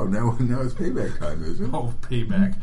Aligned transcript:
Oh, 0.00 0.04
now 0.06 0.34
now 0.40 0.62
it's 0.62 0.72
payback 0.72 1.18
time, 1.18 1.44
isn't 1.44 1.66
it? 1.66 1.74
Oh, 1.74 1.92
payback. 2.00 2.54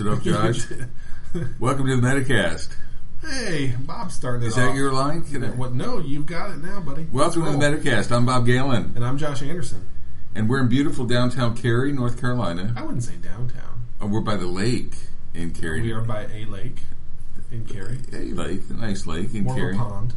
It 0.00 0.06
up, 0.06 0.22
Josh? 0.22 0.66
Welcome 1.58 1.86
to 1.86 1.96
the 1.96 2.02
Metacast. 2.02 2.74
Hey, 3.22 3.74
Bob's 3.78 4.14
starting. 4.14 4.46
Is 4.48 4.54
it 4.56 4.60
that 4.60 4.70
off. 4.70 4.76
your 4.76 4.92
line? 4.92 5.22
Can 5.22 5.44
I- 5.44 5.48
What? 5.50 5.74
No, 5.74 5.98
you've 5.98 6.26
got 6.26 6.50
it 6.50 6.62
now, 6.62 6.80
buddy. 6.80 7.06
Welcome 7.12 7.42
to 7.42 7.48
Let's 7.50 7.60
the 7.60 7.68
roll. 7.68 7.96
Metacast. 8.00 8.10
I'm 8.16 8.24
Bob 8.26 8.46
Galen, 8.46 8.92
And 8.96 9.04
I'm 9.04 9.18
Josh 9.18 9.42
Anderson. 9.42 9.82
and 10.34 10.48
we're 10.48 10.60
in 10.60 10.68
beautiful 10.68 11.04
downtown 11.06 11.56
Cary, 11.56 11.92
North 11.92 12.20
Carolina. 12.20 12.72
I 12.76 12.82
wouldn't 12.82 13.04
say 13.04 13.16
downtown. 13.16 13.82
Oh, 14.00 14.06
we're 14.06 14.20
by 14.22 14.36
the 14.36 14.46
lake 14.46 14.94
in 15.34 15.50
Cary. 15.52 15.82
We 15.82 15.92
are 15.92 16.00
by 16.00 16.22
a 16.32 16.46
lake 16.46 16.80
in 17.52 17.66
Cary. 17.66 17.98
a 18.12 18.32
lake, 18.32 18.62
a 18.70 18.74
nice 18.74 19.06
lake 19.06 19.34
in 19.34 19.44
More 19.44 19.52
of 19.54 19.58
Cary. 19.58 19.74
a 19.74 19.78
pond. 19.78 20.14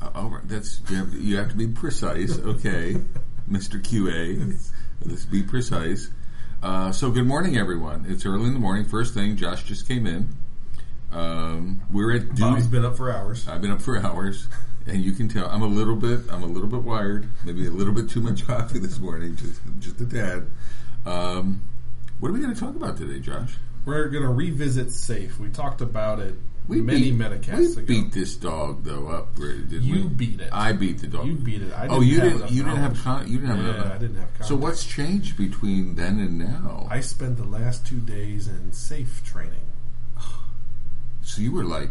Uh, 0.00 0.08
all 0.14 0.30
right, 0.30 0.48
that's 0.48 0.80
you 0.88 0.96
have, 0.96 1.12
you 1.14 1.36
have 1.36 1.50
to 1.50 1.56
be 1.56 1.66
precise, 1.66 2.38
okay, 2.38 2.96
Mister 3.46 3.78
QA. 3.78 4.56
Let's 5.04 5.24
be 5.26 5.42
precise. 5.42 6.08
Uh, 6.62 6.90
so, 6.90 7.10
good 7.10 7.26
morning, 7.26 7.56
everyone. 7.56 8.04
It's 8.08 8.26
early 8.26 8.46
in 8.46 8.52
the 8.52 8.58
morning. 8.58 8.84
First 8.84 9.14
thing, 9.14 9.36
Josh 9.36 9.62
just 9.62 9.86
came 9.86 10.06
in. 10.06 10.28
Um, 11.12 11.82
we're 11.90 12.16
at 12.16 12.28
Bob's 12.30 12.64
duty. 12.64 12.68
been 12.68 12.84
up 12.84 12.96
for 12.96 13.12
hours. 13.12 13.46
I've 13.46 13.62
been 13.62 13.70
up 13.70 13.80
for 13.80 13.96
hours, 13.96 14.48
and 14.86 15.02
you 15.02 15.12
can 15.12 15.28
tell 15.28 15.46
I'm 15.46 15.62
a 15.62 15.66
little 15.68 15.94
bit. 15.94 16.20
I'm 16.30 16.42
a 16.42 16.46
little 16.46 16.68
bit 16.68 16.82
wired. 16.82 17.30
Maybe 17.44 17.66
a 17.66 17.70
little 17.70 17.94
bit 17.94 18.10
too 18.10 18.20
much 18.20 18.44
coffee 18.46 18.80
this 18.80 18.98
morning, 18.98 19.36
just 19.36 19.60
just 19.78 20.00
a 20.00 20.06
tad. 20.06 20.50
Um, 21.06 21.62
what 22.18 22.30
are 22.30 22.32
we 22.32 22.40
going 22.40 22.52
to 22.52 22.60
talk 22.60 22.74
about 22.74 22.96
today, 22.96 23.20
Josh? 23.20 23.54
We're 23.84 24.08
going 24.08 24.24
to 24.24 24.28
revisit 24.28 24.90
Safe. 24.90 25.38
We 25.38 25.50
talked 25.50 25.80
about 25.80 26.18
it 26.18 26.34
We 26.68 26.82
many 26.82 27.10
beat, 27.10 27.18
metacasts 27.18 27.56
we 27.58 27.72
ago. 27.72 27.82
beat 27.86 28.12
this 28.12 28.36
dog 28.36 28.84
though 28.84 29.08
up. 29.08 29.34
Didn't 29.36 29.82
You 29.82 30.02
we? 30.02 30.08
beat 30.08 30.40
it. 30.40 30.50
I 30.52 30.72
beat 30.72 30.98
the 30.98 31.06
dog. 31.06 31.26
You 31.26 31.34
beat 31.34 31.62
it. 31.62 31.72
I 31.72 31.86
oh, 31.86 31.88
didn't 31.88 31.92
oh, 31.96 32.00
you 32.02 32.20
have 32.20 32.32
didn't. 32.32 32.50
You 32.52 32.62
didn't 32.64 32.76
have. 32.78 32.98
Con- 33.02 33.28
you 33.28 33.38
didn't 33.38 33.56
have. 33.56 33.64
Yeah, 33.64 33.74
enough. 33.74 33.92
I 33.94 33.98
didn't 33.98 34.16
have 34.16 34.46
So 34.46 34.54
what's 34.54 34.84
changed 34.84 35.36
between 35.38 35.94
then 35.96 36.20
and 36.20 36.38
now? 36.38 36.86
I 36.90 37.00
spent 37.00 37.38
the 37.38 37.44
last 37.44 37.86
two 37.86 38.00
days 38.00 38.46
in 38.48 38.72
Safe 38.72 39.22
training. 39.24 39.66
so 41.22 41.40
you 41.42 41.52
were 41.52 41.64
like, 41.64 41.90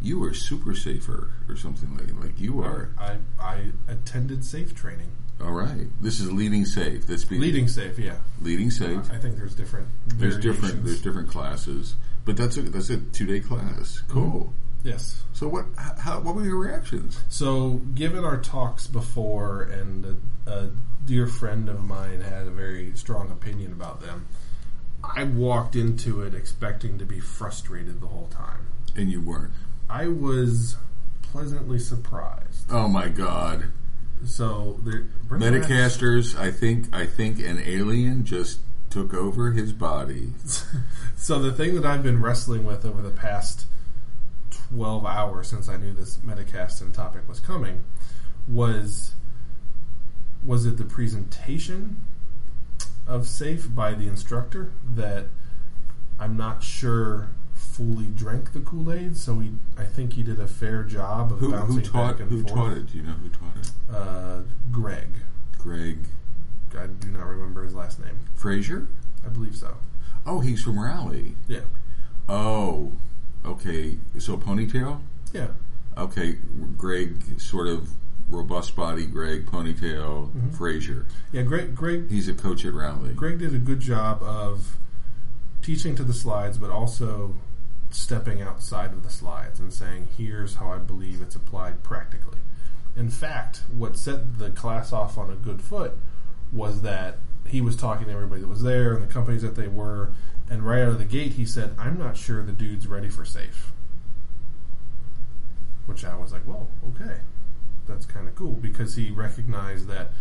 you 0.00 0.18
were 0.18 0.34
super 0.34 0.74
safer 0.74 1.30
or 1.48 1.56
something 1.56 1.96
like 1.96 2.12
like 2.20 2.40
you 2.40 2.60
are. 2.60 2.90
I 2.98 3.16
I 3.40 3.66
attended 3.88 4.44
Safe 4.44 4.74
training. 4.74 5.12
All 5.40 5.52
right. 5.52 5.86
This 6.00 6.20
is 6.20 6.30
leading 6.30 6.64
safe. 6.64 7.06
That's 7.06 7.24
be 7.24 7.38
Leading 7.38 7.66
Safe, 7.66 7.98
yeah. 7.98 8.16
leading 8.40 8.70
safe. 8.70 9.10
I 9.10 9.18
think 9.18 9.36
there's 9.36 9.54
different. 9.54 9.88
There's 10.06 10.38
different. 10.38 10.84
There's 10.84 11.02
different 11.02 11.28
classes, 11.30 11.96
but 12.24 12.36
that's 12.36 12.56
a 12.56 12.62
that's 12.62 12.90
a 12.90 12.98
two 12.98 13.26
day 13.26 13.40
class. 13.40 14.02
Cool. 14.08 14.52
Yes. 14.84 15.22
So 15.32 15.48
what? 15.48 15.66
How, 15.76 16.20
what 16.20 16.34
were 16.34 16.44
your 16.44 16.56
reactions? 16.56 17.20
So, 17.28 17.80
given 17.94 18.24
our 18.24 18.40
talks 18.40 18.86
before, 18.86 19.62
and 19.62 20.20
a, 20.46 20.50
a 20.50 20.70
dear 21.04 21.26
friend 21.26 21.68
of 21.68 21.82
mine 21.84 22.20
had 22.20 22.46
a 22.46 22.50
very 22.50 22.94
strong 22.94 23.30
opinion 23.30 23.72
about 23.72 24.00
them, 24.00 24.26
I 25.02 25.24
walked 25.24 25.76
into 25.76 26.22
it 26.22 26.34
expecting 26.34 26.98
to 26.98 27.04
be 27.04 27.20
frustrated 27.20 28.00
the 28.00 28.08
whole 28.08 28.28
time. 28.28 28.68
And 28.96 29.10
you 29.10 29.20
weren't. 29.22 29.52
I 29.88 30.08
was 30.08 30.76
pleasantly 31.22 31.78
surprised. 31.78 32.66
Oh 32.70 32.88
my 32.88 33.08
God. 33.08 33.66
So, 34.24 34.80
there, 34.84 35.06
bring 35.24 35.40
the. 35.40 35.46
Metacasters, 35.46 36.38
I 36.38 36.50
think 36.50 36.94
I 36.94 37.06
think 37.06 37.38
an 37.38 37.60
alien 37.64 38.24
just 38.24 38.60
took 38.92 39.14
over 39.14 39.52
his 39.52 39.72
body. 39.72 40.32
So, 41.14 41.38
the 41.38 41.52
thing 41.52 41.76
that 41.76 41.86
I've 41.86 42.02
been 42.02 42.20
wrestling 42.20 42.64
with 42.64 42.84
over 42.84 43.00
the 43.00 43.10
past 43.10 43.66
12 44.74 45.06
hours 45.06 45.48
since 45.48 45.68
I 45.68 45.76
knew 45.76 45.92
this 45.92 46.16
Metacast 46.16 46.80
and 46.80 46.92
topic 46.92 47.28
was 47.28 47.38
coming 47.38 47.84
was 48.48 49.14
was 50.44 50.66
it 50.66 50.78
the 50.78 50.84
presentation 50.84 52.02
of 53.06 53.28
safe 53.28 53.72
by 53.72 53.94
the 53.94 54.08
instructor 54.08 54.72
that 54.96 55.26
I'm 56.18 56.36
not 56.36 56.64
sure 56.64 57.28
fully 57.54 58.06
drank 58.06 58.52
the 58.52 58.60
Kool-Aid 58.60 59.16
so 59.16 59.38
he 59.38 59.52
I 59.78 59.84
think 59.84 60.14
he 60.14 60.24
did 60.24 60.40
a 60.40 60.48
fair 60.48 60.82
job 60.82 61.32
of 61.32 61.38
Who, 61.38 61.52
bouncing 61.52 61.76
who 61.76 61.82
taught 61.82 62.12
back 62.14 62.20
and 62.20 62.30
who 62.30 62.42
forth. 62.42 62.54
taught 62.54 62.72
it? 62.72 62.86
Do 62.90 62.98
you 62.98 63.04
know 63.04 63.12
who 63.12 63.28
taught 63.28 63.56
it? 63.60 63.70
Uh, 63.94 64.40
Greg 64.72 65.08
Greg 65.58 65.98
I 66.76 66.86
do 66.86 67.08
not 67.08 67.26
remember 67.26 67.62
his 67.64 67.74
last 67.74 67.98
name 68.00 68.18
Frazier? 68.34 68.86
I 69.24 69.28
believe 69.28 69.56
so 69.56 69.76
Oh, 70.26 70.40
he's 70.40 70.62
from 70.62 70.78
Raleigh. 70.78 71.34
yeah 71.48 71.60
Oh, 72.28 72.92
okay. 73.44 73.98
So 74.18 74.36
ponytail? 74.36 75.00
yeah 75.32 75.48
Okay, 75.96 76.36
Greg, 76.78 77.38
sort 77.40 77.66
of 77.68 77.90
robust 78.30 78.74
body. 78.74 79.04
Greg 79.04 79.44
ponytail. 79.46 80.28
Mm-hmm. 80.30 80.50
Frazier. 80.50 81.06
yeah 81.32 81.42
Greg 81.42 81.74
Greg 81.74 82.08
He's 82.10 82.28
a 82.28 82.34
coach 82.34 82.64
at 82.64 82.72
Raleigh. 82.74 83.12
Greg 83.14 83.38
did 83.38 83.54
a 83.54 83.58
good 83.58 83.80
job 83.80 84.22
of 84.22 84.76
teaching 85.60 85.94
to 85.96 86.02
the 86.04 86.14
slides, 86.14 86.58
but 86.58 86.70
also 86.70 87.34
stepping 87.90 88.40
outside 88.40 88.92
of 88.92 89.02
the 89.02 89.10
slides 89.10 89.60
and 89.60 89.72
saying, 89.72 90.08
here's 90.16 90.54
how 90.54 90.72
I 90.72 90.78
believe 90.78 91.20
it's 91.20 91.36
applied 91.36 91.82
practically. 91.82 92.38
In 92.96 93.10
fact, 93.10 93.62
what 93.76 93.96
set 93.98 94.38
the 94.38 94.50
class 94.50 94.92
off 94.92 95.18
on 95.18 95.30
a 95.30 95.34
good 95.34 95.60
foot 95.62 95.98
was 96.52 96.82
that 96.82 97.18
he 97.46 97.60
was 97.60 97.76
talking 97.76 98.06
to 98.06 98.12
everybody 98.12 98.40
that 98.42 98.48
was 98.48 98.62
there 98.62 98.94
and 98.94 99.02
the 99.02 99.12
companies 99.12 99.42
that 99.42 99.56
they 99.56 99.68
were, 99.68 100.12
and 100.50 100.62
right 100.62 100.82
out 100.82 100.88
of 100.88 100.98
the 100.98 101.04
gate, 101.04 101.34
he 101.34 101.44
said, 101.44 101.74
I'm 101.78 101.98
not 101.98 102.16
sure 102.16 102.42
the 102.42 102.52
dude's 102.52 102.86
ready 102.86 103.08
for 103.08 103.24
safe. 103.24 103.72
Which 105.86 106.04
I 106.04 106.14
was 106.14 106.32
like, 106.32 106.46
well, 106.46 106.68
okay. 106.88 107.20
That's 107.88 108.06
kind 108.06 108.28
of 108.28 108.34
cool 108.34 108.52
because 108.52 108.94
he 108.94 109.10
recognized 109.10 109.88
that 109.88 110.12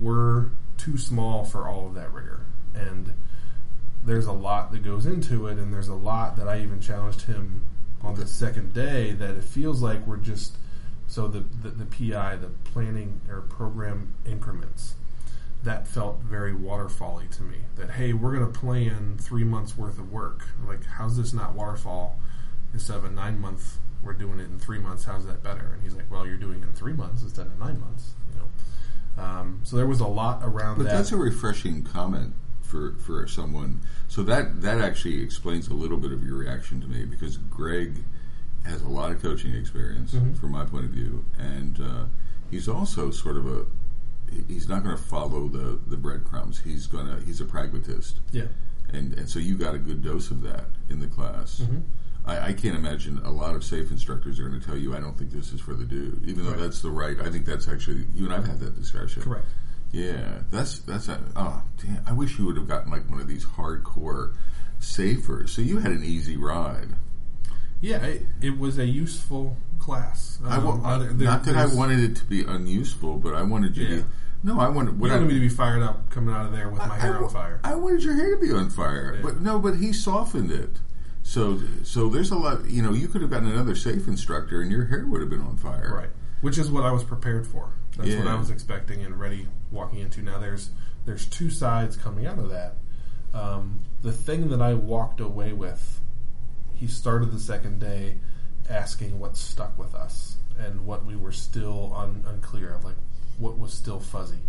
we're 0.00 0.50
too 0.76 0.98
small 0.98 1.44
for 1.44 1.66
all 1.68 1.86
of 1.86 1.94
that 1.94 2.12
rigor. 2.12 2.44
And 2.74 3.14
there's 4.04 4.26
a 4.26 4.32
lot 4.32 4.72
that 4.72 4.82
goes 4.82 5.06
into 5.06 5.46
it, 5.46 5.58
and 5.58 5.72
there's 5.72 5.88
a 5.88 5.94
lot 5.94 6.36
that 6.36 6.48
I 6.48 6.60
even 6.60 6.80
challenged 6.80 7.22
him 7.22 7.64
on 8.02 8.14
the 8.14 8.26
second 8.26 8.72
day 8.74 9.12
that 9.12 9.34
it 9.36 9.44
feels 9.44 9.82
like 9.82 10.06
we're 10.06 10.16
just 10.16 10.56
so 11.06 11.26
the, 11.26 11.40
the, 11.62 11.70
the 11.70 11.86
PI, 11.86 12.36
the 12.36 12.48
planning 12.70 13.20
or 13.28 13.40
program 13.40 14.14
increments, 14.26 14.94
that 15.64 15.86
felt 15.88 16.20
very 16.22 16.52
waterfally 16.52 17.28
to 17.36 17.42
me. 17.42 17.56
That 17.76 17.90
hey, 17.92 18.12
we're 18.12 18.36
going 18.36 18.50
to 18.52 18.58
plan 18.58 19.16
three 19.20 19.44
months 19.44 19.76
worth 19.76 19.98
of 19.98 20.10
work. 20.12 20.48
Like, 20.66 20.84
how's 20.84 21.16
this 21.16 21.32
not 21.32 21.54
waterfall 21.54 22.18
instead 22.72 22.96
of 22.96 23.04
a 23.04 23.10
nine 23.10 23.40
month? 23.40 23.78
We're 24.02 24.12
doing 24.12 24.38
it 24.38 24.44
in 24.44 24.58
three 24.58 24.78
months. 24.78 25.04
How's 25.04 25.26
that 25.26 25.42
better? 25.42 25.70
And 25.74 25.82
he's 25.82 25.94
like, 25.94 26.10
well, 26.10 26.24
you're 26.26 26.36
doing 26.36 26.60
it 26.62 26.66
in 26.66 26.72
three 26.72 26.92
months 26.92 27.22
instead 27.22 27.46
of 27.46 27.58
nine 27.58 27.80
months. 27.80 28.14
You 28.32 28.40
know, 28.40 29.22
um, 29.22 29.60
so 29.64 29.76
there 29.76 29.86
was 29.88 30.00
a 30.00 30.06
lot 30.06 30.40
around 30.44 30.76
But 30.78 30.84
that. 30.84 30.96
that's 30.96 31.10
a 31.12 31.16
refreshing 31.16 31.82
comment 31.82 32.34
for 32.62 32.94
for 33.04 33.26
someone. 33.26 33.80
So 34.06 34.22
that 34.24 34.60
that 34.62 34.80
actually 34.80 35.20
explains 35.22 35.66
a 35.68 35.74
little 35.74 35.96
bit 35.96 36.12
of 36.12 36.22
your 36.22 36.36
reaction 36.36 36.80
to 36.82 36.86
me 36.86 37.04
because 37.04 37.36
Greg 37.38 38.04
has 38.64 38.82
a 38.82 38.88
lot 38.88 39.10
of 39.10 39.20
coaching 39.20 39.54
experience 39.54 40.12
Mm-hmm. 40.12 40.34
from 40.34 40.52
my 40.52 40.64
point 40.64 40.84
of 40.84 40.90
view, 40.90 41.24
and 41.38 41.80
uh, 41.80 42.04
he's 42.50 42.68
also 42.68 43.10
sort 43.10 43.36
of 43.36 43.46
a 43.46 43.64
he's 44.48 44.68
not 44.68 44.82
going 44.84 44.96
to 44.96 45.02
follow 45.02 45.48
the 45.48 45.78
the 45.86 45.96
breadcrumbs. 45.96 46.60
He's 46.60 46.86
gonna 46.86 47.20
he's 47.24 47.40
a 47.40 47.44
pragmatist, 47.44 48.20
yeah. 48.32 48.44
and 48.92 49.14
and 49.14 49.28
so 49.28 49.38
you 49.38 49.56
got 49.56 49.74
a 49.74 49.78
good 49.78 50.02
dose 50.02 50.30
of 50.30 50.42
that 50.42 50.64
in 50.88 51.00
the 51.00 51.06
class. 51.06 51.60
Mm-hmm. 51.60 51.78
I, 52.26 52.48
I 52.48 52.52
can't 52.52 52.76
imagine 52.76 53.18
a 53.24 53.30
lot 53.30 53.54
of 53.54 53.64
safe 53.64 53.90
instructors 53.90 54.38
are 54.38 54.48
going 54.48 54.60
to 54.60 54.66
tell 54.66 54.76
you, 54.76 54.94
"I 54.94 55.00
don't 55.00 55.16
think 55.16 55.30
this 55.30 55.52
is 55.52 55.60
for 55.60 55.74
the 55.74 55.84
dude," 55.84 56.24
even 56.26 56.44
though 56.44 56.50
Right. 56.52 56.60
that's 56.60 56.82
the 56.82 56.90
right. 56.90 57.18
I 57.20 57.30
think 57.30 57.46
that's 57.46 57.68
actually 57.68 58.06
you 58.14 58.24
and 58.24 58.34
I've 58.34 58.46
had 58.46 58.60
that 58.60 58.76
discussion. 58.76 59.22
Correct. 59.22 59.46
Yeah, 59.92 60.40
that's 60.50 60.80
that's 60.80 61.08
a, 61.08 61.18
oh 61.36 61.62
damn! 61.82 62.02
I 62.06 62.12
wish 62.12 62.38
you 62.38 62.44
would 62.46 62.56
have 62.56 62.68
gotten 62.68 62.90
like 62.90 63.08
one 63.10 63.20
of 63.20 63.28
these 63.28 63.44
hardcore 63.46 64.34
safers. 64.80 65.52
So 65.52 65.62
you 65.62 65.78
had 65.78 65.92
an 65.92 66.04
easy 66.04 66.36
ride. 66.36 66.88
Yeah, 67.80 68.04
it, 68.04 68.22
it 68.42 68.58
was 68.58 68.76
a 68.78 68.86
useful 68.86 69.56
class. 69.92 70.38
I 70.44 70.58
wa- 70.58 70.72
Um, 70.72 70.84
other- 70.84 71.12
there- 71.14 71.26
not 71.26 71.44
that 71.44 71.56
I 71.56 71.64
wanted 71.66 72.00
it 72.00 72.16
to 72.16 72.24
be 72.26 72.44
unuseful, 72.44 73.16
but 73.18 73.34
I 73.34 73.42
wanted 73.42 73.76
you 73.76 73.86
Yeah. 73.86 73.96
to. 74.00 74.04
No, 74.42 74.60
I 74.60 74.68
wanted. 74.68 74.92
You 74.92 74.98
What 74.98 75.10
I, 75.10 75.14
wanted 75.14 75.28
me 75.28 75.34
to 75.34 75.40
be 75.40 75.48
fired 75.48 75.82
up 75.82 76.10
coming 76.10 76.32
out 76.34 76.44
of 76.46 76.52
there 76.52 76.68
with 76.68 76.78
my 76.86 76.96
hair 76.98 77.18
I 77.18 77.22
on 77.22 77.28
fire. 77.30 77.60
I 77.64 77.74
wanted 77.74 78.04
your 78.04 78.14
hair 78.14 78.36
to 78.36 78.40
be 78.40 78.52
on 78.52 78.68
fire, 78.70 79.14
Yeah. 79.16 79.22
but 79.22 79.40
no, 79.40 79.58
but 79.58 79.76
he 79.76 79.92
softened 79.94 80.52
it. 80.52 80.76
So, 81.22 81.58
so 81.82 82.08
there's 82.10 82.30
a 82.30 82.36
lot. 82.36 82.68
You 82.70 82.82
know, 82.82 82.92
you 82.92 83.08
could 83.08 83.22
have 83.22 83.30
gotten 83.30 83.48
another 83.48 83.74
safe 83.74 84.06
instructor, 84.06 84.60
and 84.60 84.70
your 84.70 84.84
hair 84.86 85.06
would 85.06 85.20
have 85.22 85.30
been 85.30 85.40
on 85.40 85.56
fire. 85.56 85.92
Right. 85.96 86.10
Which 86.42 86.58
is 86.58 86.70
what 86.70 86.84
I 86.84 86.92
was 86.92 87.02
prepared 87.02 87.46
for. 87.46 87.70
That's 87.96 88.14
what 88.14 88.28
I 88.28 88.36
was 88.36 88.50
expecting 88.50 89.02
and 89.04 89.18
ready 89.18 89.48
walking 89.72 89.98
into. 90.00 90.22
Now 90.22 90.38
there's 90.38 90.70
there's 91.06 91.24
two 91.24 91.48
sides 91.50 91.96
coming 91.96 92.26
out 92.26 92.38
of 92.38 92.50
that. 92.50 92.76
Um, 93.34 93.80
the 94.02 94.10
the 94.10 94.16
thing 94.16 94.48
that 94.50 94.60
I 94.62 94.74
walked 94.74 95.20
away 95.20 95.52
with, 95.52 96.00
he 96.74 96.86
started 96.86 97.32
the 97.32 97.40
second 97.40 97.80
day 97.80 98.18
asking 98.68 99.18
what 99.18 99.36
stuck 99.36 99.78
with 99.78 99.94
us 99.94 100.36
and 100.58 100.86
what 100.86 101.04
we 101.04 101.16
were 101.16 101.32
still 101.32 101.92
un- 101.94 102.24
unclear 102.26 102.74
of, 102.74 102.84
like 102.84 102.96
what 103.38 103.58
was 103.58 103.72
still 103.72 104.00
fuzzy. 104.00 104.40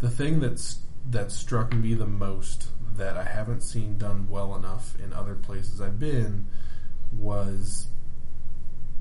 The 0.00 0.10
thing 0.10 0.40
that's 0.40 0.80
that 1.08 1.30
struck 1.30 1.72
me 1.72 1.94
the 1.94 2.06
most 2.06 2.68
that 2.96 3.16
I 3.16 3.24
haven't 3.24 3.62
seen 3.62 3.98
done 3.98 4.26
well 4.28 4.56
enough 4.56 4.94
in 5.02 5.12
other 5.12 5.34
places 5.34 5.80
I've 5.80 5.98
been 5.98 6.46
was 7.12 7.88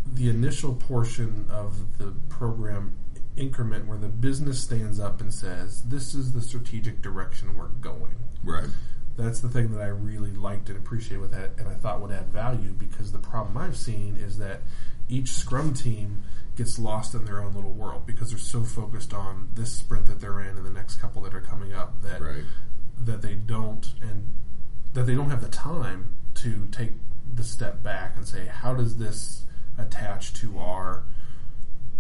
the 0.06 0.30
initial 0.30 0.76
portion 0.76 1.48
of 1.50 1.98
the 1.98 2.14
program 2.30 2.98
increment 3.36 3.88
where 3.88 3.98
the 3.98 4.08
business 4.08 4.62
stands 4.62 5.00
up 5.00 5.20
and 5.20 5.34
says, 5.34 5.84
"This 5.84 6.14
is 6.14 6.34
the 6.34 6.42
strategic 6.42 7.02
direction 7.02 7.56
we're 7.56 7.68
going." 7.68 8.16
Right. 8.44 8.70
That's 9.18 9.40
the 9.40 9.50
thing 9.50 9.72
that 9.72 9.82
I 9.82 9.88
really 9.88 10.32
liked 10.34 10.70
and 10.70 10.78
appreciate 10.78 11.22
with 11.22 11.32
that, 11.32 11.52
and 11.58 11.68
I 11.70 11.74
thought 11.76 12.02
would 12.02 12.12
add 12.12 12.28
value 12.28 12.72
because 12.72 13.12
the 13.12 13.20
problem 13.20 13.58
I've 13.58 13.78
seen 13.78 14.18
is 14.18 14.38
that 14.40 14.62
each 15.08 15.30
Scrum 15.30 15.74
team 15.74 16.24
gets 16.58 16.78
lost 16.80 17.14
in 17.14 17.26
their 17.26 17.42
own 17.42 17.54
little 17.54 17.72
world 17.72 18.06
because 18.06 18.30
they're 18.30 18.40
so 18.40 18.64
focused 18.64 19.14
on 19.14 19.50
this 19.56 19.72
sprint 19.72 20.06
that 20.08 20.20
they're 20.20 20.42
in 20.42 20.58
and 20.58 20.66
the 20.66 20.70
next 20.70 20.96
couple 20.98 21.22
that 21.22 21.34
are 21.34 21.42
coming 21.42 21.74
up 21.74 22.02
that 22.02 22.22
Right. 22.22 22.44
that 23.04 23.22
they 23.22 23.36
don't 23.36 23.94
and 24.02 24.34
that 24.94 25.04
they 25.06 25.14
don't 25.16 25.30
have 25.30 25.42
the 25.42 25.50
time 25.50 26.16
to 26.36 26.68
take 26.72 26.94
the 27.34 27.44
step 27.44 27.84
back 27.84 28.16
and 28.16 28.26
say 28.26 28.46
how 28.48 28.74
does 28.74 28.96
this 28.98 29.44
attach 29.78 30.34
to 30.34 30.58
our 30.58 31.04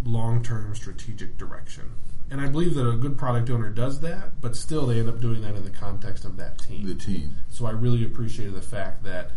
long-term 0.05 0.73
strategic 0.75 1.37
direction 1.37 1.91
and 2.31 2.41
i 2.41 2.47
believe 2.47 2.73
that 2.75 2.87
a 2.87 2.95
good 2.97 3.17
product 3.17 3.49
owner 3.49 3.69
does 3.69 3.99
that 4.01 4.39
but 4.41 4.55
still 4.55 4.85
they 4.87 4.99
end 4.99 5.07
up 5.09 5.19
doing 5.21 5.41
that 5.41 5.55
in 5.55 5.63
the 5.63 5.69
context 5.69 6.25
of 6.25 6.37
that 6.37 6.57
team 6.57 6.87
The 6.87 6.95
team. 6.95 7.35
so 7.49 7.65
I 7.65 7.71
really 7.71 8.03
appreciated 8.05 8.55
the 8.55 8.61
fact 8.61 9.03
that 9.03 9.31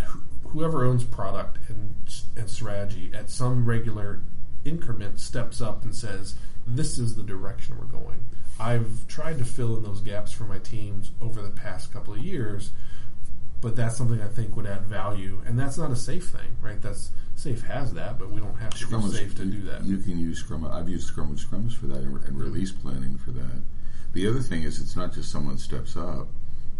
wh- 0.00 0.48
whoever 0.50 0.84
owns 0.84 1.04
product 1.04 1.58
and, 1.68 1.94
and 2.36 2.48
strategy 2.48 3.10
at 3.14 3.30
some 3.30 3.64
regular 3.64 4.20
increment 4.64 5.20
steps 5.20 5.60
up 5.60 5.82
and 5.84 5.94
says, 5.94 6.36
"This 6.66 6.98
is 6.98 7.16
the 7.16 7.22
direction 7.22 7.76
we're 7.78 7.84
going." 7.86 8.24
I've 8.58 9.06
tried 9.08 9.38
to 9.38 9.44
fill 9.44 9.76
in 9.76 9.82
those 9.82 10.00
gaps 10.00 10.30
for 10.32 10.44
my 10.44 10.58
teams 10.58 11.10
over 11.20 11.42
the 11.42 11.50
past 11.50 11.92
couple 11.92 12.14
of 12.14 12.20
years, 12.20 12.70
but 13.60 13.74
that's 13.76 13.96
something 13.96 14.22
I 14.22 14.28
think 14.28 14.56
would 14.56 14.66
add 14.66 14.86
value, 14.86 15.42
and 15.44 15.58
that's 15.58 15.76
not 15.76 15.90
a 15.90 15.96
safe 15.96 16.28
thing, 16.28 16.56
right? 16.62 16.80
That's 16.80 17.10
safe 17.36 17.62
has 17.62 17.92
that, 17.94 18.18
but 18.18 18.30
we 18.30 18.40
don't 18.40 18.56
have 18.56 18.70
to 18.70 18.78
Scrum 18.78 19.04
is- 19.04 19.16
safe 19.16 19.34
to 19.36 19.44
do 19.44 19.62
that. 19.62 19.84
You 19.84 19.98
can 19.98 20.18
use 20.18 20.38
Scrum. 20.38 20.64
I've 20.64 20.88
used 20.88 21.06
Scrum 21.06 21.30
with 21.30 21.40
Scrums 21.40 21.74
for 21.74 21.86
that 21.86 21.98
and, 21.98 22.22
and 22.24 22.38
release 22.38 22.72
planning 22.72 23.18
for 23.18 23.30
that. 23.32 23.62
The 24.12 24.28
other 24.28 24.40
thing 24.40 24.62
is, 24.62 24.80
it's 24.80 24.96
not 24.96 25.12
just 25.12 25.30
someone 25.30 25.58
steps 25.58 25.96
up; 25.96 26.28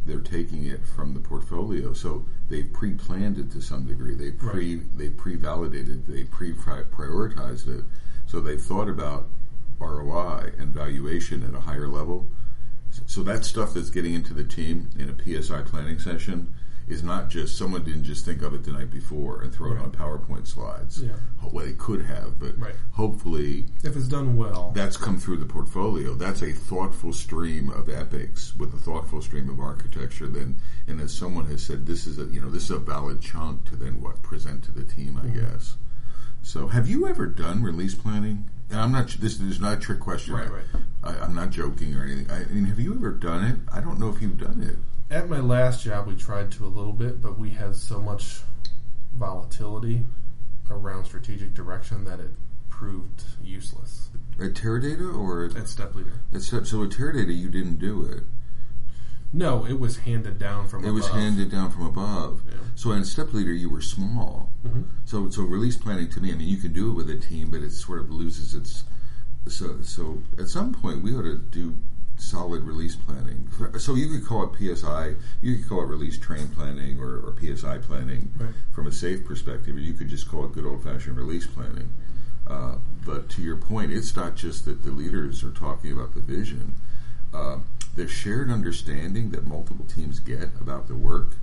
they're 0.07 0.21
taking 0.21 0.65
it 0.65 0.87
from 0.87 1.15
the 1.15 1.21
portfolio, 1.21 1.93
so 1.93 2.25
they've 2.49 2.73
pre-planned 2.73 3.39
it 3.39 3.51
to 3.53 3.61
some 3.61 3.87
degree. 3.87 4.15
They 4.15 4.31
pre 4.31 4.77
they 4.77 5.09
pre-validated, 5.11 6.07
they 6.07 6.25
pre-prioritized 6.25 7.69
it, 7.69 7.85
so 8.27 8.41
they've 8.41 8.61
thought 8.61 8.89
about 8.89 9.29
ROI 9.81 10.53
and 10.59 10.73
valuation 10.73 11.43
at 11.43 11.55
a 11.55 11.61
higher 11.61 11.89
level. 11.89 12.27
So 13.07 13.25
that 13.25 13.45
stuff 13.45 13.75
that's 13.75 13.91
getting 13.91 14.15
into 14.15 14.35
the 14.35 14.45
team 14.45 14.91
in 14.97 15.09
a 15.09 15.43
PSI 15.43 15.63
planning 15.63 15.99
session 15.99 16.54
is 16.87 17.03
not 17.03 17.31
just 17.31 17.57
someone 17.57 17.83
didn't 17.85 18.05
just 18.05 18.25
think 18.25 18.43
of 18.43 18.53
it 18.55 18.63
the 18.65 18.73
night 18.73 18.91
before 18.91 19.41
and 19.43 19.53
throw 19.55 19.73
it 19.73 19.79
on 19.79 19.91
PowerPoint 19.91 20.47
slides. 20.47 21.03
Yeah. 21.03 21.13
Well, 21.43 21.65
they 21.65 21.73
could 21.73 22.05
have, 22.07 22.39
but 22.39 22.59
Right. 22.59 22.75
hopefully 22.93 23.67
if 23.83 23.97
it's 23.97 24.09
done 24.09 24.37
well, 24.37 24.73
that's 24.75 24.97
come 24.97 25.19
through 25.19 25.39
the 25.39 25.47
portfolio. 25.47 26.15
That's 26.15 26.43
a 26.43 26.53
thoughtful 26.53 27.13
stream 27.13 27.71
of 27.71 27.89
epics 27.89 28.55
with 28.57 28.75
a 28.75 28.79
thoughtful 28.79 29.23
stream 29.23 29.49
of 29.49 29.61
architecture. 29.61 30.27
Then, 30.29 30.57
and 30.87 31.01
as 31.01 31.13
someone 31.13 31.47
has 31.47 31.63
said, 31.63 31.87
this 31.87 32.07
is 32.07 32.19
a 32.19 32.25
you 32.27 32.41
know 32.41 32.51
this 32.51 32.65
is 32.65 32.71
a 32.71 32.79
valid 32.79 33.21
chunk 33.21 33.65
to 33.71 33.77
then 33.77 34.01
what 34.03 34.23
present 34.23 34.63
to 34.65 34.73
the 34.73 34.85
team. 34.85 35.17
I 35.17 35.27
Mm-hmm. 35.27 35.41
guess. 35.41 35.77
So, 36.43 36.69
have 36.69 36.89
you 36.89 37.09
ever 37.09 37.27
done 37.27 37.63
release 37.63 37.95
planning? 37.95 38.45
And 38.71 38.79
I'm 38.79 38.93
not. 38.93 39.09
This 39.09 39.41
is 39.41 39.61
not 39.61 39.79
a 39.79 39.81
trick 39.81 40.01
question. 40.01 40.35
Right, 40.35 40.51
right. 40.51 40.65
I, 41.03 41.19
I'm 41.21 41.35
not 41.35 41.51
joking 41.51 41.95
or 41.95 42.05
anything. 42.05 42.31
I 42.31 42.45
mean, 42.53 42.65
have 42.67 42.79
you 42.79 42.95
ever 42.95 43.13
done 43.13 43.45
it? 43.45 43.57
I 43.73 43.81
don't 43.81 43.99
know 43.99 44.09
if 44.11 44.21
you've 44.21 44.39
done 44.39 44.63
it. 44.63 44.77
At 45.15 45.29
my 45.29 45.39
last 45.39 45.85
job, 45.85 46.09
we 46.09 46.17
tried 46.17 46.51
to 46.53 46.67
a 46.67 46.67
little 46.67 46.93
bit, 46.93 47.21
but 47.23 47.39
we 47.39 47.51
had 47.51 47.77
so 47.77 48.01
much 48.01 48.41
volatility 49.15 50.05
around 50.69 51.05
strategic 51.05 51.55
direction 51.55 52.03
that 52.07 52.19
it 52.19 52.31
proved 52.69 53.23
useless. 53.41 54.11
At 54.41 54.55
Teradata 54.55 55.17
or 55.17 55.45
At 55.57 55.69
Step 55.69 55.95
Leader, 55.95 56.15
at, 56.35 56.43
so 56.43 56.59
at 56.59 56.65
Teradata 56.91 57.33
you 57.33 57.49
didn't 57.49 57.79
do 57.79 58.05
it. 58.05 58.25
no, 59.33 59.65
it 59.65 59.79
was 59.79 59.99
handed 59.99 60.37
down 60.37 60.67
from 60.67 60.81
It 60.85 60.89
above. 60.89 60.95
was 60.97 61.07
handed 61.07 61.49
down 61.49 61.71
from 61.71 61.87
above. 61.87 62.43
Yeah. 62.49 62.55
So 62.75 62.91
in 62.91 63.05
Step 63.05 63.33
Leader, 63.33 63.53
you 63.53 63.71
were 63.71 63.81
small. 63.83 64.51
Mhm. 64.67 64.87
So 65.05 65.31
so 65.31 65.43
release 65.45 65.77
planning 65.77 66.09
to 66.11 66.21
me, 66.21 66.33
I 66.33 66.35
mean, 66.35 66.49
you 66.49 66.57
can 66.57 66.73
do 66.73 66.91
it 66.91 66.95
with 66.95 67.09
a 67.09 67.17
team, 67.17 67.53
but 67.53 67.63
it 67.63 67.71
sort 67.71 68.01
of 68.01 68.11
loses 68.11 68.53
its. 68.57 68.83
So 69.47 69.81
so 69.83 70.25
at 70.37 70.49
some 70.49 70.73
point 70.75 71.05
we 71.05 71.15
ought 71.15 71.23
to 71.23 71.39
do 71.39 71.77
solid 72.17 72.63
release 72.63 72.97
planning. 72.97 73.49
So 73.79 73.95
you 73.95 74.09
could 74.09 74.27
call 74.27 74.45
it 74.53 74.77
PSI, 74.77 75.15
you 75.43 75.57
could 75.59 75.69
call 75.69 75.83
it 75.83 75.87
release 75.87 76.19
train 76.19 76.49
planning 76.49 76.99
or, 76.99 77.17
or 77.19 77.35
PSI 77.41 77.79
planning 77.79 78.33
Right. 78.39 78.55
from 78.73 78.87
a 78.87 78.93
safe 78.93 79.25
perspective, 79.25 79.77
or 79.77 79.81
you 79.81 79.93
could 79.95 80.09
just 80.09 80.29
call 80.29 80.45
it 80.45 80.53
good 80.53 80.65
old 80.65 80.83
fashioned 80.85 81.17
release 81.17 81.47
planning. 81.47 81.91
Uh, 82.47 82.77
but 83.05 83.29
to 83.31 83.43
your 83.43 83.57
point, 83.57 83.93
it's 83.93 84.15
not 84.17 84.35
just 84.37 84.65
that 84.65 84.83
the 84.83 84.91
leaders 84.91 85.43
are 85.45 85.51
talking 85.51 85.93
about 85.93 86.15
the 86.15 86.21
vision. 86.21 86.75
Uh, 87.33 87.59
the 87.97 88.07
shared 88.09 88.51
understanding 88.51 89.31
that 89.31 89.47
multiple 89.47 89.85
teams 89.87 90.19
get 90.19 90.51
about 90.61 90.89
the 90.89 90.95
work 90.95 91.37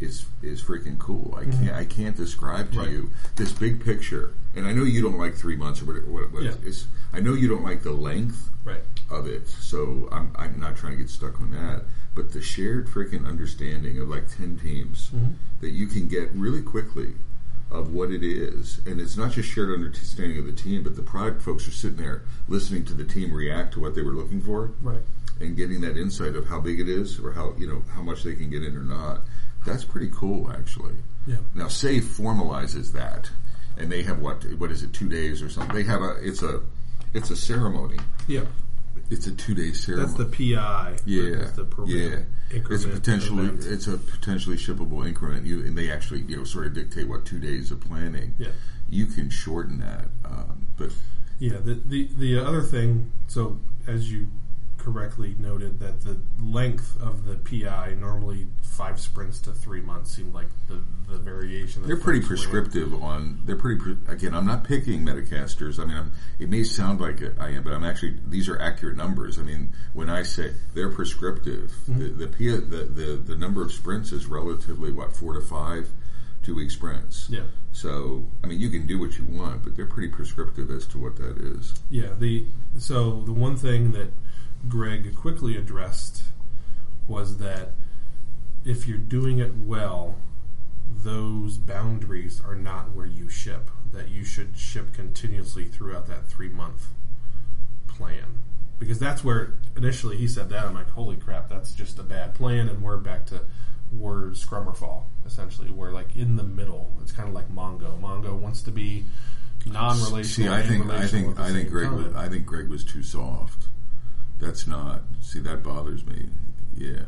is 0.00 0.26
is 0.42 0.62
freaking 0.62 0.98
cool. 0.98 1.34
I 1.36 1.44
mm-hmm. 1.44 1.64
can't 1.66 1.76
I 1.76 1.84
can't 1.84 2.16
describe 2.16 2.72
to 2.72 2.78
Right. 2.80 2.90
you 2.90 3.10
this 3.36 3.52
big 3.52 3.84
picture. 3.84 4.32
And 4.54 4.66
I 4.66 4.72
know 4.72 4.84
you 4.84 5.02
don't 5.02 5.18
like 5.18 5.34
three 5.34 5.56
months 5.56 5.82
or 5.82 5.86
what, 5.86 6.06
what, 6.06 6.32
what 6.32 6.42
Yeah. 6.44 6.54
it's, 6.64 6.86
I 7.12 7.20
know 7.20 7.34
you 7.34 7.48
don't 7.48 7.64
like 7.64 7.82
the 7.82 7.92
length 7.92 8.50
Right. 8.64 8.82
of 9.10 9.26
it, 9.26 9.48
so 9.48 10.08
I'm 10.12 10.32
I'm 10.36 10.58
not 10.58 10.76
trying 10.76 10.92
to 10.92 10.98
get 10.98 11.10
stuck 11.10 11.40
on 11.40 11.50
that. 11.52 11.82
But 12.14 12.32
the 12.32 12.40
shared 12.40 12.86
freaking 12.88 13.26
understanding 13.26 13.98
of 14.00 14.08
like 14.08 14.28
ten 14.28 14.56
teams 14.58 15.10
mm-hmm. 15.14 15.32
that 15.60 15.70
you 15.70 15.86
can 15.86 16.08
get 16.08 16.30
really 16.32 16.62
quickly 16.62 17.14
of 17.70 17.92
what 17.92 18.10
it 18.12 18.22
is, 18.22 18.80
and 18.86 19.00
it's 19.00 19.16
not 19.16 19.32
just 19.32 19.48
shared 19.48 19.70
understanding 19.70 20.38
of 20.38 20.46
the 20.46 20.52
team, 20.52 20.82
but 20.84 20.94
the 20.94 21.02
product 21.02 21.42
folks 21.42 21.66
are 21.66 21.72
sitting 21.72 21.96
there 21.96 22.22
listening 22.46 22.84
to 22.84 22.94
the 22.94 23.02
team 23.04 23.32
react 23.32 23.72
to 23.74 23.80
what 23.80 23.94
they 23.96 24.02
were 24.02 24.12
looking 24.12 24.40
for 24.40 24.70
Right. 24.80 25.00
and 25.40 25.56
getting 25.56 25.80
that 25.80 25.96
insight 25.96 26.36
of 26.36 26.46
how 26.46 26.60
big 26.60 26.78
it 26.78 26.88
is 26.88 27.18
or 27.18 27.32
how 27.32 27.54
you 27.58 27.66
know 27.66 27.82
how 27.94 28.02
much 28.02 28.22
they 28.22 28.34
can 28.36 28.48
get 28.50 28.62
in 28.62 28.76
or 28.76 28.82
not. 28.84 29.22
That's 29.64 29.84
pretty 29.84 30.10
cool, 30.12 30.50
actually. 30.50 30.94
Yeah. 31.26 31.36
Now, 31.54 31.68
Safe 31.68 32.04
formalizes 32.04 32.92
that, 32.92 33.30
and 33.78 33.90
they 33.90 34.02
have 34.02 34.18
what? 34.18 34.44
What 34.58 34.70
is 34.70 34.82
it? 34.82 34.92
Two 34.92 35.08
days 35.08 35.42
or 35.42 35.48
something? 35.48 35.74
They 35.74 35.84
have 35.84 36.02
a. 36.02 36.16
It's 36.20 36.42
a. 36.42 36.62
It's 37.14 37.30
a 37.30 37.36
ceremony. 37.36 37.98
Yeah. 38.26 38.44
It's 39.10 39.26
a 39.26 39.32
two 39.32 39.54
day 39.54 39.72
ceremony. 39.72 40.08
That's 40.08 40.18
the 40.18 40.54
PI. 40.54 40.96
Yeah, 41.04 41.48
the 41.54 41.66
yeah. 41.86 42.20
It's 42.50 42.84
a 42.84 42.88
potentially 42.88 43.46
event. 43.46 43.66
it's 43.66 43.86
a 43.86 43.98
potentially 43.98 44.56
shippable 44.56 45.06
increment. 45.06 45.46
You 45.46 45.60
and 45.60 45.76
they 45.76 45.90
actually 45.90 46.22
you 46.22 46.36
know 46.36 46.44
sort 46.44 46.66
of 46.66 46.74
dictate 46.74 47.08
what 47.08 47.24
two 47.24 47.38
days 47.38 47.70
of 47.70 47.80
planning. 47.80 48.34
Yeah. 48.38 48.48
You 48.88 49.06
can 49.06 49.30
shorten 49.30 49.78
that, 49.80 50.06
um, 50.24 50.66
but 50.76 50.90
Yeah, 51.38 51.58
the, 51.58 51.74
the 51.74 52.08
the 52.16 52.38
other 52.38 52.62
thing. 52.62 53.12
So 53.28 53.58
as 53.86 54.10
you 54.10 54.28
correctly 54.84 55.34
noted, 55.38 55.78
that 55.80 56.02
the 56.02 56.18
length 56.42 57.00
of 57.00 57.24
the 57.24 57.36
PI 57.36 57.94
normally 57.98 58.46
five 58.62 59.00
sprints 59.00 59.40
to 59.40 59.52
three 59.52 59.80
months 59.80 60.10
seemed 60.10 60.34
like 60.34 60.48
the 60.68 60.80
the 61.08 61.18
variation. 61.18 61.82
they're 61.86 61.96
pretty 61.96 62.20
folks 62.20 62.44
ran. 62.46 62.50
prescriptive 62.52 63.02
on. 63.02 63.40
They're 63.44 63.56
pretty 63.56 63.80
pre- 63.80 63.96
again. 64.08 64.34
I'm 64.34 64.46
not 64.46 64.64
picking 64.64 65.04
Metacasters. 65.04 65.78
I 65.78 65.84
mean, 65.84 65.96
I'm, 65.96 66.12
it 66.38 66.48
may 66.48 66.64
sound 66.64 67.00
like 67.00 67.20
it, 67.20 67.34
I 67.38 67.50
am, 67.50 67.62
but 67.62 67.72
I'm 67.72 67.84
actually 67.84 68.18
these 68.26 68.48
are 68.48 68.60
accurate 68.60 68.96
numbers. 68.96 69.38
I 69.38 69.42
mean, 69.42 69.72
when 69.94 70.10
I 70.10 70.22
say 70.22 70.52
they're 70.74 70.90
prescriptive, 70.92 71.70
Mm-hmm. 71.88 71.98
the, 71.98 72.08
the, 72.08 72.26
P- 72.28 72.48
the 72.50 72.84
the 72.84 73.16
the 73.24 73.36
number 73.36 73.62
of 73.62 73.72
sprints 73.72 74.12
is 74.12 74.26
relatively 74.26 74.92
what 74.92 75.14
four 75.16 75.34
to 75.34 75.40
five 75.40 75.88
two 76.42 76.54
week 76.54 76.70
sprints. 76.70 77.26
Yeah. 77.30 77.44
So 77.72 78.24
I 78.42 78.46
mean, 78.48 78.60
you 78.60 78.70
can 78.70 78.86
do 78.86 78.98
what 78.98 79.16
you 79.18 79.24
want, 79.26 79.62
but 79.64 79.76
they're 79.76 79.86
pretty 79.86 80.08
prescriptive 80.08 80.70
as 80.70 80.86
to 80.88 80.98
what 80.98 81.16
that 81.16 81.36
is. 81.38 81.74
Yeah, 81.90 82.10
the 82.18 82.46
so 82.78 83.20
the 83.22 83.32
one 83.32 83.56
thing 83.56 83.92
that 83.92 84.10
Greg 84.68 85.14
quickly 85.14 85.56
addressed 85.56 86.22
was 87.06 87.38
that 87.38 87.72
if 88.64 88.88
you're 88.88 88.98
doing 88.98 89.38
it 89.38 89.56
well, 89.56 90.16
those 90.88 91.58
boundaries 91.58 92.40
are 92.44 92.54
not 92.54 92.94
where 92.94 93.06
you 93.06 93.28
ship. 93.28 93.70
That 93.92 94.08
you 94.08 94.24
should 94.24 94.56
ship 94.56 94.92
continuously 94.92 95.66
throughout 95.66 96.06
that 96.08 96.26
three 96.26 96.48
month 96.48 96.88
plan. 97.86 98.40
Because 98.78 98.98
that's 98.98 99.22
where 99.22 99.54
initially 99.76 100.16
he 100.16 100.26
said 100.26 100.48
that 100.50 100.64
I'm 100.64 100.74
like, 100.74 100.90
holy 100.90 101.16
crap, 101.16 101.48
that's 101.48 101.72
just 101.72 101.98
a 101.98 102.02
bad 102.02 102.34
plan, 102.34 102.68
and 102.68 102.82
we're 102.82 102.96
back 102.96 103.26
to 103.26 103.42
word 103.92 104.36
scrum 104.36 104.68
or 104.68 104.74
fall 104.74 105.08
essentially. 105.26 105.70
We're 105.70 105.92
like 105.92 106.16
in 106.16 106.36
the 106.36 106.42
middle. 106.42 106.92
It's 107.02 107.12
kind 107.12 107.28
of 107.28 107.34
like 107.34 107.48
Mongo. 107.54 108.00
Mongo 108.00 108.34
wants 108.34 108.62
to 108.62 108.70
be 108.70 109.04
non-relational. 109.66 110.24
See, 110.24 110.48
I 110.48 110.62
think 110.62 110.90
I 110.90 111.06
think 111.06 111.38
I 111.38 111.52
think 111.52 111.70
Greg 111.70 111.90
was. 111.90 112.14
I 112.14 112.28
think 112.28 112.46
Greg 112.46 112.68
was 112.68 112.84
too 112.84 113.02
soft. 113.02 113.68
That's 114.38 114.66
not. 114.66 115.02
See, 115.20 115.40
that 115.40 115.62
bothers 115.62 116.04
me. 116.04 116.26
Yeah, 116.76 117.04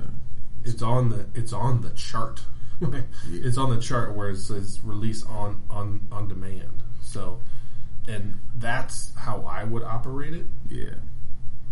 It's 0.65 0.83
on 0.83 1.11
the 1.11 1.27
it's 1.35 1.53
on 1.53 1.83
the 1.83 1.91
chart. 1.91 2.43
it's 3.31 3.59
on 3.59 3.71
the 3.75 3.81
chart 3.81 4.15
where 4.15 4.31
it 4.31 4.37
says 4.37 4.81
release 4.85 5.25
on 5.25 5.63
on 5.69 6.07
on 6.13 6.29
demand. 6.29 6.83
So, 7.03 7.41
and 8.07 8.39
that's 8.57 9.13
how 9.17 9.43
I 9.43 9.65
would 9.65 9.83
operate 9.83 10.35
it. 10.35 10.47
Yeah. 10.69 10.95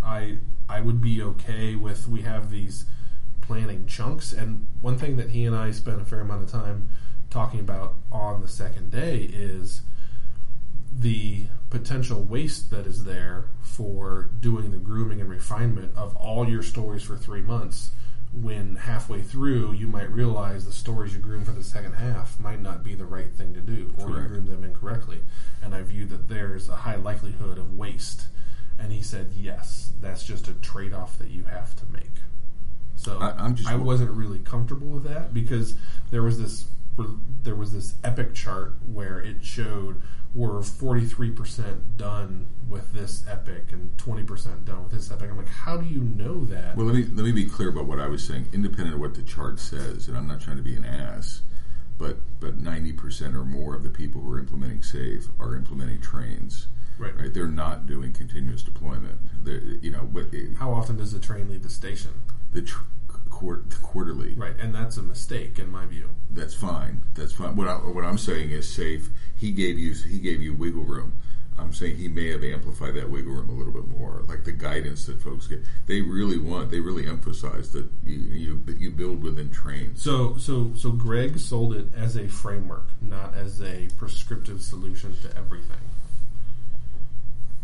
I 0.02 0.38
I 0.68 0.80
would 0.80 1.00
be 1.00 1.22
okay 1.22 1.76
with 1.76 2.08
we 2.08 2.22
have 2.22 2.50
these 2.50 2.86
planning 3.40 3.86
chunks. 3.86 4.32
And 4.32 4.66
one 4.80 4.98
thing 4.98 5.16
that 5.16 5.30
he 5.30 5.44
and 5.44 5.54
I 5.54 5.70
spent 5.70 6.00
a 6.00 6.04
fair 6.04 6.20
amount 6.20 6.42
of 6.42 6.50
time 6.50 6.88
talking 7.30 7.60
about 7.60 7.94
on 8.10 8.40
the 8.40 8.48
second 8.48 8.90
day 8.90 9.18
is 9.18 9.82
the 10.96 11.46
potential 11.70 12.22
waste 12.22 12.70
that 12.70 12.86
is 12.86 13.04
there 13.04 13.46
for 13.60 14.30
doing 14.40 14.70
the 14.70 14.76
grooming 14.76 15.20
and 15.20 15.28
refinement 15.28 15.92
of 15.96 16.14
all 16.16 16.48
your 16.48 16.62
stories 16.62 17.02
for 17.02 17.16
three 17.16 17.42
months 17.42 17.90
when 18.32 18.76
halfway 18.76 19.20
through 19.22 19.72
you 19.72 19.86
might 19.86 20.10
realize 20.10 20.64
the 20.64 20.72
stories 20.72 21.12
you 21.14 21.20
groomed 21.20 21.46
for 21.46 21.52
the 21.52 21.62
second 21.62 21.92
half 21.94 22.38
might 22.40 22.60
not 22.60 22.82
be 22.82 22.94
the 22.94 23.04
right 23.04 23.32
thing 23.32 23.54
to 23.54 23.60
do 23.60 23.92
or 23.98 24.06
Correct. 24.06 24.22
you 24.22 24.28
groomed 24.28 24.48
them 24.48 24.64
incorrectly. 24.64 25.20
And 25.62 25.74
i 25.74 25.82
view 25.82 26.06
that 26.06 26.28
there's 26.28 26.68
a 26.68 26.76
high 26.76 26.96
likelihood 26.96 27.58
of 27.58 27.76
waste. 27.76 28.26
And 28.78 28.92
he 28.92 29.02
said 29.02 29.32
yes 29.36 29.92
that's 30.00 30.24
just 30.24 30.48
a 30.48 30.54
trade-off 30.54 31.16
that 31.18 31.30
you 31.30 31.44
have 31.44 31.74
to 31.76 31.84
make. 31.92 32.10
So 32.96 33.18
I- 33.18 33.36
I'm 33.44 33.54
just- 33.54 33.68
I 33.68 33.76
wasn't 33.76 34.10
really 34.10 34.40
comfortable 34.40 34.88
with 34.88 35.04
that 35.04 35.32
because 35.32 35.74
there 36.10 36.22
was 36.22 36.38
this 36.38 36.66
there 37.42 37.54
was 37.54 37.72
this 37.72 37.94
epic 38.02 38.34
chart 38.34 38.74
where 38.86 39.18
it 39.18 39.44
showed 39.44 40.02
we're 40.34 40.60
43% 40.60 41.96
done 41.96 42.46
with 42.68 42.92
this 42.92 43.24
epic 43.28 43.66
and 43.70 43.96
20% 43.96 44.64
done 44.64 44.82
with 44.82 44.92
this 44.92 45.10
epic. 45.10 45.30
I'm 45.30 45.36
like, 45.36 45.48
how 45.48 45.76
do 45.76 45.86
you 45.86 46.00
know 46.00 46.44
that? 46.46 46.76
Well, 46.76 46.86
let 46.86 46.96
me 46.96 47.04
let 47.04 47.24
me 47.24 47.32
be 47.32 47.46
clear 47.46 47.68
about 47.68 47.86
what 47.86 48.00
I 48.00 48.08
was 48.08 48.24
saying. 48.26 48.48
Independent 48.52 48.94
of 48.94 49.00
what 49.00 49.14
the 49.14 49.22
chart 49.22 49.60
says, 49.60 50.08
and 50.08 50.16
I'm 50.16 50.26
not 50.26 50.40
trying 50.40 50.56
to 50.56 50.62
be 50.62 50.74
an 50.74 50.84
ass, 50.84 51.42
but 51.98 52.18
but 52.40 52.58
90 52.58 52.92
percent 52.94 53.36
or 53.36 53.44
more 53.44 53.76
of 53.76 53.84
the 53.84 53.90
people 53.90 54.22
who 54.22 54.32
are 54.32 54.38
implementing 54.38 54.82
Safe 54.82 55.28
are 55.38 55.54
implementing 55.54 56.00
trains. 56.00 56.66
Right. 56.98 57.16
Right. 57.16 57.32
They're 57.32 57.46
not 57.46 57.86
doing 57.86 58.12
continuous 58.12 58.62
deployment. 58.62 59.18
They're, 59.44 59.60
you 59.60 59.90
know, 59.90 60.08
how 60.58 60.72
often 60.72 60.96
does 60.96 61.12
the 61.12 61.18
train 61.18 61.48
leave 61.50 61.64
the 61.64 61.68
station? 61.68 62.12
the, 62.54 62.62
tr- 62.62 62.84
the 63.52 63.76
quarterly. 63.76 64.34
Right, 64.34 64.54
and 64.60 64.74
that's 64.74 64.96
a 64.96 65.02
mistake 65.02 65.58
in 65.58 65.70
my 65.70 65.86
view. 65.86 66.10
That's 66.30 66.54
fine. 66.54 67.02
That's 67.14 67.32
fine. 67.32 67.56
What 67.56 67.68
I, 67.68 67.74
what 67.74 68.04
I'm 68.04 68.18
saying 68.18 68.50
is 68.50 68.70
safe. 68.72 69.10
He 69.36 69.52
gave 69.52 69.78
you 69.78 69.94
he 69.94 70.18
gave 70.18 70.40
you 70.40 70.54
wiggle 70.54 70.84
room. 70.84 71.12
I'm 71.56 71.72
saying 71.72 71.96
he 71.96 72.08
may 72.08 72.30
have 72.30 72.42
amplified 72.42 72.94
that 72.94 73.10
wiggle 73.10 73.32
room 73.32 73.48
a 73.48 73.52
little 73.52 73.72
bit 73.72 73.86
more, 73.86 74.24
like 74.26 74.44
the 74.44 74.52
guidance 74.52 75.06
that 75.06 75.22
folks 75.22 75.46
get. 75.46 75.60
They 75.86 76.00
really 76.00 76.38
want. 76.38 76.70
They 76.70 76.80
really 76.80 77.06
emphasize 77.06 77.70
that 77.72 77.88
you 78.04 78.16
you, 78.16 78.62
you 78.78 78.90
build 78.90 79.22
within 79.22 79.50
trains. 79.50 80.02
So, 80.02 80.36
so, 80.36 80.72
so 80.74 80.90
Greg 80.90 81.38
sold 81.38 81.74
it 81.74 81.86
as 81.94 82.16
a 82.16 82.26
framework, 82.26 82.88
not 83.00 83.34
as 83.34 83.62
a 83.62 83.88
prescriptive 83.96 84.62
solution 84.62 85.16
to 85.22 85.36
everything. 85.36 85.78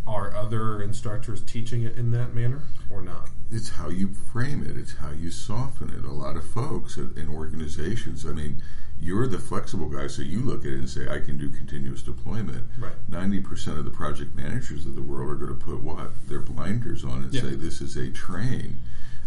Are 0.07 0.35
other 0.35 0.81
instructors 0.83 1.43
teaching 1.43 1.83
it 1.83 1.97
in 1.97 2.11
that 2.13 2.35
manner 2.35 2.63
or 2.91 3.03
not? 3.03 3.29
It's 3.51 3.71
how 3.71 3.89
you 3.89 4.11
frame 4.33 4.63
it. 4.63 4.77
It's 4.77 4.95
how 4.97 5.11
you 5.11 5.31
soften 5.31 5.91
it. 5.91 6.05
A 6.05 6.13
lot 6.13 6.37
of 6.37 6.45
folks 6.49 6.97
in 6.97 7.29
organizations. 7.29 8.25
I 8.25 8.31
mean, 8.33 8.63
you're 9.01 9.27
the 9.27 9.39
flexible 9.39 9.89
guy, 9.89 10.07
so 10.07 10.23
you 10.23 10.41
look 10.41 10.61
at 10.65 10.73
it 10.73 10.79
and 10.79 10.89
say, 10.89 11.09
"I 11.09 11.21
can 11.21 11.37
do 11.37 11.49
continuous 11.49 12.03
deployment." 12.03 12.69
Right. 12.79 12.93
Ninety 13.09 13.41
percent 13.41 13.79
of 13.79 13.85
the 13.85 13.91
project 13.91 14.37
managers 14.37 14.87
of 14.87 14.95
the 14.95 15.03
world 15.03 15.31
are 15.31 15.35
going 15.35 15.59
to 15.59 15.65
put 15.65 15.83
what 15.83 16.13
their 16.29 16.41
blinders 16.41 17.05
on 17.05 17.25
and 17.25 17.33
Yeah. 17.35 17.41
say, 17.43 17.55
"This 17.57 17.81
is 17.81 17.97
a 17.97 18.11
train." 18.11 18.79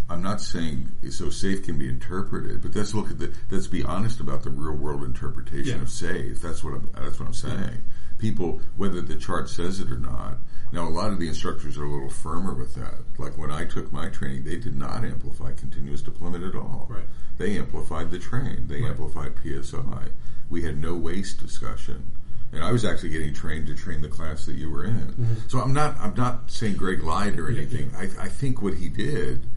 I'm 0.09 0.21
not 0.21 0.41
saying 0.41 0.91
so 1.09 1.29
safe 1.29 1.63
can 1.63 1.77
be 1.77 1.87
interpreted, 1.89 2.61
but 2.61 2.75
let's 2.75 2.93
look 2.93 3.09
at 3.09 3.19
the 3.19 3.31
let's 3.49 3.67
be 3.67 3.83
honest 3.83 4.19
about 4.19 4.43
the 4.43 4.51
real 4.51 4.75
world 4.75 5.03
interpretation 5.03 5.77
Yeah. 5.77 5.81
of 5.83 5.89
safe. 5.89 6.39
That's 6.41 6.63
what 6.63 6.75
I'm 6.75 6.89
that's 6.93 7.19
what 7.19 7.27
I'm 7.27 7.33
saying. 7.33 7.81
People, 8.23 8.61
whether 8.77 9.01
the 9.01 9.17
chart 9.17 9.49
says 9.49 9.81
it 9.81 9.91
or 9.91 9.97
not. 9.97 10.37
Now, 10.71 10.87
a 10.87 10.89
lot 10.89 11.11
of 11.11 11.19
the 11.19 11.27
instructors 11.27 11.77
are 11.77 11.83
a 11.83 11.91
little 11.91 12.09
firmer 12.09 12.53
with 12.53 12.73
that. 12.75 12.93
Like 13.17 13.37
when 13.37 13.51
I 13.51 13.65
took 13.65 13.91
my 13.91 14.07
training, 14.07 14.45
they 14.45 14.55
did 14.55 14.77
not 14.77 15.03
amplify 15.03 15.51
continuous 15.51 16.01
deployment 16.01 16.45
at 16.45 16.55
all. 16.55 16.87
Right. 16.89 17.03
They 17.37 17.57
amplified 17.57 18.11
the 18.11 18.19
train. 18.19 18.67
They 18.69 18.81
Right. 18.81 18.91
amplified 18.91 19.33
PSI. 19.43 20.07
We 20.49 20.61
had 20.63 20.77
no 20.81 20.95
waste 20.95 21.41
discussion. 21.41 22.11
And 22.53 22.63
I 22.63 22.71
was 22.71 22.85
actually 22.85 23.09
getting 23.09 23.33
trained 23.33 23.67
to 23.67 23.75
train 23.75 24.01
the 24.01 24.07
class 24.07 24.45
that 24.45 24.55
you 24.55 24.69
were 24.71 24.85
in. 24.85 25.37
So 25.49 25.59
I'm 25.59 25.73
not 25.73 25.97
I'm 25.99 26.13
not 26.15 26.49
saying 26.49 26.77
Greg 26.77 27.03
lied 27.03 27.37
or 27.37 27.47
Mm-hmm. 27.49 27.55
Yeah, 27.55 27.61
anything. 27.61 27.91
I, 27.97 28.23
I 28.25 28.29
think 28.29 28.61
what 28.61 28.75
he 28.75 28.87
did 28.87 29.47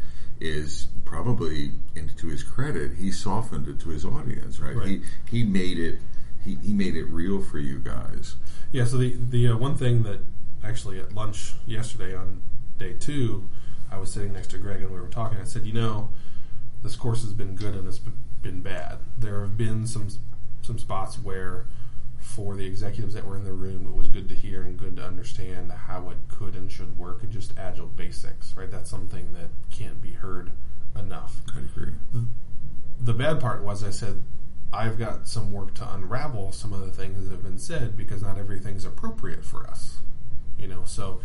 is 0.40 0.88
probably, 1.04 1.70
and 1.94 2.14
to 2.18 2.26
his 2.26 2.42
credit, 2.42 2.96
he 2.96 3.12
softened 3.12 3.68
it 3.68 3.78
to 3.80 3.90
his 3.90 4.04
audience. 4.04 4.58
Right? 4.58 4.74
Right. 4.74 4.88
He 5.30 5.38
he 5.38 5.44
made 5.44 5.78
it 5.78 6.00
he, 6.46 6.56
he 6.62 6.72
made 6.72 6.96
it 6.96 7.04
real 7.06 7.42
for 7.42 7.58
you 7.58 7.78
guys. 7.78 8.36
Yeah. 8.72 8.84
So 8.84 8.96
the 8.98 9.16
the 9.16 9.48
uh, 9.48 9.56
one 9.56 9.76
thing 9.76 10.04
that 10.04 10.20
actually 10.64 11.00
at 11.00 11.12
lunch 11.12 11.54
yesterday 11.66 12.14
on 12.14 12.40
day 12.78 12.94
two, 12.94 13.48
I 13.90 13.98
was 13.98 14.12
sitting 14.12 14.32
next 14.32 14.48
to 14.48 14.58
Greg 14.58 14.80
and 14.80 14.90
we 14.90 15.00
were 15.00 15.08
talking. 15.08 15.38
I 15.38 15.44
said, 15.44 15.66
you 15.66 15.72
know, 15.72 16.10
this 16.82 16.96
course 16.96 17.22
has 17.22 17.32
been 17.32 17.56
good 17.56 17.74
and 17.74 17.86
it's 17.86 18.00
been 18.42 18.60
bad. 18.60 18.98
There 19.18 19.40
have 19.40 19.56
been 19.58 19.86
some 19.86 20.08
some 20.62 20.78
spots 20.78 21.16
where, 21.16 21.66
for 22.18 22.54
the 22.54 22.64
executives 22.64 23.14
that 23.14 23.26
were 23.26 23.36
in 23.36 23.44
the 23.44 23.52
room, 23.52 23.86
it 23.86 23.94
was 23.94 24.08
good 24.08 24.28
to 24.28 24.34
hear 24.34 24.62
and 24.62 24.78
good 24.78 24.96
to 24.96 25.04
understand 25.04 25.72
how 25.72 26.10
it 26.10 26.16
could 26.28 26.54
and 26.54 26.70
should 26.70 26.96
work 26.96 27.22
and 27.22 27.32
just 27.32 27.52
agile 27.58 27.86
basics. 27.86 28.56
Right. 28.56 28.70
That's 28.70 28.90
something 28.90 29.32
that 29.32 29.48
can't 29.70 30.00
be 30.00 30.12
heard 30.12 30.52
enough. 30.96 31.40
I 31.54 31.60
agree. 31.60 31.92
the 33.00 33.12
bad 33.12 33.40
part 33.40 33.62
was 33.62 33.84
I 33.84 33.90
said 33.90 34.22
I've 34.72 34.98
got 34.98 35.26
some 35.28 35.52
work 35.52 35.74
to 35.74 35.94
unravel 35.94 36.52
some 36.52 36.72
of 36.72 36.80
the 36.80 36.90
things 36.90 37.24
that 37.24 37.30
have 37.32 37.42
been 37.42 37.58
said 37.58 37.96
because 37.96 38.22
not 38.22 38.36
everything's 38.38 38.84
appropriate 38.84 39.44
for 39.44 39.66
us. 39.66 39.98
You 40.58 40.68
know, 40.68 40.82
so 40.86 41.20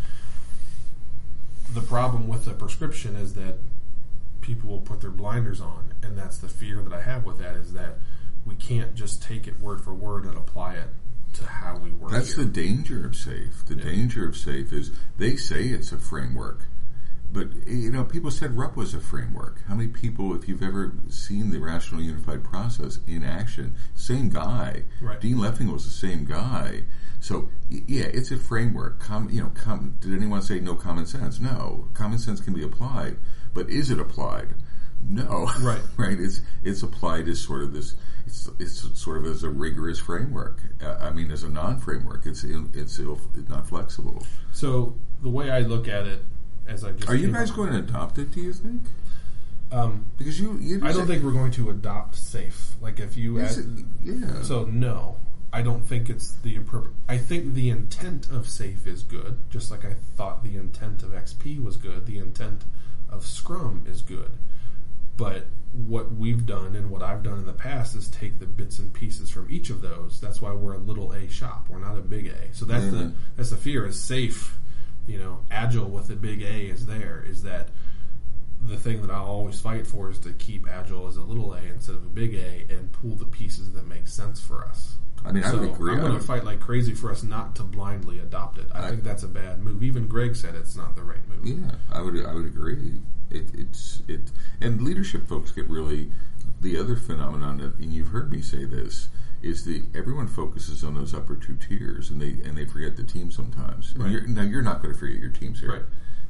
the 1.74 1.82
problem 1.82 2.28
with 2.28 2.46
the 2.46 2.52
prescription 2.54 3.16
is 3.16 3.34
that 3.36 3.56
people 4.42 4.70
will 4.70 4.82
put 4.82 5.02
their 5.02 5.12
blinders 5.12 5.62
on 5.62 5.94
and 6.04 6.18
that's 6.18 6.38
the 6.38 6.50
fear 6.50 6.82
that 6.82 6.92
I 6.94 7.02
have 7.02 7.26
with 7.26 7.40
that 7.40 7.56
is 7.56 7.74
that 7.74 8.00
we 8.46 8.56
can't 8.56 8.96
just 8.96 9.22
take 9.22 9.48
it 9.48 9.60
word 9.60 9.82
for 9.82 9.94
word 9.94 10.26
and 10.26 10.36
apply 10.36 10.74
it 10.76 10.90
to 11.34 11.46
how 11.46 11.78
we 11.78 11.92
work 11.92 12.12
That's 12.12 12.34
here. 12.36 12.44
the 12.44 12.52
danger 12.52 13.06
of 13.06 13.16
safe. 13.16 13.64
The 13.66 13.76
Yeah. 13.76 13.84
danger 13.84 14.28
of 14.28 14.36
safe 14.36 14.74
is 14.74 14.92
they 15.18 15.36
say 15.38 15.68
it's 15.68 15.92
a 15.92 15.98
framework, 15.98 16.66
but 17.32 17.48
you 17.66 17.92
know 17.92 18.04
people 18.04 18.30
said 18.30 18.58
RUP 18.58 18.76
was 18.76 18.94
a 18.94 19.00
framework. 19.00 19.62
How 19.68 19.76
many 19.76 19.90
people, 19.90 20.36
if 20.36 20.48
you've 20.48 20.64
ever 20.64 20.94
seen 21.10 21.52
the 21.52 21.60
Rational 21.60 22.02
Unified 22.02 22.44
Process 22.44 23.00
in 23.08 23.24
action, 23.24 23.76
same 23.96 24.30
guy. 24.30 24.84
Right. 25.02 25.20
Dean 25.20 25.38
Leffing 25.38 25.72
was 25.72 25.86
the 25.86 25.92
same 25.92 26.26
guy. 26.26 26.84
So 27.20 27.50
yeah, 27.70 28.06
it's 28.06 28.32
a 28.32 28.38
framework. 28.38 29.00
Com, 29.00 29.30
you 29.30 29.42
know, 29.42 29.52
com, 29.54 29.96
did 30.02 30.14
anyone 30.14 30.42
say 30.42 30.60
no 30.60 30.76
common 30.76 31.06
sense? 31.06 31.40
No, 31.40 31.88
common 31.94 32.20
sense 32.20 32.42
can 32.42 32.54
be 32.54 32.64
applied, 32.64 33.18
but 33.54 33.70
is 33.70 33.92
it 33.92 34.00
applied? 34.00 34.56
No. 35.02 35.50
Right. 35.62 35.82
right. 35.98 36.20
It's 36.20 36.42
it's 36.64 36.84
applied 36.84 37.28
as 37.28 37.40
sort 37.40 37.62
of 37.62 37.74
this. 37.74 37.96
It's 38.26 38.50
it's 38.60 39.00
sort 39.00 39.18
of 39.18 39.26
as 39.26 39.44
a 39.44 39.50
rigorous 39.50 40.00
framework. 40.00 40.62
Uh, 40.84 40.98
I 41.00 41.12
mean, 41.12 41.32
as 41.32 41.44
a 41.44 41.50
non-framework, 41.50 42.26
it's 42.26 42.44
it's 42.44 43.00
ill, 43.00 43.20
it's 43.36 43.50
not 43.50 43.68
flexible. 43.68 44.26
so 44.52 44.96
the 45.22 45.30
way 45.30 45.50
I 45.52 45.60
look 45.60 45.88
at 45.88 46.08
it 46.08 46.24
as 46.68 46.84
I 46.84 46.92
just 46.92 47.10
Are 47.10 47.16
you 47.16 47.32
guys 47.32 47.52
going 47.52 47.72
to 47.74 47.80
adopt 47.80 48.18
it? 48.18 48.32
Do 48.32 48.42
you 48.42 48.54
think? 48.54 48.82
um, 49.72 50.06
Because 50.18 50.40
you, 50.40 50.58
you 50.60 50.80
I 50.84 50.92
don't 50.92 51.08
think 51.08 51.24
we're 51.24 51.32
going 51.32 51.52
to 51.54 51.70
adopt 51.70 52.16
safe. 52.16 52.76
Like 52.82 53.00
if 53.00 53.18
you 53.18 53.40
add, 53.40 53.52
it- 53.58 53.86
yeah. 54.04 54.42
So 54.44 54.66
no, 54.66 55.18
I 55.54 55.62
don't 55.62 55.82
think 55.86 56.10
it's 56.10 56.34
the 56.44 56.56
appropriate. 56.58 56.96
I 57.10 57.18
think 57.18 57.54
the 57.54 57.70
intent 57.70 58.30
of 58.32 58.48
safe 58.50 58.86
is 58.88 59.04
good, 59.04 59.38
just 59.50 59.72
like 59.72 59.86
I 59.86 59.94
thought 60.16 60.44
the 60.44 60.56
intent 60.58 61.04
of 61.04 61.12
XP 61.12 61.62
was 61.64 61.78
good. 61.78 62.06
The 62.06 62.18
intent 62.18 62.64
of 63.10 63.26
Scrum 63.26 63.84
is 63.88 64.02
good, 64.02 64.32
but 65.18 65.46
what 65.74 66.14
we've 66.14 66.46
done 66.46 66.76
and 66.76 66.90
what 66.90 67.02
I've 67.02 67.24
done 67.24 67.38
in 67.38 67.46
the 67.46 67.54
past 67.54 67.96
is 67.96 68.10
take 68.10 68.40
the 68.40 68.46
bits 68.46 68.78
and 68.80 68.94
pieces 68.94 69.30
from 69.30 69.48
each 69.50 69.70
of 69.70 69.82
those. 69.82 70.20
That's 70.20 70.42
why 70.42 70.52
we're 70.52 70.74
a 70.74 70.78
little 70.80 71.14
A 71.14 71.30
shop. 71.30 71.68
We're 71.70 71.80
not 71.80 71.98
a 71.98 72.02
big 72.02 72.28
A. 72.28 72.54
So 72.54 72.66
that's 72.66 72.86
the 72.88 72.98
Mhm. 72.98 73.14
that's 73.38 73.52
the 73.52 73.58
fear. 73.58 73.86
Is 73.86 73.98
safe, 74.00 74.58
you 75.08 75.18
know, 75.20 75.40
agile 75.50 75.90
with 75.90 76.10
a 76.10 76.16
big 76.16 76.42
A 76.42 76.66
is 76.68 76.86
there. 76.86 77.24
Is 77.28 77.44
that 77.44 77.70
the 78.62 78.78
thing 78.78 79.02
that 79.02 79.12
I'll 79.12 79.26
always 79.26 79.60
fight 79.60 79.88
for 79.88 80.10
is 80.12 80.20
to 80.20 80.34
keep 80.34 80.68
agile 80.70 81.08
as 81.08 81.18
a 81.18 81.22
little 81.22 81.54
a 81.54 81.62
instead 81.62 81.96
of 81.96 82.04
a 82.04 82.10
big 82.10 82.36
A 82.36 82.66
and 82.70 82.92
pull 82.92 83.16
the 83.16 83.26
pieces 83.26 83.72
that 83.74 83.88
make 83.88 84.08
sense 84.08 84.40
for 84.40 84.64
us. 84.66 84.96
I 85.24 85.32
mean, 85.32 85.44
I 85.44 85.54
would 85.54 85.70
agree. 85.70 85.94
I'm 85.94 86.00
going 86.02 86.14
to 86.14 86.20
fight 86.20 86.44
like 86.44 86.60
crazy 86.60 86.94
for 86.96 87.12
us 87.12 87.22
not 87.22 87.56
to 87.58 87.64
blindly 87.64 88.20
adopt 88.20 88.58
it. 88.58 88.66
I, 88.74 88.86
I- 88.86 88.90
think 88.90 89.04
that's 89.04 89.24
a 89.24 89.28
bad 89.28 89.60
move. 89.60 89.84
Even 89.84 90.08
Greg 90.08 90.36
said 90.36 90.56
it's 90.56 90.76
not 90.76 90.96
the 90.96 91.04
right 91.04 91.28
move. 91.28 91.46
Yeah, 91.46 91.76
I 91.92 92.02
would 92.02 92.26
I 92.26 92.34
would 92.34 92.46
agree. 92.46 93.00
It, 93.30 93.46
it's 93.54 94.02
it 94.08 94.32
and 94.60 94.82
leadership 94.82 95.28
folks 95.28 95.52
get 95.52 95.68
really 95.70 96.12
the 96.60 96.78
other 96.78 96.96
phenomenon 96.96 97.58
that 97.60 97.76
and 97.78 97.94
you've 97.94 98.10
heard 98.10 98.32
me 98.32 98.42
say 98.42 98.66
this 98.66 99.10
is 99.44 99.66
the 99.66 99.84
everyone 99.96 100.28
focuses 100.28 100.84
on 100.84 100.96
those 100.96 101.14
upper 101.14 101.36
two 101.36 101.56
tiers 101.56 102.10
and 102.10 102.22
they 102.22 102.38
and 102.48 102.58
they 102.58 102.66
forget 102.66 102.96
the 102.98 103.04
team 103.04 103.32
sometimes. 103.32 103.94
And 103.94 104.04
Right. 104.04 104.12
You're, 104.12 104.28
now 104.28 104.44
you're 104.44 104.62
not 104.62 104.82
going 104.82 104.94
to 104.94 105.00
forget 105.00 105.18
your 105.20 105.32
teams 105.32 105.60
here, 105.60 105.72
Right. 105.72 105.84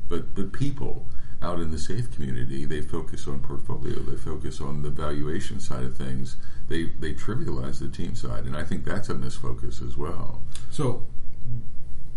but 0.10 0.34
but 0.36 0.52
people 0.54 1.08
out 1.44 1.60
in 1.60 1.72
the 1.72 1.80
safe 1.80 2.12
community, 2.14 2.66
they 2.66 2.82
focus 2.82 3.28
on 3.28 3.40
portfolio. 3.40 3.98
They 4.00 4.16
focus 4.16 4.62
on 4.62 4.84
the 4.84 4.92
valuation 4.92 5.60
side 5.60 5.84
of 5.84 5.98
things. 5.98 6.36
They 6.68 6.84
they 7.00 7.14
trivialize 7.14 7.80
the 7.80 7.90
team 7.90 8.14
side, 8.16 8.46
and 8.46 8.56
I 8.56 8.64
think 8.64 8.86
that's 8.86 9.10
a 9.10 9.16
misfocus 9.16 9.86
as 9.86 9.98
well. 9.98 10.42
So, 10.70 11.04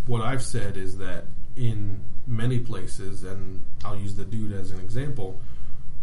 what 0.06 0.20
I've 0.20 0.42
said 0.42 0.76
is 0.76 0.98
that 0.98 1.24
in 1.56 2.02
many 2.26 2.58
places, 2.58 3.24
and 3.24 3.62
I'll 3.84 3.96
use 3.96 4.14
the 4.16 4.24
dude 4.24 4.52
as 4.52 4.70
an 4.70 4.80
example, 4.80 5.40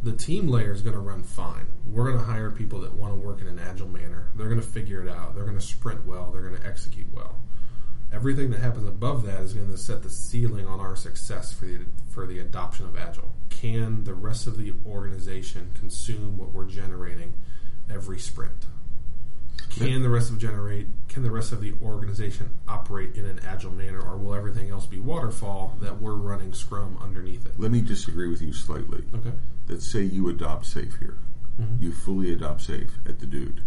the 0.03 0.13
team 0.13 0.47
layer 0.47 0.71
is 0.71 0.81
going 0.81 0.95
to 0.95 0.99
run 0.99 1.23
fine. 1.23 1.67
We're 1.85 2.05
going 2.05 2.17
to 2.17 2.23
hire 2.23 2.51
people 2.51 2.81
that 2.81 2.93
want 2.93 3.13
to 3.13 3.19
work 3.19 3.41
in 3.41 3.47
an 3.47 3.59
agile 3.59 3.87
manner. 3.87 4.29
They're 4.35 4.47
going 4.47 4.61
to 4.61 4.65
figure 4.65 5.05
it 5.05 5.09
out. 5.09 5.35
They're 5.35 5.45
going 5.45 5.59
to 5.59 5.65
sprint 5.65 6.05
well. 6.05 6.31
They're 6.31 6.41
going 6.41 6.59
to 6.59 6.67
execute 6.67 7.07
well. 7.13 7.39
Everything 8.11 8.51
that 8.51 8.59
happens 8.59 8.87
above 8.87 9.25
that 9.25 9.41
is 9.41 9.53
going 9.53 9.69
to 9.69 9.77
set 9.77 10.03
the 10.03 10.09
ceiling 10.09 10.67
on 10.67 10.79
our 10.79 10.95
success 10.95 11.53
for 11.53 11.65
the 11.65 11.79
for 12.09 12.27
the 12.27 12.39
adoption 12.39 12.85
of 12.85 12.97
agile. 12.97 13.31
Can 13.49 14.03
the 14.03 14.13
rest 14.13 14.47
of 14.47 14.57
the 14.57 14.73
organization 14.85 15.71
consume 15.79 16.37
what 16.37 16.51
we're 16.51 16.65
generating 16.65 17.33
every 17.89 18.19
sprint? 18.19 18.65
Can 19.69 20.01
the 20.01 20.09
rest 20.09 20.29
of 20.29 20.37
generate? 20.37 20.87
Can 21.07 21.23
the 21.23 21.31
rest 21.31 21.53
of 21.53 21.61
the 21.61 21.73
organization 21.81 22.49
operate 22.67 23.15
in 23.15 23.25
an 23.25 23.39
agile 23.47 23.71
manner, 23.71 24.01
or 24.01 24.17
will 24.17 24.35
everything 24.35 24.69
else 24.69 24.85
be 24.85 24.99
waterfall 24.99 25.77
that 25.81 26.01
we're 26.01 26.15
running 26.15 26.53
Scrum 26.53 26.97
underneath 27.01 27.45
it? 27.45 27.53
Let 27.57 27.71
me 27.71 27.81
disagree 27.81 28.27
with 28.27 28.41
you 28.41 28.51
slightly. 28.51 29.03
Okay. 29.15 29.31
Let's 29.67 29.87
say 29.87 30.03
you 30.03 30.27
adopt 30.29 30.65
safe 30.65 30.97
here. 30.99 31.17
Mhm. 31.59 31.81
You 31.81 31.91
fully 31.91 32.33
adopt 32.33 32.61
safe 32.61 32.97
at 33.05 33.19
the 33.19 33.25
dude. 33.25 33.61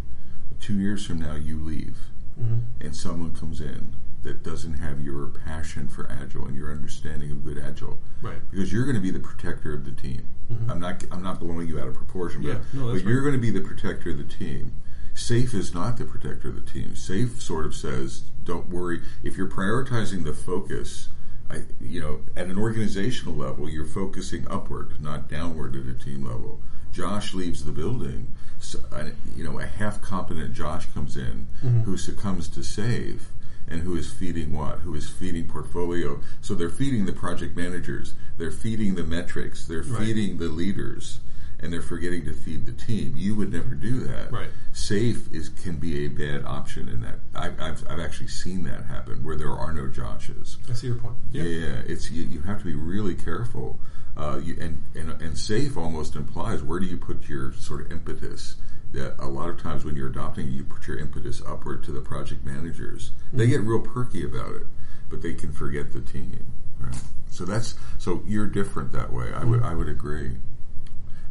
Two 0.61 0.75
years 0.75 1.05
from 1.07 1.19
now, 1.19 1.35
you 1.35 1.59
leave, 1.59 1.99
Mhm. 2.41 2.61
and 2.81 2.95
someone 2.97 3.33
comes 3.33 3.61
in 3.61 3.95
that 4.23 4.43
doesn't 4.43 4.75
have 4.75 5.01
your 5.03 5.27
passion 5.27 5.87
for 5.89 6.11
agile 6.11 6.47
and 6.47 6.57
your 6.57 6.71
understanding 6.73 7.31
of 7.31 7.45
good 7.45 7.59
agile. 7.59 8.01
Right. 8.23 8.41
because 8.51 8.73
you're 8.73 8.85
going 8.85 8.95
to 8.97 9.03
be 9.03 9.11
the 9.11 9.19
protector 9.21 9.75
of 9.75 9.85
the 9.85 9.91
team. 9.93 10.23
Mhm. 10.51 10.71
I'm 10.71 10.81
not. 10.81 11.05
I'm 11.11 11.23
not 11.23 11.41
blowing 11.41 11.69
you 11.69 11.79
out 11.79 11.89
of 11.89 11.95
proportion, 11.95 12.41
but, 12.43 12.49
Yeah, 12.49 12.59
no, 12.73 12.91
that's 12.91 13.03
but 13.03 13.11
you're 13.11 13.21
going 13.23 13.35
to 13.35 13.41
be 13.41 13.51
the 13.51 13.61
protector 13.61 14.11
of 14.11 14.17
the 14.19 14.25
team. 14.25 14.73
Safe 15.15 15.53
is 15.55 15.75
not 15.75 15.97
the 15.99 16.05
protector 16.05 16.49
of 16.49 16.55
the 16.55 16.61
team. 16.63 16.97
Safe 16.97 17.41
sort 17.41 17.67
of 17.67 17.75
says, 17.75 18.23
"Don't 18.45 18.69
worry." 18.71 19.01
If 19.23 19.37
you're 19.37 19.49
prioritizing 19.49 20.25
the 20.25 20.33
focus, 20.33 21.09
I, 21.51 21.63
you 21.81 22.01
know, 22.01 22.21
at 22.37 22.47
an 22.47 22.59
organizational 22.59 23.35
level, 23.35 23.69
you're 23.69 23.85
focusing 23.87 24.47
upward, 24.49 25.01
not 25.01 25.29
downward 25.29 25.77
at 25.77 25.87
a 25.87 25.93
team 25.95 26.25
level. 26.25 26.61
Josh 26.93 27.35
leaves 27.35 27.65
the 27.65 27.73
building. 27.73 28.29
So, 28.61 28.81
I- 28.93 29.13
you 29.37 29.45
know, 29.45 29.59
a 29.59 29.67
half 29.67 30.01
competent 30.01 30.55
Josh 30.55 30.87
comes 30.95 31.17
in 31.17 31.49
Mhm. 31.63 31.85
who 31.85 31.97
succumbs 31.97 32.49
to 32.49 32.63
Safe 32.63 33.31
and 33.69 33.83
who 33.83 33.97
is 33.97 34.11
feeding 34.11 34.53
what? 34.53 34.79
Who 34.81 34.95
is 34.95 35.09
feeding 35.09 35.47
portfolio? 35.47 36.21
So 36.41 36.55
they're 36.55 36.71
feeding 36.71 37.05
the 37.07 37.13
project 37.13 37.57
managers, 37.57 38.15
they're 38.39 38.51
feeding 38.51 38.95
the 38.95 39.05
metrics, 39.05 39.67
they're 39.67 39.83
Right. 39.83 40.07
feeding 40.07 40.39
the 40.39 40.49
leaders, 40.49 41.21
and 41.64 41.73
they're 41.73 41.83
forgetting 41.83 42.26
to 42.26 42.33
feed 42.35 42.66
the 42.66 42.73
team. 42.73 43.14
You 43.16 43.35
would 43.37 43.50
never 43.50 43.75
do 43.75 44.00
that. 44.00 44.30
Right. 44.30 44.50
Safe 44.73 45.33
is 45.33 45.49
can 45.49 45.76
be 45.76 46.04
a 46.04 46.09
bad 46.09 46.44
option 46.44 46.90
in 46.90 47.00
that. 47.00 47.21
I, 47.35 47.47
I've 47.59 47.83
I've 47.90 48.00
actually 48.00 48.28
seen 48.28 48.64
that 48.64 48.85
happen 48.85 49.25
where 49.25 49.35
there 49.35 49.50
are 49.50 49.73
no 49.73 49.85
Joshes. 49.85 50.59
I 50.68 50.75
see 50.75 50.88
your 50.88 50.97
point. 50.97 51.14
Yeah, 51.33 51.80
it's 51.87 52.11
you, 52.11 52.25
you 52.25 52.42
have 52.42 52.59
to 52.59 52.64
be 52.66 52.75
really 52.75 53.14
careful. 53.14 53.80
Uh, 54.16 54.40
you, 54.44 54.56
and, 54.61 54.83
and 54.94 55.21
and 55.23 55.38
safe 55.38 55.76
almost 55.76 56.14
implies 56.14 56.62
where 56.62 56.78
do 56.78 56.87
you 56.87 56.99
put 56.99 57.28
your 57.28 57.54
sort 57.54 57.80
of 57.80 57.90
impetus? 57.90 58.56
That 58.92 59.16
a 59.18 59.26
lot 59.26 59.49
of 59.49 59.61
times 59.61 59.85
when 59.85 59.97
you're 59.97 60.11
adopting, 60.11 60.52
you 60.52 60.64
put 60.64 60.87
your 60.87 60.99
impetus 60.99 61.42
upward 61.44 61.83
to 61.85 61.92
the 61.92 62.00
project 62.00 62.44
managers. 62.44 63.11
They 63.33 63.49
get 63.49 63.62
real 63.62 63.80
perky 63.80 64.23
about 64.25 64.54
it, 64.54 64.66
but 65.09 65.23
they 65.23 65.33
can 65.33 65.50
forget 65.50 65.92
the 65.92 66.00
team. 66.00 66.47
Right. 66.78 66.94
So 67.30 67.44
that's 67.44 67.75
so 67.99 68.23
you're 68.26 68.47
different 68.47 68.92
that 68.92 69.12
way. 69.12 69.33
I 69.33 69.44
would 69.44 69.62
I 69.62 69.75
would 69.75 69.88
agree. 69.88 70.37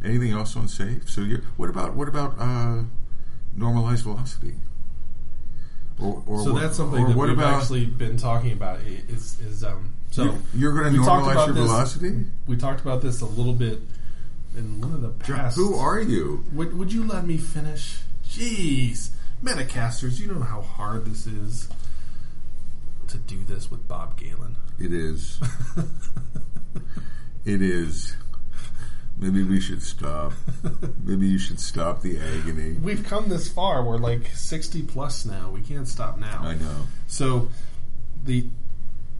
Anything 0.04 0.32
else 0.32 0.56
on 0.56 0.68
safe? 0.68 1.08
So 1.08 1.22
you 1.22 1.42
what 1.56 1.70
about 1.70 1.94
what 1.94 2.08
about 2.08 2.34
uh, 2.38 2.82
normalized 3.56 4.04
velocity? 4.04 4.54
Or, 6.00 6.22
or 6.26 6.44
So 6.44 6.52
what- 6.52 6.62
that's 6.62 6.76
something 6.76 7.06
that 7.06 7.16
we've 7.16 7.30
about 7.30 7.62
actually 7.62 7.86
been 7.86 8.16
talking 8.16 8.52
about. 8.52 8.80
Is 8.82 9.40
is 9.40 9.64
um. 9.64 9.94
So 10.10 10.24
you're, 10.24 10.38
you're 10.54 10.80
going 10.80 10.92
to 10.94 11.00
normalize 11.00 11.46
your 11.46 11.54
this- 11.54 11.64
velocity? 11.64 12.26
We 12.46 12.56
talked 12.56 12.80
about 12.80 13.00
this 13.02 13.20
a 13.20 13.26
little 13.26 13.52
bit 13.54 13.80
in 14.56 14.80
one 14.80 14.92
of 14.92 15.00
the 15.02 15.08
past. 15.08 15.56
Who 15.56 15.74
are 15.76 16.00
you? 16.00 16.44
Would, 16.52 16.76
would 16.78 16.92
you 16.92 17.04
let 17.04 17.26
me 17.26 17.36
finish? 17.36 17.98
Jeez, 18.28 19.10
Metacasters, 19.42 20.20
you 20.20 20.28
know 20.32 20.40
how 20.40 20.60
hard 20.62 21.04
this 21.06 21.26
is 21.26 21.68
to 23.08 23.18
do 23.18 23.42
this 23.44 23.70
with 23.70 23.86
Bob 23.88 24.16
Galen. 24.18 24.56
It 24.78 24.92
is. 24.92 25.40
it 27.44 27.60
is. 27.62 28.14
Maybe 29.16 29.42
we 29.42 29.60
should 29.60 29.82
stop. 29.82 30.32
Maybe 31.04 31.26
you 31.28 31.38
should 31.38 31.60
stop 31.60 32.02
the 32.02 32.18
agony. 32.18 32.72
We've 32.72 33.04
come 33.04 33.28
this 33.28 33.48
far. 33.48 33.84
We're 33.84 33.98
like 33.98 34.26
sixty 34.34 34.82
plus 34.82 35.24
now. 35.24 35.50
We 35.50 35.60
can't 35.60 35.86
stop 35.86 36.18
now. 36.18 36.40
I 36.42 36.54
know. 36.54 36.86
So 37.06 37.48
the 38.24 38.46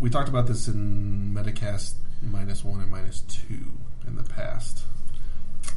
we 0.01 0.11
talked 0.11 0.29
about 0.29 0.47
this 0.47 0.67
in 0.67 1.35
Metacast 1.35 1.95
minus 2.23 2.65
one 2.65 2.81
and 2.81 2.91
minus 2.91 3.21
two 3.23 3.73
in 4.07 4.17
the 4.17 4.25
past. 4.25 4.83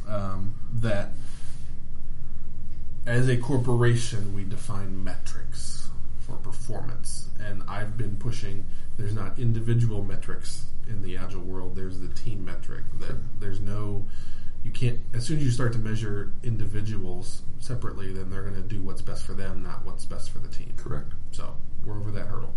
Um, 0.08 0.54
that 0.80 1.10
as 3.06 3.28
a 3.28 3.36
corporation, 3.36 4.34
we 4.34 4.44
define 4.44 5.02
metrics 5.02 5.88
for 6.20 6.36
performance, 6.36 7.28
and 7.38 7.62
I've 7.68 7.96
been 7.96 8.16
pushing. 8.16 8.66
There's 8.98 9.14
not 9.14 9.38
individual 9.38 10.02
metrics 10.02 10.66
in 10.88 11.02
the 11.02 11.16
agile 11.16 11.37
There's 11.74 12.00
the 12.00 12.08
team 12.08 12.44
metric. 12.44 12.84
That 13.00 13.16
there's 13.40 13.60
no. 13.60 14.06
You 14.64 14.70
can't. 14.70 14.98
As 15.14 15.24
soon 15.26 15.38
as 15.38 15.44
you 15.44 15.50
start 15.50 15.72
to 15.74 15.78
measure 15.78 16.32
individuals 16.42 17.42
separately, 17.58 18.12
then 18.12 18.30
they're 18.30 18.42
going 18.42 18.54
to 18.54 18.68
do 18.68 18.82
what's 18.82 19.02
best 19.02 19.24
for 19.24 19.34
them, 19.34 19.62
not 19.62 19.84
what's 19.84 20.04
best 20.04 20.30
for 20.30 20.38
the 20.38 20.48
team. 20.48 20.72
Correct. 20.76 21.12
So 21.30 21.54
we're 21.84 21.98
over 21.98 22.10
that 22.10 22.26
hurdle. 22.26 22.54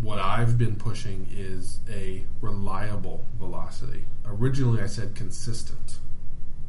What 0.00 0.18
I've 0.18 0.56
been 0.56 0.76
pushing 0.76 1.26
is 1.30 1.80
a 1.90 2.24
reliable 2.40 3.24
velocity. 3.38 4.04
Originally, 4.24 4.82
I 4.82 4.86
said 4.86 5.14
consistent. 5.14 5.98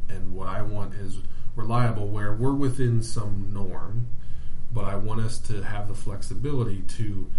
And 0.09 0.33
what 0.33 0.49
I 0.49 0.61
want 0.61 0.93
is 0.95 1.19
reliable, 1.55 2.07
where 2.07 2.33
we're 2.33 2.53
within 2.53 3.01
some 3.01 3.51
norm, 3.53 4.07
but 4.73 4.85
I 4.85 4.95
want 4.95 5.21
us 5.21 5.37
to 5.39 5.61
have 5.61 5.87
the 5.87 5.93
flexibility 5.93 6.81
to 6.97 7.29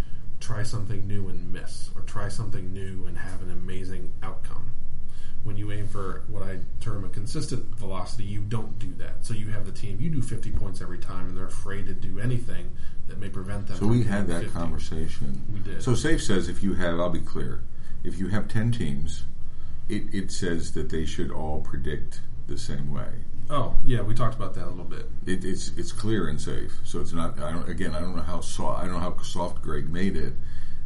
try 0.43 0.63
something 0.65 1.07
new 1.07 1.29
and 1.29 1.53
miss, 1.53 1.91
or 1.95 2.03
try 2.03 2.29
something 2.29 2.73
new 2.73 3.07
and 3.07 3.17
have 3.17 3.41
an 3.43 3.51
amazing 3.51 4.13
outcome. 4.23 4.73
When 5.45 5.57
you 5.57 5.73
aim 5.73 5.87
for 5.89 6.23
what 6.29 6.43
I 6.43 6.59
term 6.81 7.05
a 7.05 7.09
consistent 7.09 7.65
velocity, 7.77 8.25
you 8.25 8.41
don't 8.41 8.79
do 8.79 8.93
that. 8.99 9.25
So 9.25 9.35
you 9.35 9.51
have 9.51 9.67
the 9.67 9.73
team, 9.73 9.99
you 10.01 10.11
do 10.11 10.21
50 10.21 10.51
points 10.53 10.81
every 10.83 10.99
time, 10.99 11.29
and 11.29 11.37
they're 11.37 11.47
afraid 11.47 11.87
to 11.87 11.95
do 11.95 12.19
anything 12.19 12.73
that 13.09 13.19
may 13.19 13.29
prevent 13.29 13.67
them 13.69 13.77
So 13.77 13.87
we 13.87 14.03
had 14.03 14.27
that 14.29 14.43
50. 14.43 14.53
conversation. 14.53 15.43
We 15.53 15.61
did. 15.61 15.83
So 15.83 15.95
Safe 15.95 16.23
says 16.23 16.49
if 16.49 16.63
you 16.63 16.75
have, 16.75 16.99
I'll 17.01 17.09
be 17.11 17.21
clear, 17.21 17.63
if 18.05 18.19
you 18.19 18.29
have 18.29 18.49
10 18.49 18.73
teams, 18.73 19.25
it, 19.89 20.05
it 20.13 20.31
says 20.33 20.73
that 20.73 20.91
they 20.91 21.05
should 21.05 21.31
all 21.31 21.61
predict 21.61 22.21
the 22.47 22.59
same 22.59 22.93
way. 22.93 23.11
Oh, 23.53 23.77
yeah, 23.85 24.01
we 24.01 24.15
talked 24.15 24.35
about 24.35 24.55
that 24.55 24.65
a 24.65 24.71
little 24.71 24.85
bit. 24.85 25.11
It, 25.27 25.45
it's 25.45 25.73
it's 25.77 25.93
clear 25.93 26.27
and 26.27 26.41
safe. 26.41 26.73
So 26.85 27.01
it's 27.01 27.13
not. 27.13 27.39
I 27.39 27.53
don't. 27.53 27.69
Again, 27.69 27.95
I 27.95 28.01
don't 28.01 28.17
know 28.17 28.23
how 28.23 28.41
soft. 28.41 28.83
I 28.83 28.87
don't 28.87 28.95
know 28.95 29.01
how 29.01 29.19
soft 29.23 29.61
Greg 29.61 29.91
made 29.91 30.17
it, 30.17 30.33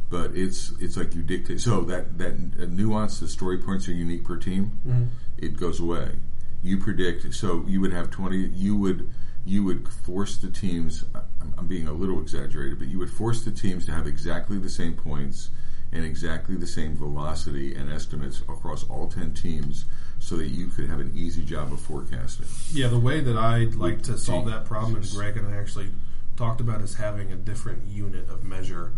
but 0.09 0.35
it's 0.35 0.73
it's 0.81 0.97
like 0.97 1.15
you 1.15 1.21
dictate. 1.21 1.61
So 1.61 1.81
that 1.85 2.17
that 2.17 2.37
nuance, 2.69 3.21
the 3.21 3.29
story 3.29 3.57
points 3.57 3.87
are 3.87 3.93
unique 3.93 4.25
per 4.25 4.35
team. 4.35 4.73
Mm-hmm. 4.85 5.03
It 5.37 5.55
goes 5.55 5.79
away. 5.79 6.17
You 6.61 6.77
predict. 6.77 7.33
So 7.33 7.63
you 7.67 7.79
would 7.79 7.93
have 7.93 8.11
twenty. 8.11 8.37
You 8.37 8.75
would 8.75 9.09
you 9.45 9.63
would 9.63 9.87
force 9.87 10.37
the 10.37 10.49
teams. 10.49 11.05
I'm, 11.15 11.53
I'm 11.57 11.67
being 11.67 11.87
a 11.87 11.93
little 11.93 12.19
exaggerated, 12.19 12.79
but 12.79 12.89
you 12.89 12.99
would 12.99 13.11
force 13.11 13.45
the 13.45 13.51
teams 13.51 13.85
to 13.85 13.93
have 13.93 14.05
exactly 14.05 14.57
the 14.57 14.69
same 14.69 14.93
points 14.93 15.51
and 15.93 16.03
exactly 16.03 16.57
the 16.57 16.67
same 16.67 16.97
velocity 16.97 17.73
and 17.73 17.89
estimates 17.89 18.41
across 18.41 18.83
all 18.89 19.07
ten 19.07 19.33
teams, 19.33 19.85
so 20.19 20.35
that 20.37 20.47
you 20.47 20.67
could 20.67 20.89
have 20.89 20.99
an 20.99 21.11
easy 21.15 21.43
job 21.43 21.71
of 21.71 21.79
forecasting. 21.79 22.47
Yeah, 22.71 22.87
the 22.87 22.99
way 22.99 23.21
that 23.21 23.37
I'd 23.37 23.75
like 23.75 24.01
to 24.03 24.17
solve 24.17 24.45
that 24.47 24.65
problem, 24.65 24.95
and 24.95 25.09
Greg 25.11 25.37
and 25.37 25.47
I 25.47 25.57
actually 25.57 25.89
talked 26.35 26.61
about, 26.61 26.81
is 26.81 26.95
having 26.95 27.31
a 27.31 27.35
different 27.35 27.85
unit 27.87 28.29
of 28.29 28.43
measure 28.43 28.93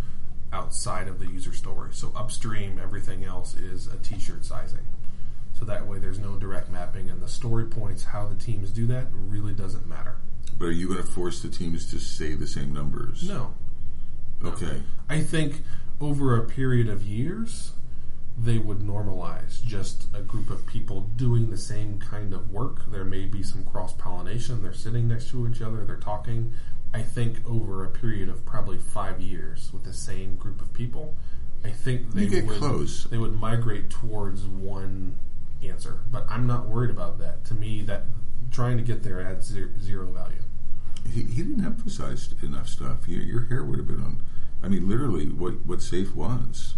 outside 0.51 1.07
of 1.07 1.19
the 1.19 1.27
user 1.27 1.53
story. 1.53 1.89
So 1.93 2.11
upstream, 2.15 2.79
everything 2.81 3.23
else 3.23 3.55
is 3.55 3.87
a 3.87 3.97
t-shirt 3.97 4.45
sizing. 4.45 4.85
So 5.53 5.65
that 5.65 5.85
way 5.85 5.99
there's 5.99 6.19
no 6.19 6.37
direct 6.37 6.71
mapping, 6.71 7.09
and 7.09 7.21
the 7.21 7.27
story 7.27 7.65
points, 7.65 8.05
how 8.05 8.27
the 8.27 8.35
teams 8.35 8.71
do 8.71 8.87
that, 8.87 9.07
really 9.11 9.53
doesn't 9.53 9.87
matter. 9.87 10.15
But 10.57 10.65
are 10.65 10.71
you 10.71 10.87
going 10.87 11.01
to 11.01 11.07
force 11.07 11.41
the 11.41 11.49
teams 11.49 11.85
to 11.91 11.99
say 11.99 12.33
the 12.33 12.47
same 12.47 12.73
numbers? 12.73 13.27
No. 13.27 13.53
Okay. 14.43 14.81
I 15.09 15.21
think 15.21 15.63
over 15.99 16.35
a 16.37 16.45
period 16.45 16.87
of 16.87 17.03
years, 17.03 17.71
they 18.41 18.57
would 18.57 18.79
normalize 18.79 19.63
just 19.63 20.07
a 20.13 20.21
group 20.21 20.49
of 20.49 20.65
people 20.65 21.01
doing 21.17 21.49
the 21.49 21.57
same 21.57 21.99
kind 21.99 22.33
of 22.33 22.51
work. 22.51 22.89
There 22.89 23.03
may 23.03 23.25
be 23.25 23.43
some 23.43 23.65
cross 23.65 23.93
pollination. 23.93 24.61
They're 24.63 24.73
sitting 24.73 25.07
next 25.07 25.29
to 25.31 25.47
each 25.47 25.61
other, 25.61 25.85
they're 25.85 25.97
talking. 25.97 26.53
I 26.93 27.01
think 27.01 27.45
over 27.45 27.85
a 27.85 27.89
period 27.89 28.29
of 28.29 28.45
probably 28.45 28.77
five 28.77 29.19
years 29.19 29.71
with 29.73 29.83
the 29.83 29.93
same 29.93 30.35
group 30.37 30.61
of 30.61 30.73
people, 30.73 31.15
I 31.63 31.69
think 31.69 32.13
they 32.13 32.27
get 32.27 32.45
would 32.45 32.57
close. 32.57 33.03
they 33.05 33.17
would 33.17 33.39
migrate 33.39 33.89
towards 33.89 34.45
one 34.45 35.15
answer, 35.61 35.99
but 36.09 36.25
I'm 36.29 36.47
not 36.47 36.67
worried 36.67 36.89
about 36.89 37.19
that. 37.19 37.45
To 37.45 37.53
me, 37.53 37.81
that 37.83 38.05
trying 38.51 38.77
to 38.77 38.83
get 38.83 39.03
there 39.03 39.21
adds 39.21 39.53
zero 39.81 40.07
value. 40.07 40.41
He, 41.05 41.23
he 41.23 41.43
didn't 41.43 41.63
emphasize 41.63 42.33
enough 42.41 42.67
stuff. 42.69 43.07
Your, 43.07 43.21
your 43.21 43.45
hair 43.45 43.63
would 43.63 43.77
have 43.77 43.87
been 43.87 44.01
on. 44.01 44.23
I 44.63 44.67
mean, 44.67 44.87
literally, 44.87 45.25
what 45.25 45.65
what 45.65 45.81
safe 45.81 46.15
was. 46.15 46.75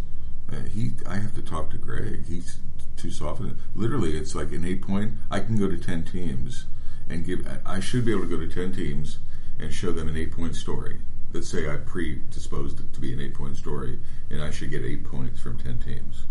Uh, 0.51 0.67
he, 0.73 0.91
I 1.07 1.17
have 1.17 1.33
to 1.35 1.41
talk 1.41 1.69
to 1.71 1.77
Greg. 1.77 2.27
He's 2.27 2.59
too 2.97 3.11
soft. 3.11 3.41
Literally, 3.75 4.17
it's 4.17 4.35
like 4.35 4.51
an 4.51 4.65
eight 4.65 4.81
point. 4.81 5.13
I 5.29 5.39
can 5.39 5.57
go 5.57 5.69
to 5.69 5.77
ten 5.77 6.03
teams 6.03 6.65
and 7.09 7.25
give. 7.25 7.47
I 7.65 7.79
should 7.79 8.05
be 8.05 8.11
able 8.11 8.23
to 8.23 8.27
go 8.27 8.39
to 8.39 8.47
ten 8.47 8.73
teams 8.73 9.19
and 9.59 9.73
show 9.73 9.91
them 9.91 10.07
an 10.07 10.17
eight 10.17 10.31
point 10.31 10.55
story. 10.55 10.99
Let's 11.33 11.47
say 11.47 11.69
I 11.69 11.77
predisposed 11.77 12.79
it 12.79 12.93
to 12.93 12.99
be 12.99 13.13
an 13.13 13.21
eight 13.21 13.33
point 13.33 13.57
story, 13.57 13.99
and 14.29 14.41
I 14.41 14.51
should 14.51 14.71
get 14.71 14.83
eight 14.83 15.05
points 15.05 15.39
from 15.39 15.57
ten 15.57 15.79
teams. 15.79 16.25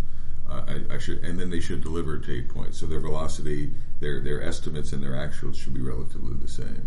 Uh, 0.48 0.62
I, 0.66 0.94
I, 0.94 0.98
should, 0.98 1.22
and 1.22 1.38
then 1.38 1.50
they 1.50 1.60
should 1.60 1.80
deliver 1.80 2.18
to 2.18 2.36
eight 2.36 2.48
points. 2.48 2.78
So 2.78 2.86
their 2.86 3.00
velocity, 3.00 3.72
their 4.00 4.20
their 4.20 4.42
estimates, 4.42 4.92
and 4.92 5.02
their 5.02 5.12
actuals 5.12 5.56
should 5.56 5.74
be 5.74 5.80
relatively 5.80 6.34
the 6.34 6.48
same. 6.48 6.86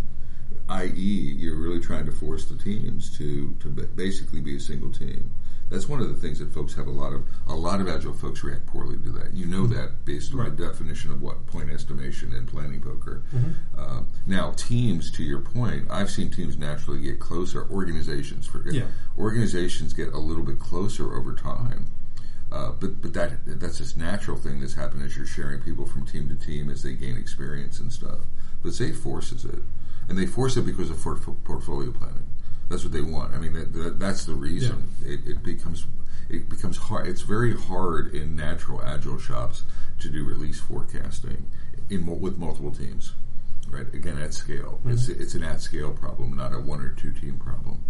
I.e., 0.69 1.35
you're 1.37 1.57
really 1.57 1.79
trying 1.79 2.05
to 2.05 2.11
force 2.11 2.45
the 2.45 2.57
teams 2.57 3.09
to 3.17 3.55
to 3.59 3.69
basically 3.69 4.41
be 4.41 4.57
a 4.57 4.59
single 4.59 4.91
team. 4.91 5.31
That's 5.73 5.89
one 5.89 6.01
of 6.01 6.07
the 6.07 6.13
things 6.13 6.37
that 6.37 6.53
folks 6.53 6.75
have 6.75 6.85
a 6.85 6.91
lot 6.91 7.13
of. 7.13 7.25
A 7.47 7.55
lot 7.55 7.81
of 7.81 7.87
agile 7.87 8.13
folks 8.13 8.43
react 8.43 8.67
poorly 8.67 8.95
to 8.97 9.09
that. 9.13 9.33
You 9.33 9.47
know 9.47 9.65
that 9.65 10.05
based 10.05 10.31
on 10.31 10.39
right. 10.39 10.55
the 10.55 10.67
definition 10.67 11.11
of 11.11 11.19
what 11.19 11.47
point 11.47 11.71
estimation 11.71 12.31
and 12.31 12.47
planning 12.47 12.79
poker. 12.79 13.23
Mm-hmm. 13.33 13.51
Uh, 13.75 14.03
now, 14.27 14.51
teams, 14.55 15.09
to 15.13 15.23
your 15.23 15.39
point, 15.39 15.87
I've 15.89 16.11
seen 16.11 16.29
teams 16.29 16.59
naturally 16.59 17.01
get 17.01 17.19
closer. 17.19 17.67
Organizations, 17.71 18.45
for 18.45 18.69
yeah. 18.69 18.85
organizations 19.17 19.93
get 19.93 20.13
a 20.13 20.19
little 20.19 20.43
bit 20.43 20.59
closer 20.59 21.15
over 21.15 21.33
time. 21.33 21.87
Uh, 22.51 22.73
but 22.79 23.01
but 23.01 23.13
that 23.13 23.31
that's 23.59 23.79
this 23.79 23.97
natural 23.97 24.37
thing 24.37 24.59
that's 24.59 24.75
happened 24.75 25.03
as 25.03 25.17
you're 25.17 25.25
sharing 25.25 25.59
people 25.59 25.87
from 25.87 26.05
team 26.05 26.29
to 26.29 26.35
team 26.35 26.69
as 26.69 26.83
they 26.83 26.93
gain 26.93 27.17
experience 27.17 27.79
and 27.79 27.91
stuff. 27.91 28.19
But 28.61 28.75
Safe 28.75 28.99
forces 28.99 29.43
it, 29.43 29.63
and 30.07 30.19
they 30.19 30.27
force 30.27 30.55
it 30.55 30.67
because 30.67 30.91
of 30.91 31.01
portfolio 31.43 31.91
planning. 31.91 32.29
That's 32.69 32.83
what 32.83 32.93
they 32.93 33.01
want. 33.01 33.33
I 33.33 33.37
mean, 33.37 33.53
that, 33.53 33.73
that, 33.73 33.99
that's 33.99 34.25
the 34.25 34.33
reason. 34.33 34.89
Yeah. 35.03 35.13
It, 35.13 35.19
it, 35.27 35.43
becomes 35.43 35.85
it 36.29 36.49
becomes 36.49 36.77
hard. 36.77 37.07
It's 37.07 37.21
very 37.21 37.55
hard 37.55 38.13
in 38.13 38.35
natural 38.35 38.81
agile 38.81 39.19
shops 39.19 39.63
to 39.99 40.09
do 40.09 40.23
release 40.23 40.59
forecasting 40.59 41.45
in 41.89 42.05
with 42.19 42.37
multiple 42.37 42.71
teams. 42.71 43.13
Right 43.69 43.91
again 43.93 44.19
at 44.19 44.33
scale. 44.33 44.79
Mm-hmm. 44.79 44.91
It's 44.91 45.09
it's 45.09 45.33
an 45.33 45.43
at 45.43 45.61
scale 45.61 45.93
problem, 45.93 46.35
not 46.37 46.53
a 46.53 46.59
one 46.59 46.81
or 46.81 46.89
two 46.89 47.11
team 47.11 47.39
problem. 47.39 47.83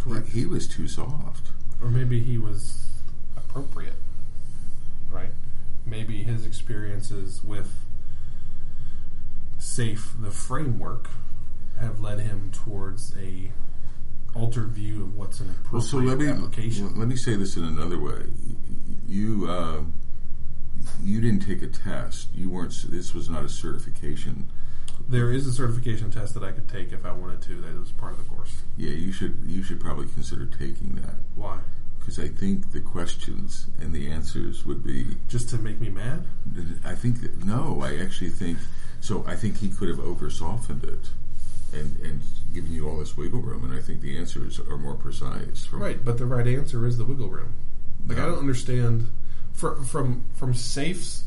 Correct. 0.00 0.28
He, 0.28 0.40
he 0.40 0.46
was 0.46 0.66
too 0.66 0.88
soft, 0.88 1.48
or 1.80 1.88
maybe 1.88 2.18
he 2.18 2.36
was 2.36 2.88
appropriate. 3.36 3.94
Right. 5.10 5.30
Maybe 5.86 6.22
his 6.22 6.44
experiences 6.46 7.44
with 7.44 7.84
safe 9.58 10.14
the 10.20 10.30
framework 10.30 11.10
have 11.80 12.00
led 12.00 12.20
him 12.20 12.50
towards 12.52 13.14
a 13.16 13.50
altered 14.34 14.68
view 14.68 15.02
of 15.02 15.16
what's 15.16 15.40
an 15.40 15.50
appropriate 15.50 15.72
well, 15.72 15.82
so 15.82 15.98
let 15.98 16.18
me, 16.18 16.28
application. 16.28 16.98
Let 16.98 17.08
me 17.08 17.16
say 17.16 17.36
this 17.36 17.56
in 17.56 17.64
another 17.64 17.98
way. 17.98 18.24
You 19.06 19.46
uh, 19.48 19.82
you 21.02 21.20
didn't 21.20 21.46
take 21.46 21.62
a 21.62 21.66
test. 21.66 22.28
You 22.34 22.50
weren't. 22.50 22.74
This 22.88 23.14
was 23.14 23.28
not 23.28 23.44
a 23.44 23.48
certification. 23.48 24.48
There 25.08 25.32
is 25.32 25.46
a 25.46 25.52
certification 25.52 26.10
test 26.10 26.34
that 26.34 26.44
I 26.44 26.52
could 26.52 26.68
take 26.68 26.92
if 26.92 27.04
I 27.04 27.12
wanted 27.12 27.42
to. 27.42 27.60
That 27.60 27.78
was 27.78 27.92
part 27.92 28.12
of 28.12 28.18
the 28.18 28.24
course. 28.24 28.62
Yeah, 28.76 28.90
you 28.90 29.12
should. 29.12 29.38
You 29.46 29.62
should 29.62 29.80
probably 29.80 30.06
consider 30.06 30.46
taking 30.46 30.94
that. 30.96 31.14
Why? 31.34 31.58
Because 31.98 32.18
I 32.18 32.28
think 32.28 32.72
the 32.72 32.80
questions 32.80 33.66
and 33.80 33.92
the 33.92 34.10
answers 34.10 34.66
would 34.66 34.82
be 34.82 35.16
just 35.28 35.48
to 35.50 35.58
make 35.58 35.80
me 35.80 35.88
mad. 35.88 36.24
I 36.84 36.96
think 36.96 37.20
that, 37.20 37.44
no. 37.44 37.80
I 37.82 37.96
actually 37.96 38.30
think 38.30 38.58
so. 39.00 39.24
I 39.26 39.36
think 39.36 39.58
he 39.58 39.68
could 39.68 39.88
have 39.88 40.00
over 40.00 40.28
softened 40.30 40.84
it 40.84 41.10
and 41.72 41.98
and 42.00 42.20
giving 42.52 42.72
you 42.72 42.88
all 42.88 42.98
this 42.98 43.16
wiggle 43.16 43.40
room. 43.40 43.64
And 43.64 43.74
I 43.74 43.80
think 43.80 44.00
the 44.00 44.16
answers 44.16 44.60
are 44.60 44.78
more 44.78 44.94
precise. 44.94 45.68
right, 45.72 46.04
but 46.04 46.18
the 46.18 46.26
right 46.26 46.46
answer 46.46 46.86
is 46.86 46.98
the 46.98 47.04
wiggle 47.04 47.28
room. 47.28 47.54
Like 48.06 48.18
no. 48.18 48.24
I 48.24 48.26
don't 48.26 48.38
understand 48.38 49.08
from 49.52 49.84
from 49.84 50.24
from 50.34 50.54
Safe's 50.54 51.24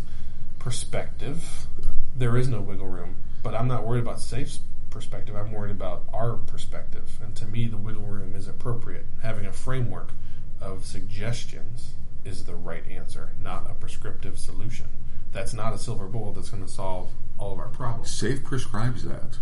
perspective, 0.60 1.68
there 2.16 2.38
is 2.38 2.48
no 2.48 2.62
wiggle 2.62 2.88
room. 2.88 3.18
But 3.44 3.54
I'm 3.54 3.68
not 3.68 3.86
worried 3.86 4.02
about 4.02 4.20
Safe's 4.20 4.60
perspective. 4.90 5.36
I'm 5.36 5.52
worried 5.52 5.72
about 5.72 6.04
our 6.14 6.34
perspective. 6.34 7.20
And 7.22 7.36
to 7.36 7.46
me, 7.46 7.68
the 7.68 7.78
wiggle 7.78 8.04
room 8.04 8.34
is 8.34 8.48
appropriate. 8.48 9.06
Having 9.22 9.46
a 9.46 9.52
framework 9.52 10.14
of 10.62 10.86
suggestions 10.86 11.94
is 12.24 12.46
the 12.46 12.56
right 12.56 12.84
answer, 12.90 13.30
not 13.40 13.70
a 13.70 13.74
prescriptive 13.74 14.40
solution. 14.40 14.88
That's 15.32 15.54
not 15.54 15.74
a 15.74 15.78
silver 15.78 16.08
bullet 16.08 16.36
that's 16.36 16.50
going 16.50 16.64
to 16.64 16.72
solve 16.72 17.10
all 17.38 17.54
of 17.54 17.60
our 17.60 17.68
problems. 17.68 18.10
Safe 18.10 18.44
prescribes 18.44 19.04
that. 19.04 19.38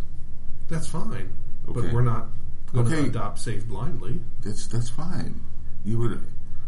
That's 0.74 0.88
fine. 0.88 1.32
Okay. 1.70 1.82
But 1.82 1.94
we're 1.94 2.02
not 2.02 2.30
going 2.74 2.88
okay. 2.88 2.96
to 3.04 3.10
adopt 3.10 3.40
safe 3.40 3.68
blindly. 3.68 4.20
That's 4.42 4.66
that's 4.66 4.90
fine. 4.90 5.40
You 5.86 6.00
would 6.00 6.22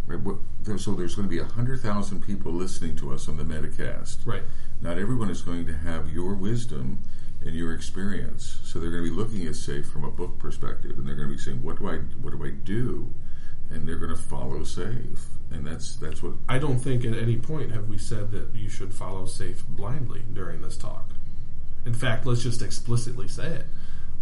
right. 0.06 0.20
What, 0.20 0.38
so 0.80 0.94
there's 0.94 1.16
going 1.16 1.28
to 1.28 1.36
be 1.36 1.42
hundred 1.42 1.82
thousand 1.82 2.22
people 2.26 2.52
listening 2.52 2.96
to 2.98 3.12
us 3.12 3.28
on 3.28 3.38
the 3.38 3.44
Metacast. 3.44 4.26
Right. 4.26 4.44
Not 4.80 5.00
everyone 5.00 5.32
is 5.32 5.42
going 5.42 5.66
to 5.66 5.74
have 5.74 6.12
your 6.12 6.36
wisdom 6.36 7.00
and 7.44 7.56
your 7.56 7.74
experience. 7.74 8.60
So 8.64 8.80
they're 8.80 8.92
going 8.92 9.06
to 9.06 9.10
be 9.10 9.16
looking 9.16 9.48
at 9.48 9.56
safe 9.56 9.88
from 9.88 10.04
a 10.04 10.12
book 10.12 10.38
perspective, 10.38 10.98
and 10.98 11.08
they're 11.08 11.16
going 11.16 11.30
to 11.30 11.36
be 11.36 11.42
saying, 11.42 11.64
"What 11.64 11.80
do 11.80 11.90
I 11.90 11.98
what 12.22 12.32
do 12.32 12.46
I 12.46 12.52
do?" 12.52 13.12
And 13.72 13.88
they're 13.88 13.98
going 13.98 14.16
to 14.16 14.22
follow 14.22 14.64
safe, 14.64 15.26
and 15.50 15.66
that's 15.66 15.96
that's 15.96 16.22
what 16.22 16.34
I 16.48 16.60
don't 16.60 16.78
think 16.78 17.04
at 17.06 17.18
any 17.18 17.38
point 17.38 17.72
have 17.72 17.90
we 17.90 17.98
said 17.98 18.30
that 18.32 18.54
you 18.54 18.70
should 18.70 18.94
follow 18.94 19.26
safe 19.26 19.66
blindly 19.68 20.22
during 20.32 20.62
this 20.62 20.78
talk. 20.78 21.10
In 21.86 21.96
fact, 21.96 22.26
let's 22.28 22.44
just 22.44 22.62
explicitly 22.62 23.28
say 23.28 23.48
it. 23.48 23.66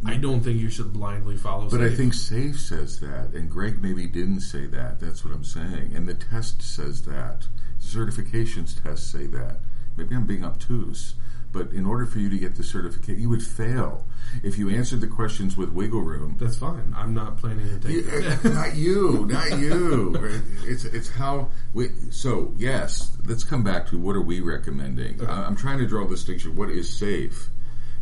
I 0.05 0.15
don't 0.15 0.41
think 0.41 0.59
you 0.59 0.69
should 0.69 0.91
blindly 0.93 1.37
follow. 1.37 1.69
But 1.69 1.79
safe. 1.79 1.91
I 1.91 1.95
think 1.95 2.13
Safe 2.13 2.59
says 2.59 2.99
that, 2.99 3.31
and 3.33 3.49
Greg 3.49 3.81
maybe 3.81 4.05
didn't 4.07 4.41
say 4.41 4.65
that. 4.67 4.99
That's 4.99 5.23
what 5.23 5.33
I'm 5.33 5.43
saying. 5.43 5.93
And 5.95 6.07
the 6.07 6.13
test 6.13 6.61
says 6.61 7.03
that. 7.03 7.47
Certifications 7.79 8.81
tests 8.81 9.05
say 9.07 9.27
that. 9.27 9.57
Maybe 9.97 10.15
I'm 10.15 10.25
being 10.25 10.43
obtuse, 10.43 11.15
but 11.51 11.71
in 11.71 11.85
order 11.85 12.05
for 12.07 12.17
you 12.17 12.29
to 12.29 12.37
get 12.37 12.55
the 12.55 12.63
certificate, 12.63 13.17
you 13.17 13.29
would 13.29 13.43
fail 13.43 14.07
if 14.41 14.57
you 14.57 14.69
answered 14.69 15.01
the 15.01 15.07
questions 15.07 15.55
with 15.55 15.69
wiggle 15.69 16.01
room. 16.01 16.35
That's 16.39 16.55
fine. 16.55 16.93
I'm 16.97 17.13
not 17.13 17.37
planning 17.37 17.67
to 17.67 17.87
take 17.87 18.07
it. 18.07 18.45
Eh, 18.45 18.49
not 18.49 18.75
you, 18.75 19.27
not 19.29 19.59
you. 19.59 20.41
It's 20.65 20.85
it's 20.85 21.09
how 21.09 21.49
we. 21.73 21.89
So 22.09 22.53
yes, 22.57 23.15
let's 23.25 23.43
come 23.43 23.63
back 23.63 23.87
to 23.89 23.99
what 23.99 24.15
are 24.15 24.21
we 24.21 24.39
recommending. 24.39 25.21
Okay. 25.21 25.31
I'm 25.31 25.55
trying 25.55 25.77
to 25.79 25.85
draw 25.85 26.05
a 26.05 26.09
distinction. 26.09 26.55
What 26.55 26.69
is 26.69 26.91
safe? 26.91 27.49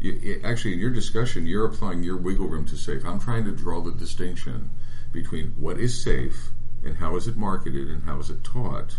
You, 0.02 0.42
actually 0.44 0.74
in 0.74 0.80
your 0.80 0.90
discussion, 0.90 1.46
you're 1.46 1.66
applying 1.66 2.04
your 2.04 2.18
wiggle 2.18 2.48
room 2.48 2.66
to 2.66 2.76
safe. 2.76 3.06
I'm 3.06 3.20
trying 3.20 3.46
to 3.46 3.52
draw 3.52 3.82
the 3.82 3.92
distinction 3.92 4.72
between 5.12 5.50
what 5.58 5.80
is 5.80 6.04
safe 6.04 6.50
and 6.84 6.98
how 6.98 7.16
is 7.16 7.28
it 7.28 7.38
marketed 7.38 7.88
and 7.88 8.04
how 8.04 8.20
is 8.20 8.30
it 8.30 8.44
taught. 8.44 8.98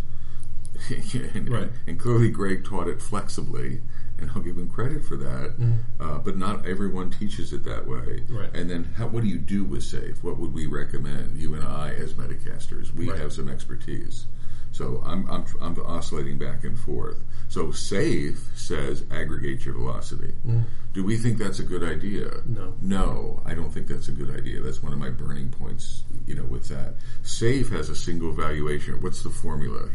and, 0.89 1.49
right. 1.49 1.63
and, 1.65 1.73
and, 1.87 2.01
clearly, 2.01 2.31
Greg 2.31 2.65
taught 2.65 2.89
it 2.89 3.03
flexibly, 3.03 3.83
and 4.19 4.31
I'll 4.31 4.41
give 4.41 4.57
him 4.57 4.71
credit 4.71 5.05
for 5.05 5.17
that. 5.17 5.59
Mm-hmm. 5.59 5.75
Uh, 6.01 6.19
but 6.19 6.37
not 6.37 6.67
everyone 6.67 7.11
teaches 7.11 7.53
it 7.53 7.65
that 7.65 7.87
way. 7.87 8.25
Right. 8.29 8.55
And 8.55 8.71
then, 8.71 8.95
how, 8.97 9.09
what 9.09 9.23
do 9.23 9.29
you 9.29 9.39
do 9.39 9.65
with 9.65 9.83
safe? 9.83 10.23
What 10.25 10.39
would 10.39 10.55
we 10.55 10.67
recommend? 10.67 11.37
You 11.37 11.55
and 11.55 11.65
I, 11.65 11.91
as 11.91 12.15
Metacasters, 12.15 12.95
we 12.95 13.11
right. 13.11 13.19
have 13.19 13.33
some 13.33 13.49
expertise. 13.49 14.27
So 14.71 15.03
I'm, 15.05 15.29
I'm, 15.31 15.45
I'm 15.61 15.79
oscillating 15.85 16.39
back 16.39 16.65
and 16.65 16.79
forth. 16.79 17.23
So 17.53 17.71
SAFE 17.71 18.51
says 18.55 19.05
aggregate 19.11 19.67
your 19.67 19.75
velocity. 19.75 20.33
Mm. 20.47 20.65
Do 20.95 21.05
we 21.05 21.19
think 21.19 21.37
that's 21.37 21.59
a 21.59 21.63
good 21.63 21.83
idea? 21.83 22.31
No. 22.47 22.73
No, 22.81 23.43
I 23.45 23.53
don't 23.53 23.71
think 23.71 23.89
that's 23.89 24.09
a 24.09 24.13
good 24.13 24.35
idea. 24.35 24.63
That's 24.63 24.83
one 24.83 24.95
of 24.95 24.99
my 24.99 25.11
burning 25.11 25.51
points, 25.51 26.05
you 26.27 26.35
know, 26.35 26.45
with 26.45 26.69
that. 26.69 26.95
SAFE 27.25 27.69
has 27.69 27.91
a 27.91 27.95
single 27.95 28.33
valuation. 28.33 29.03
What's 29.03 29.23
the 29.23 29.29
formula? 29.29 29.87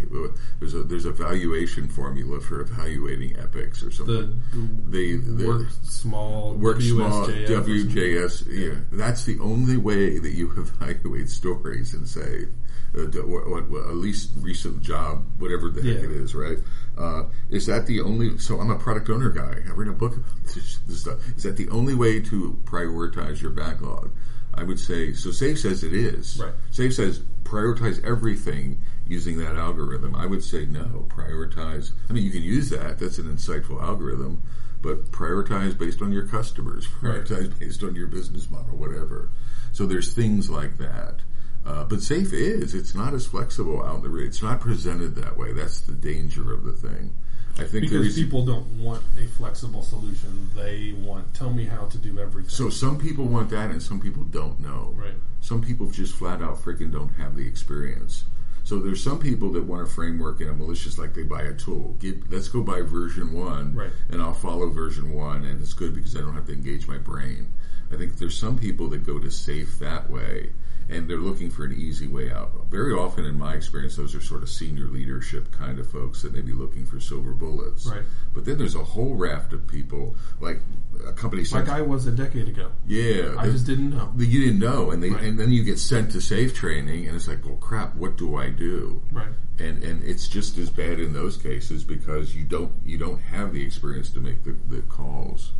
There's 0.59 0.75
a 0.75 0.83
there's 0.83 1.05
a 1.05 1.11
valuation 1.11 1.87
formula 1.87 2.39
for 2.41 2.61
evaluating 2.61 3.39
epics 3.39 3.81
or 3.81 3.89
something. 3.89 4.39
The, 4.87 5.15
the, 5.15 5.43
the 5.43 5.47
work 5.47 5.67
small 5.81 6.53
work 6.53 6.77
WSJF 6.77 6.93
small 6.93 7.27
WJS. 7.27 8.47
Yeah. 8.47 8.67
yeah, 8.67 8.75
that's 8.91 9.23
the 9.25 9.39
only 9.39 9.77
way 9.77 10.19
that 10.19 10.33
you 10.33 10.51
evaluate 10.57 11.31
stories 11.31 11.95
in 11.95 12.05
SAFE 12.05 12.49
uh, 12.95 13.89
at 13.89 13.95
least 13.95 14.31
recent 14.37 14.81
job, 14.81 15.25
whatever 15.39 15.69
the 15.69 15.81
heck 15.81 16.01
yeah. 16.01 16.05
it 16.05 16.11
is, 16.11 16.35
right? 16.35 16.57
Uh, 16.97 17.23
is 17.49 17.65
that 17.67 17.85
the 17.85 18.01
only? 18.01 18.37
So 18.37 18.59
I'm 18.59 18.71
a 18.71 18.77
product 18.77 19.09
owner 19.09 19.29
guy. 19.29 19.61
I 19.67 19.71
read 19.71 19.89
a 19.89 19.93
book. 19.93 20.15
This, 20.47 20.79
this 20.87 21.01
stuff. 21.01 21.19
Is 21.35 21.43
that 21.43 21.57
the 21.57 21.69
only 21.69 21.93
way 21.93 22.21
to 22.21 22.57
prioritize 22.63 23.41
your 23.41 23.51
backlog? 23.51 24.11
I 24.53 24.63
would 24.63 24.79
say 24.79 25.13
so. 25.13 25.31
Safe 25.31 25.59
says 25.59 25.83
it 25.83 25.93
is. 25.93 26.39
Right. 26.41 26.53
Safe 26.71 26.93
says 26.93 27.19
prioritize 27.43 28.03
everything 28.03 28.81
using 29.07 29.37
that 29.37 29.55
algorithm. 29.55 30.15
I 30.15 30.25
would 30.25 30.43
say 30.43 30.65
no. 30.65 31.05
Prioritize. 31.09 31.91
I 32.09 32.13
mean, 32.13 32.23
you 32.23 32.31
can 32.31 32.41
use 32.41 32.69
that. 32.69 32.97
That's 32.99 33.19
an 33.19 33.25
insightful 33.25 33.81
algorithm. 33.81 34.41
But 34.81 35.11
prioritize 35.11 35.77
based 35.77 36.01
on 36.01 36.11
your 36.11 36.27
customers. 36.27 36.87
Prioritize 36.87 37.49
right. 37.49 37.59
based 37.59 37.83
on 37.83 37.95
your 37.95 38.07
business 38.07 38.49
model. 38.49 38.75
Whatever. 38.77 39.29
So 39.73 39.85
there's 39.85 40.13
things 40.13 40.49
like 40.49 40.77
that. 40.77 41.21
Uh, 41.67 41.83
but 41.83 42.01
safe 42.01 42.31
is. 42.31 42.73
It's 42.73 42.95
not 42.95 43.13
as 43.13 43.25
flexible 43.27 43.83
out 43.83 44.01
there. 44.01 44.17
It's 44.19 44.41
not 44.41 44.61
presented 44.61 45.15
that 45.15 45.37
way. 45.37 45.51
That's 45.51 45.81
the 45.81 45.91
danger 45.91 46.53
of 46.53 46.63
the 46.63 46.71
thing. 46.71 47.13
I 47.59 47.63
think 47.63 47.89
because 47.89 48.15
people 48.15 48.45
don't 48.45 48.65
want 48.79 49.03
a 49.21 49.25
flexible 49.27 49.81
solution. 49.83 50.49
They 50.55 50.93
want 50.93 51.33
tell 51.33 51.49
me 51.51 51.65
how 51.65 51.85
to 51.87 51.97
do 51.97 52.19
everything. 52.19 52.49
So 52.51 52.69
some 52.69 52.97
people 52.97 53.25
want 53.25 53.49
that, 53.49 53.69
and 53.71 53.81
some 53.81 53.99
people 53.99 54.23
don't 54.23 54.59
know. 54.59 54.93
Right. 54.95 55.15
Some 55.41 55.61
people 55.61 55.87
just 55.89 56.15
flat 56.15 56.41
out 56.41 56.57
freaking 56.61 56.91
don't 56.91 57.09
have 57.15 57.35
the 57.35 57.45
experience. 57.45 58.23
So 58.63 58.79
there's 58.79 59.01
some 59.03 59.19
people 59.19 59.51
that 59.53 59.63
want 59.63 59.81
a 59.87 59.89
framework 59.89 60.39
and 60.41 60.49
a 60.49 60.53
malicious, 60.53 60.97
like 60.97 61.13
they 61.13 61.23
buy 61.23 61.41
a 61.43 61.53
tool. 61.53 61.95
Get, 61.99 62.29
let's 62.31 62.47
go 62.49 62.61
buy 62.61 62.81
VersionOne, 62.81 63.75
Right. 63.75 63.91
and 64.09 64.21
I'll 64.21 64.33
follow 64.33 64.69
VersionOne, 64.69 65.49
and 65.49 65.61
it's 65.61 65.73
good 65.73 65.95
because 65.95 66.15
I 66.15 66.19
don't 66.19 66.33
have 66.33 66.47
to 66.47 66.53
engage 66.53 66.87
my 66.87 66.97
brain. 66.97 67.47
I 67.91 67.95
think 67.95 68.17
there's 68.17 68.37
some 68.37 68.57
people 68.59 68.89
that 68.89 69.05
go 69.05 69.19
to 69.19 69.31
safe 69.31 69.79
that 69.79 70.09
way, 70.09 70.51
and 70.89 71.09
they're 71.09 71.17
looking 71.17 71.49
for 71.49 71.65
an 71.65 71.73
easy 71.73 72.07
way 72.07 72.31
out. 72.31 72.51
Very 72.69 72.93
often, 72.93 73.25
in 73.25 73.37
my 73.37 73.53
experience, 73.53 73.95
those 73.95 74.15
are 74.15 74.21
sort 74.21 74.41
of 74.43 74.49
senior 74.49 74.85
leadership 74.85 75.51
kind 75.51 75.79
of 75.79 75.89
folks 75.89 76.21
that 76.21 76.33
may 76.33 76.41
be 76.41 76.53
looking 76.53 76.85
for 76.85 76.99
silver 76.99 77.31
bullets. 77.33 77.85
Right. 77.87 78.03
But 78.33 78.45
then 78.45 78.57
there's 78.57 78.75
a 78.75 78.83
whole 78.83 79.15
raft 79.15 79.51
of 79.53 79.67
people, 79.67 80.15
like 80.39 80.59
a 81.07 81.13
company 81.13 81.43
like 81.51 81.69
I 81.69 81.81
was 81.81 82.07
a 82.07 82.11
decade 82.11 82.47
ago. 82.47 82.71
yeah, 82.87 83.35
I 83.37 83.45
the- 83.47 83.51
just 83.53 83.65
didn't 83.67 83.91
know. 83.91 84.11
you 84.17 84.45
didn't 84.45 84.59
know, 84.59 84.91
and 84.91 85.01
they 85.03 85.09
Right. 85.11 85.23
and 85.23 85.39
then 85.39 85.51
you 85.51 85.63
get 85.63 85.77
sent 85.79 86.11
to 86.11 86.21
safe 86.21 86.53
training, 86.55 87.05
and 87.07 87.15
it's 87.15 87.27
like, 87.27 87.45
well, 87.45 87.55
crap, 87.57 87.95
what 87.95 88.17
do 88.17 88.35
I 88.35 88.49
do? 88.49 89.01
Right. 89.11 89.27
And 89.59 89.83
and 89.83 90.03
it's 90.03 90.27
just 90.27 90.57
as 90.57 90.69
bad 90.69 90.99
in 90.99 91.13
those 91.13 91.37
cases 91.37 91.83
because 91.83 92.35
you 92.35 92.43
don't 92.43 92.71
you 92.85 92.97
don't 92.97 93.19
have 93.21 93.53
the 93.53 93.63
experience 93.63 94.09
to 94.11 94.19
make 94.19 94.43
the, 94.43 94.55
the 94.69 94.81
calls. 94.83 95.51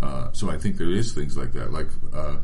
Uh, 0.00 0.32
so 0.32 0.50
I 0.50 0.56
think 0.56 0.76
there 0.76 0.90
is 0.90 1.12
things 1.12 1.36
like 1.36 1.52
that, 1.52 1.72
like 1.72 1.88
uh, 2.14 2.36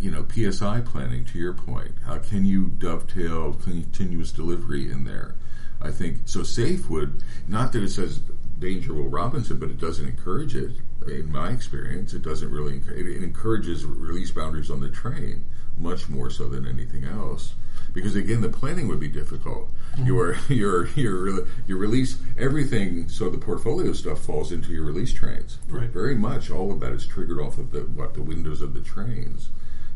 you 0.00 0.10
know 0.10 0.26
PSI 0.26 0.80
planning. 0.80 1.24
To 1.26 1.38
your 1.38 1.52
point, 1.52 1.92
how 2.06 2.18
can 2.18 2.46
you 2.46 2.68
dovetail 2.78 3.52
continuous 3.54 4.32
delivery 4.32 4.90
in 4.90 5.04
there? 5.04 5.34
I 5.82 5.90
think 5.90 6.20
so. 6.24 6.42
Safe 6.42 6.88
would 6.88 7.22
not 7.46 7.72
that 7.72 7.82
it 7.82 7.90
says 7.90 8.20
danger 8.58 8.94
will 8.94 9.08
Robinson, 9.08 9.58
but 9.58 9.70
it 9.70 9.78
doesn't 9.78 10.06
encourage 10.06 10.56
it. 10.56 10.72
In 11.06 11.30
my 11.30 11.50
experience, 11.50 12.14
it 12.14 12.22
doesn't 12.22 12.50
really. 12.50 12.76
it 12.76 13.22
encourages 13.22 13.84
release 13.84 14.30
boundaries 14.30 14.70
on 14.70 14.80
the 14.80 14.88
train 14.88 15.44
much 15.76 16.08
more 16.08 16.30
so 16.30 16.48
than 16.48 16.66
anything 16.66 17.04
else. 17.04 17.54
Because 17.92 18.16
again, 18.16 18.40
the 18.40 18.48
planning 18.48 18.88
would 18.88 19.00
be 19.00 19.08
difficult. 19.08 19.70
Mm-hmm. 19.92 20.06
Your 20.06 20.36
your 20.48 20.86
your 20.88 21.46
your 21.66 21.78
release 21.78 22.18
everything 22.38 23.08
so 23.08 23.28
the 23.28 23.38
portfolio 23.38 23.92
stuff 23.92 24.20
falls 24.20 24.52
into 24.52 24.72
your 24.72 24.84
release 24.84 25.12
trains. 25.12 25.58
Right. 25.68 25.90
Very 25.90 26.14
much, 26.14 26.50
all 26.50 26.72
of 26.72 26.80
that 26.80 26.92
is 26.92 27.06
triggered 27.06 27.40
off 27.40 27.58
of 27.58 27.70
the 27.70 27.80
what 27.80 28.14
the 28.14 28.22
windows 28.22 28.60
of 28.60 28.74
the 28.74 28.80
trains 28.80 29.50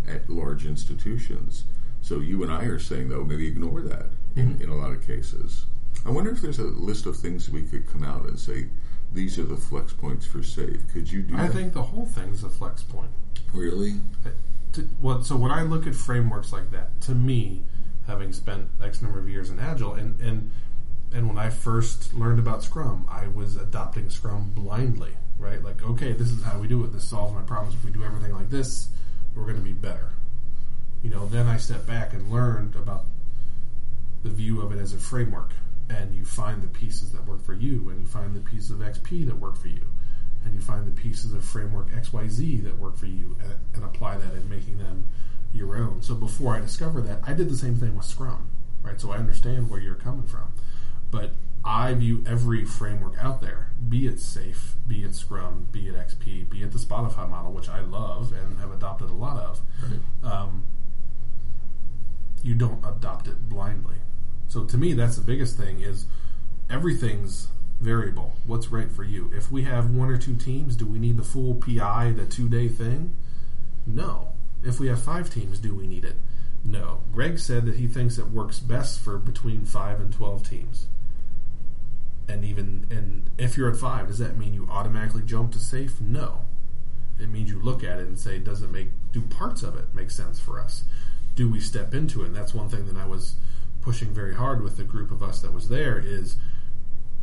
at 0.07 0.29
large 0.29 0.65
institutions. 0.65 1.65
So 2.01 2.21
you 2.21 2.43
and 2.43 2.53
I 2.53 2.65
are 2.65 2.79
saying 2.79 3.09
though, 3.09 3.25
maybe 3.25 3.47
ignore 3.49 3.83
that 3.83 4.07
in, 4.37 4.55
mm-hmm. 4.55 4.63
in 4.63 4.69
a 4.69 4.77
lot 4.77 4.93
of 4.93 5.07
cases. 5.07 5.67
I 6.07 6.11
wonder 6.11 6.31
if 6.31 6.41
there's 6.41 6.59
a 6.59 6.65
list 6.65 7.07
of 7.07 7.17
things 7.17 7.51
we 7.51 7.63
could 7.63 7.87
come 7.87 8.05
out 8.05 8.25
and 8.25 8.39
say 8.39 8.69
these 9.13 9.39
are 9.39 9.45
the 9.45 9.57
flex 9.57 9.93
points 9.93 10.27
for 10.27 10.43
Safe. 10.43 10.87
Could 10.93 11.11
you 11.11 11.23
do 11.23 11.37
I 11.37 11.47
that? 11.49 11.53
think 11.53 11.73
the 11.73 11.83
whole 11.83 12.07
thing's 12.07 12.45
a 12.45 12.49
flex 12.49 12.83
point. 12.83 13.11
really. 13.53 13.95
Uh, 14.25 14.31
to, 14.75 14.89
well, 15.01 15.23
so 15.25 15.37
when 15.37 15.51
I 15.51 15.63
look 15.63 15.87
at 15.87 15.95
frameworks 15.95 16.53
like 16.53 16.71
that, 16.73 17.01
to 17.03 17.15
me, 17.15 17.65
having 18.09 18.33
spent 18.33 18.69
X 18.83 19.01
number 19.01 19.21
of 19.21 19.29
years 19.29 19.51
in 19.51 19.61
Agile, 19.61 19.95
and 19.95 20.21
and 20.21 20.51
and 21.13 21.29
when 21.29 21.39
I 21.39 21.51
first 21.51 22.13
learned 22.15 22.39
about 22.39 22.65
Scrum, 22.65 23.07
I 23.09 23.29
was 23.29 23.57
adopting 23.57 24.11
Scrum 24.11 24.51
blindly, 24.51 25.13
right? 25.39 25.63
Like, 25.63 25.83
okay, 25.83 26.13
this 26.13 26.31
is 26.31 26.43
how 26.43 26.59
we 26.59 26.67
do 26.67 26.83
it. 26.85 26.93
This 26.93 27.05
solves 27.05 27.33
my 27.33 27.43
problems. 27.43 27.75
If 27.75 27.85
we 27.85 27.91
do 27.93 28.05
everything 28.05 28.33
like 28.33 28.51
this, 28.51 28.89
we're 29.35 29.45
going 29.45 29.57
to 29.57 29.63
be 29.63 29.73
better. 29.73 30.11
You 31.03 31.11
know, 31.11 31.27
then 31.27 31.47
I 31.47 31.57
stepped 31.57 31.87
back 31.87 32.13
and 32.13 32.31
learned 32.31 32.75
about 32.75 33.05
the 34.23 34.31
view 34.31 34.61
of 34.61 34.73
it 34.73 34.79
as 34.79 34.93
a 34.93 34.99
framework, 34.99 35.53
and 35.89 36.15
you 36.15 36.25
find 36.25 36.61
the 36.61 36.67
pieces 36.67 37.13
that 37.13 37.27
work 37.27 37.45
for 37.45 37.55
you, 37.55 37.89
and 37.89 38.01
you 38.01 38.07
find 38.07 38.35
the 38.35 38.41
pieces 38.41 38.71
of 38.71 38.79
XP 38.79 39.27
that 39.27 39.37
work 39.37 39.57
for 39.57 39.69
you, 39.69 39.87
and 40.45 40.55
you 40.55 40.61
find 40.61 40.87
the 40.87 41.01
pieces 41.01 41.33
of 41.33 41.45
framework 41.45 41.91
XYZ 41.91 42.65
that 42.65 42.79
work 42.79 42.97
for 42.97 43.07
you, 43.07 43.37
and, 43.43 43.55
and 43.75 43.85
apply 43.85 44.19
that 44.19 44.35
in 44.35 44.49
making 44.51 44.79
them 44.79 45.05
your 45.53 45.77
own. 45.77 46.03
So 46.03 46.15
before 46.15 46.55
I 46.57 46.61
discovered 46.61 47.03
that, 47.03 47.21
I 47.25 47.33
did 47.33 47.49
the 47.49 47.57
same 47.57 47.77
thing 47.77 47.97
with 47.97 48.07
Scrum, 48.07 48.51
right? 48.83 49.01
So 49.01 49.11
I 49.11 49.17
understand 49.17 49.71
where 49.71 49.81
you're 49.81 49.95
coming 49.95 50.27
from, 50.27 50.53
but 51.11 51.33
I 51.65 51.93
view 51.95 52.23
every 52.27 52.65
framework 52.65 53.15
out 53.21 53.41
there, 53.41 53.71
be 53.89 54.07
it 54.07 54.21
Safe, 54.21 54.75
be 54.87 55.05
it 55.05 55.15
Scrum, 55.15 55.69
be 55.73 55.89
it 55.89 55.95
XP, 55.95 56.49
be 56.49 56.63
it 56.63 56.73
the 56.73 56.79
Spotify 56.79 57.29
model, 57.29 57.53
which 57.53 57.69
I 57.69 57.81
love 57.81 58.33
and 58.33 58.59
have 58.59 58.71
adopted 58.71 59.11
a 59.11 59.15
lot 59.15 59.37
of. 59.39 59.61
Um, 60.23 60.65
you 62.43 62.55
don't 62.55 62.85
adopt 62.85 63.27
it 63.27 63.49
blindly. 63.49 63.97
So 64.49 64.65
to 64.65 64.79
me, 64.79 64.95
that's 64.95 65.17
the 65.17 65.23
biggest 65.23 65.57
thing 65.57 65.81
is 65.81 66.07
everything's 66.71 67.49
variable. 67.81 68.33
What's 68.47 68.69
right 68.69 68.91
for 68.91 69.05
you? 69.05 69.31
If 69.35 69.51
we 69.51 69.65
have 69.65 69.91
one 69.91 70.09
or 70.09 70.19
two 70.19 70.35
teams, 70.35 70.77
do 70.77 70.87
we 70.87 70.99
need 70.99 71.17
the 71.17 71.23
full 71.23 71.55
PI, 71.55 72.13
the 72.13 72.27
two 72.27 72.49
day 72.49 72.69
thing? 72.69 73.15
No. 73.87 74.33
If 74.69 74.79
we 74.79 74.89
have 74.89 75.03
five 75.03 75.33
teams, 75.33 75.59
do 75.59 75.75
we 75.75 75.87
need 75.87 76.05
it? 76.05 76.17
No. 76.63 77.01
Greg 77.11 77.39
said 77.39 77.65
that 77.65 77.77
he 77.77 77.87
thinks 77.87 78.19
it 78.19 78.29
works 78.29 78.59
best 78.59 79.01
for 79.01 79.17
between 79.17 79.65
five 79.65 79.99
and 79.99 80.13
twelve 80.13 80.49
teams. 80.49 80.89
And 82.29 82.45
even 82.45 82.87
and 82.91 83.31
if 83.39 83.57
you're 83.57 83.71
at 83.71 83.77
five, 83.79 84.09
does 84.09 84.19
that 84.19 84.37
mean 84.37 84.53
you 84.53 84.69
automatically 84.71 85.23
jump 85.23 85.53
to 85.53 85.59
safe? 85.59 86.01
No. 86.03 86.45
It 87.19 87.31
means 87.31 87.51
you 87.51 87.61
look 87.61 87.83
at 87.83 87.99
it 87.99 88.07
and 88.07 88.19
say, 88.19 88.39
does 88.39 88.63
it 88.63 88.71
make 88.71 88.91
do 89.11 89.23
parts 89.23 89.63
of 89.63 89.75
it 89.75 89.95
make 89.95 90.11
sense 90.11 90.39
for 90.39 90.61
us? 90.61 90.85
Do 91.35 91.51
we 91.51 91.61
step 91.61 91.95
into 91.95 92.23
it? 92.23 92.27
And 92.27 92.37
that's 92.37 92.53
one 92.53 92.69
thing 92.69 92.87
that 92.89 92.97
I 92.97 93.07
was 93.07 93.37
pushing 93.81 94.13
very 94.13 94.35
hard 94.35 94.63
with 94.63 94.77
the 94.77 94.85
group 94.85 95.11
of 95.11 95.23
us 95.23 95.41
that 95.41 95.55
was 95.55 95.71
there 95.71 95.99
is 95.99 96.37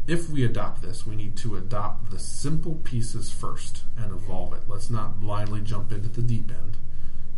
if 0.08 0.30
we 0.30 0.44
adopt 0.44 0.82
this, 0.82 1.06
we 1.06 1.16
need 1.16 1.36
to 1.38 1.58
adopt 1.58 2.10
the 2.10 2.18
simple 2.20 2.76
pieces 2.84 3.32
first 3.32 3.84
and 3.96 4.12
evolve 4.12 4.54
it. 4.54 4.64
Let's 4.68 4.90
not 4.90 5.20
blindly 5.20 5.62
jump 5.62 5.92
into 5.92 6.10
the 6.10 6.24
deep 6.24 6.50
end. 6.50 6.78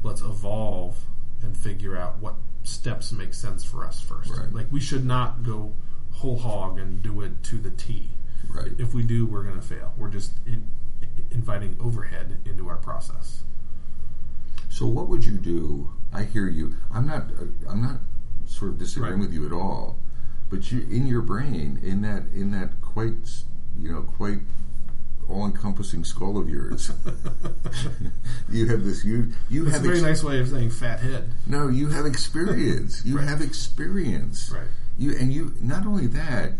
Let's 0.03 0.21
evolve 0.21 0.97
and 1.41 1.55
figure 1.57 1.97
out 1.97 2.19
what 2.19 2.35
steps 2.63 3.11
make 3.11 3.33
sense 3.33 3.63
for 3.63 3.85
us 3.85 3.99
first. 4.01 4.31
Right. 4.31 4.51
Like 4.51 4.71
we 4.71 4.79
should 4.79 5.05
not 5.05 5.43
go 5.43 5.73
whole 6.11 6.37
hog 6.39 6.79
and 6.79 7.01
do 7.01 7.21
it 7.21 7.43
to 7.43 7.57
the 7.57 7.69
T. 7.71 8.09
Right. 8.49 8.71
If 8.77 8.93
we 8.93 9.03
do, 9.03 9.25
we're 9.25 9.43
going 9.43 9.55
to 9.59 9.61
fail. 9.61 9.93
We're 9.97 10.09
just 10.09 10.31
in, 10.45 10.69
inviting 11.31 11.77
overhead 11.79 12.39
into 12.45 12.67
our 12.67 12.77
process. 12.77 13.43
So 14.69 14.85
what 14.87 15.07
would 15.07 15.25
you 15.25 15.37
do? 15.37 15.91
I 16.13 16.23
hear 16.23 16.47
you. 16.47 16.75
I'm 16.93 17.07
not. 17.07 17.23
Uh, 17.31 17.45
I'm 17.69 17.81
not 17.81 17.99
sort 18.45 18.71
of 18.71 18.77
disagreeing 18.77 19.15
Right. 19.15 19.21
with 19.21 19.33
you 19.33 19.45
at 19.45 19.51
all. 19.51 19.97
But 20.49 20.71
you, 20.71 20.81
in 20.89 21.07
your 21.07 21.21
brain, 21.21 21.79
in 21.83 22.01
that, 22.03 22.23
in 22.33 22.51
that 22.51 22.79
quite, 22.81 23.29
you 23.77 23.91
know, 23.91 24.01
quite 24.03 24.39
all-encompassing 25.29 26.03
skull 26.03 26.37
of 26.37 26.49
yours, 26.49 26.91
you 28.49 28.67
have 28.67 28.83
this. 28.83 29.03
You 29.03 29.33
you 29.49 29.67
It's 29.67 29.77
a 29.77 29.79
very 29.79 29.95
ex- 29.95 30.03
nice 30.03 30.23
way 30.23 30.39
of 30.39 30.49
saying 30.49 30.71
fat 30.71 30.99
head. 30.99 31.29
no. 31.45 31.67
You 31.67 31.89
have 31.89 32.05
experience. 32.05 33.01
You 33.05 33.17
Right. 33.17 33.27
have 33.27 33.41
experience. 33.41 34.51
Right. 34.53 34.67
You 34.97 35.15
and 35.17 35.31
you. 35.33 35.53
Not 35.61 35.85
only 35.85 36.07
that, 36.07 36.53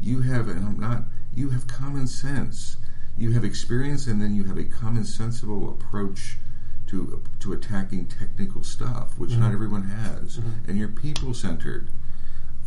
you 0.00 0.22
have. 0.22 0.48
And 0.48 0.64
I'm 0.66 0.78
not. 0.78 1.04
You 1.34 1.50
have 1.50 1.66
common 1.66 2.06
sense. 2.06 2.76
You 3.16 3.32
have 3.32 3.44
experience, 3.44 4.06
and 4.06 4.20
then 4.20 4.34
you 4.34 4.44
have 4.44 4.58
a 4.58 4.64
common 4.64 5.04
sensible 5.04 5.70
approach 5.70 6.38
to 6.88 7.22
to 7.40 7.52
attacking 7.52 8.06
technical 8.06 8.62
stuff, 8.64 9.18
which 9.18 9.30
mm-hmm. 9.30 9.40
not 9.40 9.52
everyone 9.52 9.84
has. 9.88 10.38
Mm-hmm. 10.38 10.68
And 10.68 10.78
you're 10.78 10.88
people 10.88 11.34
centered. 11.34 11.88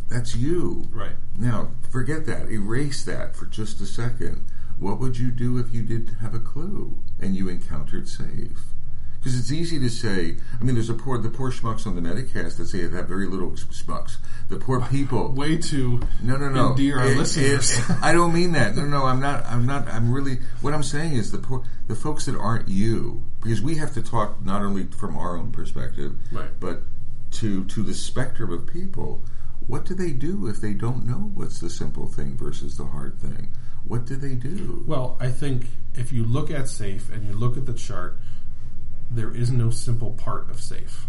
That's 0.08 0.34
you. 0.34 0.86
Right. 0.90 1.12
Now, 1.36 1.72
forget 1.90 2.24
that. 2.26 2.48
Erase 2.50 3.04
that 3.04 3.36
for 3.36 3.44
just 3.46 3.80
a 3.80 3.86
second. 3.86 4.44
What 4.78 4.98
would 5.00 5.18
you 5.18 5.30
do 5.30 5.58
if 5.58 5.74
you 5.74 5.82
didn't 5.82 6.14
have 6.16 6.34
a 6.34 6.38
clue 6.38 6.98
and 7.20 7.34
you 7.36 7.48
encountered 7.48 8.08
safe? 8.08 8.62
Because 9.18 9.36
it's 9.36 9.50
easy 9.50 9.80
to 9.80 9.88
say. 9.90 10.36
I 10.60 10.62
mean, 10.62 10.76
there's 10.76 10.88
a 10.88 10.94
poor 10.94 11.18
the 11.18 11.28
poor 11.28 11.50
schmucks 11.50 11.86
on 11.88 11.96
the 11.96 12.00
Metacast 12.00 12.56
that 12.58 12.66
say 12.66 12.86
they 12.86 12.96
have 12.96 13.08
very 13.08 13.26
little 13.26 13.50
schmucks. 13.50 14.18
The 14.48 14.56
poor 14.58 14.80
people. 14.80 15.32
Way 15.34 15.56
too 15.58 16.00
No, 16.22 16.36
no, 16.36 16.48
no. 16.48 16.70
endear 16.70 17.00
our 17.00 17.08
It- 17.08 17.16
listeners. 17.18 17.76
it- 17.76 17.84
I 18.02 18.12
don't 18.12 18.32
mean 18.32 18.52
that. 18.52 18.76
No, 18.76 18.84
no, 18.86 19.04
I'm 19.06 19.18
not. 19.20 19.44
I'm 19.46 19.66
not. 19.66 19.88
I'm 19.88 20.12
really. 20.12 20.38
What 20.60 20.72
I'm 20.72 20.84
saying 20.84 21.14
is 21.14 21.32
the 21.32 21.38
poor, 21.38 21.64
the 21.88 21.96
folks 21.96 22.26
that 22.26 22.36
aren't 22.38 22.68
you, 22.68 23.24
because 23.42 23.60
we 23.60 23.74
have 23.78 23.92
to 23.94 24.02
talk 24.02 24.44
not 24.44 24.62
only 24.62 24.84
from 24.84 25.16
our 25.18 25.36
own 25.36 25.50
perspective, 25.50 26.14
Right. 26.30 26.50
but 26.60 26.82
to 27.32 27.64
to 27.64 27.82
the 27.82 27.94
spectrum 27.94 28.52
of 28.52 28.66
people. 28.68 29.24
What 29.66 29.84
do 29.84 29.94
they 29.94 30.12
do 30.12 30.46
if 30.46 30.60
they 30.62 30.72
don't 30.72 31.04
know 31.04 31.30
what's 31.34 31.58
the 31.58 31.68
simple 31.68 32.06
thing 32.06 32.36
versus 32.38 32.76
the 32.78 32.86
hard 32.86 33.18
thing? 33.18 33.48
What 33.88 34.04
do 34.04 34.16
they 34.16 34.34
do? 34.34 34.84
Well, 34.86 35.16
I 35.20 35.28
think 35.28 35.66
if 35.94 36.12
you 36.12 36.24
look 36.24 36.50
at 36.50 36.68
safe 36.68 37.10
and 37.10 37.26
you 37.26 37.32
look 37.32 37.56
at 37.56 37.66
the 37.66 37.72
chart, 37.72 38.18
there 39.10 39.34
is 39.34 39.50
no 39.50 39.70
simple 39.70 40.10
part 40.12 40.50
of 40.50 40.60
safe. 40.60 41.06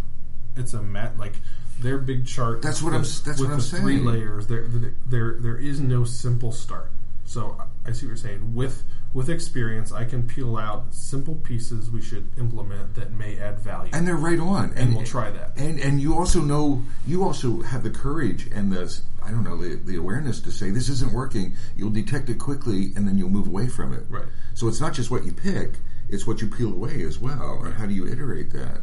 It's 0.55 0.73
a 0.73 0.81
mat 0.81 1.17
like 1.17 1.33
their 1.81 1.97
big 1.97 2.25
chart. 2.25 2.61
That's 2.61 2.81
what 2.81 2.93
I'm- 2.93 3.01
with- 3.01 3.23
that's 3.23 3.39
with 3.39 3.49
what 3.49 3.53
I'm 3.53 3.59
the 3.59 3.65
Three 3.65 3.99
layers. 3.99 4.47
There, 4.47 4.65
there, 5.07 5.37
there 5.39 5.57
is 5.57 5.79
no 5.79 6.03
simple 6.05 6.51
start. 6.51 6.91
So 7.25 7.61
I 7.85 7.91
see 7.91 8.05
what 8.05 8.09
you're 8.09 8.17
saying. 8.17 8.53
With 8.55 8.83
with 9.13 9.29
experience, 9.29 9.91
I 9.91 10.05
can 10.05 10.23
peel 10.23 10.55
out 10.57 10.93
simple 10.93 11.35
pieces 11.35 11.89
we 11.89 12.01
should 12.01 12.29
implement 12.37 12.93
that 12.95 13.11
may 13.11 13.39
add 13.39 13.59
value, 13.59 13.89
and 13.93 14.07
they're 14.07 14.15
right 14.15 14.39
on. 14.39 14.73
and 14.75 14.95
we'll 14.95 15.05
try 15.05 15.31
that. 15.31 15.57
And 15.57 15.79
and 15.79 15.99
you 16.01 16.17
also 16.17 16.41
know 16.41 16.83
you 17.07 17.23
also 17.23 17.61
have 17.63 17.83
the 17.83 17.89
courage 17.89 18.47
and 18.53 18.71
the 18.71 18.99
I 19.23 19.31
don't 19.31 19.43
know 19.43 19.57
the, 19.57 19.75
the 19.75 19.95
awareness 19.97 20.39
to 20.41 20.51
say 20.51 20.69
this 20.69 20.89
isn't 20.89 21.11
working. 21.13 21.55
You'll 21.75 21.89
detect 21.89 22.29
it 22.29 22.39
quickly, 22.39 22.91
and 22.95 23.07
then 23.07 23.17
you'll 23.17 23.29
move 23.29 23.47
away 23.47 23.67
from 23.67 23.93
it. 23.93 24.03
Right. 24.09 24.25
So 24.53 24.67
it's 24.67 24.79
not 24.81 24.93
just 24.93 25.09
what 25.11 25.25
you 25.25 25.33
pick; 25.33 25.73
it's 26.09 26.27
what 26.27 26.41
you 26.41 26.47
peel 26.47 26.71
away 26.71 27.01
as 27.03 27.19
well, 27.19 27.61
and 27.63 27.73
how 27.73 27.85
do 27.87 27.93
you 27.93 28.07
iterate 28.07 28.51
that? 28.53 28.81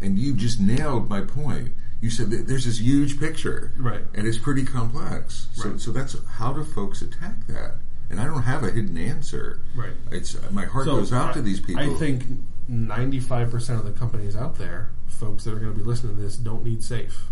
And 0.00 0.18
you 0.18 0.34
just 0.34 0.58
nailed 0.60 1.08
my 1.08 1.20
point. 1.20 1.74
You 2.00 2.08
said 2.08 2.30
there's 2.30 2.64
this 2.64 2.80
huge 2.80 3.20
picture, 3.20 3.72
Right. 3.76 4.02
And 4.14 4.26
it's 4.26 4.38
pretty 4.38 4.64
complex. 4.64 5.48
So, 5.52 5.68
Right. 5.70 5.80
so 5.80 5.92
that's 5.92 6.16
how 6.38 6.54
do 6.54 6.64
folks 6.64 7.02
attack 7.02 7.46
that? 7.48 7.74
And 8.10 8.20
I 8.20 8.24
don't 8.24 8.42
have 8.42 8.64
a 8.64 8.70
hidden 8.70 8.96
answer. 8.98 9.60
Right. 9.74 9.92
It's 10.10 10.36
my 10.50 10.64
heart 10.64 10.86
So 10.86 10.96
goes 10.96 11.12
out 11.12 11.30
I- 11.30 11.32
to 11.34 11.42
these 11.42 11.60
people. 11.60 11.94
I 11.94 11.98
think 11.98 12.24
95% 12.68 13.78
of 13.78 13.84
the 13.84 13.92
companies 13.92 14.36
out 14.36 14.56
there, 14.58 14.90
folks 15.06 15.44
that 15.44 15.52
are 15.52 15.58
going 15.60 15.72
to 15.72 15.78
be 15.78 15.84
listening 15.84 16.16
to 16.16 16.22
this, 16.22 16.36
don't 16.36 16.64
need 16.64 16.82
safe. 16.82 17.26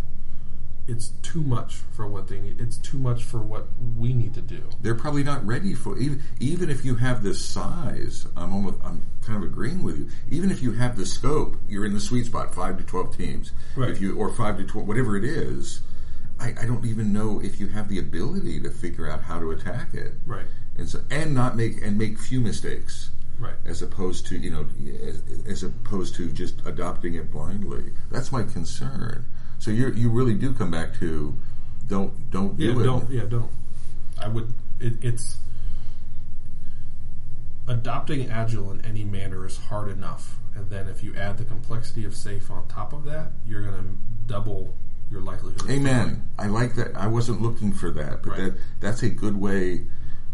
It's 0.86 1.08
too 1.20 1.42
much 1.42 1.74
for 1.92 2.06
what 2.06 2.28
they 2.28 2.40
need. 2.40 2.60
It's 2.62 2.78
too 2.78 2.96
much 2.96 3.22
for 3.22 3.40
what 3.40 3.66
we 3.98 4.14
need 4.14 4.32
to 4.34 4.40
do. 4.40 4.62
they're 4.80 4.94
probably 4.94 5.22
not 5.22 5.44
ready 5.46 5.74
for 5.74 5.98
even 5.98 6.22
even 6.40 6.70
if 6.70 6.82
you 6.82 6.94
have 6.94 7.22
the 7.22 7.34
size. 7.34 8.26
I'm 8.34 8.54
almost 8.54 8.78
I'm 8.82 9.02
kind 9.20 9.36
of 9.36 9.50
agreeing 9.50 9.82
with 9.82 9.98
you. 9.98 10.08
Even 10.30 10.50
if 10.50 10.62
you 10.62 10.72
have 10.72 10.96
the 10.96 11.04
scope, 11.04 11.58
you're 11.68 11.84
in 11.84 11.92
the 11.92 12.00
sweet 12.00 12.24
spot, 12.24 12.54
five 12.54 12.78
to 12.78 12.84
twelve 12.84 13.14
teams. 13.14 13.52
Right. 13.76 13.90
If 13.90 14.00
you 14.00 14.16
or 14.16 14.30
five 14.32 14.56
to 14.56 14.64
twelve, 14.64 14.88
whatever 14.88 15.14
it 15.14 15.24
is, 15.24 15.82
I, 16.40 16.54
I 16.58 16.64
don't 16.64 16.86
even 16.86 17.12
know 17.12 17.38
if 17.38 17.60
you 17.60 17.66
have 17.68 17.90
the 17.90 17.98
ability 17.98 18.58
to 18.62 18.70
figure 18.70 19.10
out 19.10 19.24
how 19.24 19.38
to 19.40 19.50
attack 19.50 19.92
it. 19.92 20.14
Right. 20.24 20.46
And 20.78 20.88
so 20.88 21.00
and 21.10 21.34
not 21.34 21.56
make 21.56 21.82
and 21.82 21.98
make 21.98 22.18
few 22.18 22.40
mistakes. 22.40 23.10
Right. 23.38 23.54
As 23.66 23.82
opposed 23.82 24.26
to 24.28 24.36
you 24.38 24.50
know, 24.50 24.66
as, 25.06 25.22
as 25.46 25.62
opposed 25.64 26.14
to 26.16 26.30
just 26.32 26.64
adopting 26.64 27.14
it 27.14 27.30
blindly. 27.30 27.92
That's 28.10 28.30
my 28.32 28.44
concern. 28.44 29.24
So 29.58 29.70
you 29.70 29.90
you 29.92 30.08
really 30.10 30.34
do 30.34 30.52
come 30.54 30.70
back 30.70 30.94
to 31.00 31.36
don't 31.88 32.30
don't 32.30 32.58
Yeah, 32.58 32.72
do 32.72 32.80
it. 32.80 32.84
don't. 32.84 33.10
Yeah, 33.10 33.24
don't. 33.24 33.50
I 34.20 34.28
would. 34.28 34.52
It, 34.80 34.94
it's 35.02 35.36
adopting 37.66 38.30
agile 38.30 38.72
in 38.72 38.84
any 38.84 39.04
manner 39.04 39.46
is 39.46 39.56
hard 39.58 39.90
enough, 39.90 40.38
and 40.54 40.70
then 40.70 40.88
if 40.88 41.02
you 41.02 41.14
add 41.16 41.38
the 41.38 41.44
complexity 41.44 42.04
of 42.04 42.14
safe 42.14 42.50
on 42.50 42.66
top 42.68 42.92
of 42.92 43.04
that, 43.04 43.32
you're 43.46 43.62
going 43.62 43.74
to 43.74 43.88
double 44.26 44.74
your 45.10 45.20
likelihood. 45.20 45.60
of 45.62 45.70
Amen. 45.70 46.28
I 46.38 46.46
like 46.46 46.74
that. 46.76 46.96
I 46.96 47.06
wasn't 47.06 47.40
looking 47.42 47.72
for 47.72 47.90
that, 47.92 48.22
but 48.22 48.30
Right. 48.30 48.38
that 48.54 48.58
that's 48.80 49.02
a 49.02 49.10
good 49.10 49.36
way. 49.36 49.86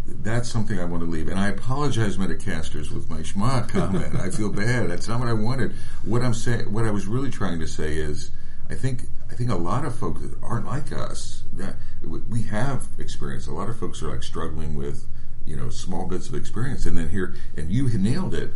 That's 0.07 0.49
something 0.51 0.79
I 0.79 0.85
want 0.85 1.03
to 1.03 1.09
leave. 1.09 1.29
And 1.29 1.39
I 1.39 1.49
apologize, 1.49 2.17
Metacasters, 2.19 2.91
with 2.91 3.09
my 3.09 3.21
schmuck 3.21 3.69
comment. 3.71 4.15
I 4.17 4.31
feel 4.31 4.51
bad. 4.51 4.91
That's 4.91 5.09
not 5.09 5.19
what 5.21 5.29
I 5.29 5.33
wanted. 5.33 5.73
What 6.05 6.23
I'm 6.23 6.35
saying, 6.35 6.73
what 6.73 6.85
I 6.85 6.91
was 6.91 7.07
really 7.07 7.31
trying 7.31 7.59
to 7.61 7.67
say 7.67 7.97
is, 7.97 8.31
I 8.71 8.75
think 8.75 9.03
I 9.31 9.35
think 9.35 9.51
a 9.51 9.57
lot 9.57 9.85
of 9.85 9.97
folks 9.97 10.21
that 10.23 10.35
aren't 10.43 10.67
like 10.67 10.93
us. 10.93 11.43
That 11.55 11.77
we- 12.03 12.43
have 12.45 12.87
experience. 12.99 13.47
A 13.47 13.53
lot 13.53 13.69
of 13.69 13.79
folks 13.79 14.03
are 14.03 14.11
like 14.11 14.23
struggling 14.23 14.75
with, 14.77 15.07
you 15.47 15.57
know, 15.57 15.71
small 15.71 16.07
bits 16.07 16.29
of 16.29 16.35
experience, 16.35 16.85
and 16.87 16.97
then 16.99 17.09
here, 17.09 17.35
and 17.57 17.71
you 17.73 17.89
nailed 17.99 18.35
it. 18.35 18.53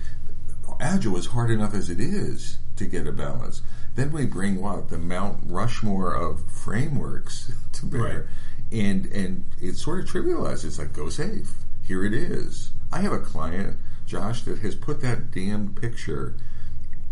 Agile 0.80 1.16
is 1.16 1.26
hard 1.26 1.50
enough 1.50 1.74
as 1.74 1.88
it 1.90 1.98
is 1.98 2.58
to 2.76 2.84
get 2.86 3.06
a 3.06 3.12
balance. 3.12 3.62
Then 3.96 4.12
we 4.12 4.26
bring 4.26 4.60
what 4.60 4.88
the 4.90 4.98
Mount 4.98 5.40
Rushmore 5.46 6.14
of 6.14 6.48
frameworks 6.50 7.50
to 7.72 7.86
bear, 7.86 8.00
Right. 8.00 8.24
And 8.70 9.06
and 9.06 9.44
it's 9.60 9.82
sort 9.82 10.00
of 10.00 10.06
trivializes. 10.06 10.64
It's 10.66 10.78
like 10.78 10.92
go 10.92 11.08
safe. 11.08 11.52
Here 11.82 12.04
it 12.04 12.12
is. 12.12 12.70
I 12.92 13.00
have 13.00 13.12
a 13.12 13.18
client, 13.18 13.76
Josh, 14.06 14.42
that 14.42 14.58
has 14.58 14.74
put 14.74 15.00
that 15.00 15.30
damn 15.30 15.72
picture, 15.74 16.34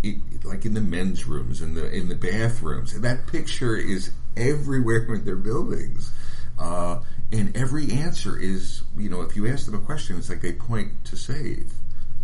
i- 0.05 0.21
like 0.45 0.64
in 0.66 0.75
the 0.75 0.81
men's 0.83 1.27
rooms, 1.27 1.62
in 1.62 1.75
the 1.75 1.90
in 1.90 2.09
the 2.09 2.14
bathrooms. 2.14 2.92
And 2.92 3.03
that 3.05 3.27
picture 3.27 3.75
is 3.77 4.11
everywhere 4.37 5.05
in 5.14 5.25
their 5.25 5.37
buildings. 5.37 6.12
Uh, 6.59 7.01
and 7.33 7.55
every 7.57 7.90
answer 7.92 8.38
is, 8.38 8.83
you 8.97 9.09
know, 9.09 9.23
if 9.23 9.35
you 9.37 9.47
ask 9.47 9.66
them 9.66 9.75
a 9.75 9.79
question, 9.79 10.16
it's 10.19 10.29
like 10.31 10.40
they 10.42 10.53
point 10.53 11.05
to 11.07 11.16
Safe, 11.16 11.73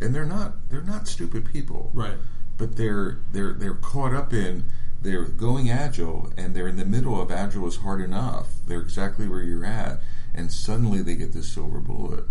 and 0.00 0.14
they're 0.14 0.24
not 0.26 0.68
they're 0.70 0.82
not 0.82 1.08
stupid 1.08 1.44
people 1.46 1.90
Right. 1.94 2.16
but 2.58 2.76
they're 2.76 3.18
they're 3.32 3.54
they're 3.54 3.74
caught 3.74 4.14
up 4.14 4.32
in 4.32 4.64
they're 5.02 5.24
going 5.24 5.70
agile 5.70 6.32
and 6.36 6.54
they're 6.54 6.68
in 6.68 6.76
the 6.76 6.84
middle 6.84 7.20
of 7.20 7.30
agile 7.30 7.66
is 7.66 7.76
hard 7.76 8.00
enough. 8.00 8.48
They're 8.66 8.80
exactly 8.80 9.28
where 9.28 9.42
you're 9.42 9.64
at, 9.64 10.00
and 10.34 10.52
suddenly 10.52 11.02
they 11.02 11.16
get 11.16 11.32
this 11.32 11.48
silver 11.48 11.80
bullet. 11.80 12.24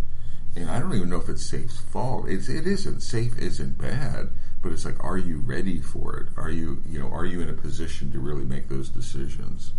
And 0.56 0.70
I 0.70 0.80
don't 0.80 0.94
even 0.94 1.10
know 1.10 1.22
if 1.22 1.30
it's 1.30 1.46
Safe's 1.46 1.80
fault. 1.80 2.28
It's 2.28 2.50
it 2.50 2.68
isn't. 2.68 3.02
Safe 3.02 3.38
isn't 3.38 3.78
bad, 3.78 4.30
but 4.62 4.72
it's 4.72 4.86
like, 4.86 5.02
are 5.04 5.18
you 5.18 5.38
ready 5.38 5.80
for 5.80 6.18
it? 6.18 6.28
Are 6.38 6.50
you 6.50 6.82
you 6.90 7.00
know 7.00 7.10
are 7.10 7.26
you 7.26 7.42
in 7.42 7.50
a 7.50 7.54
position 7.54 8.12
to 8.12 8.20
really 8.20 8.46
make 8.46 8.68
those 8.68 8.90
decisions? 8.90 9.74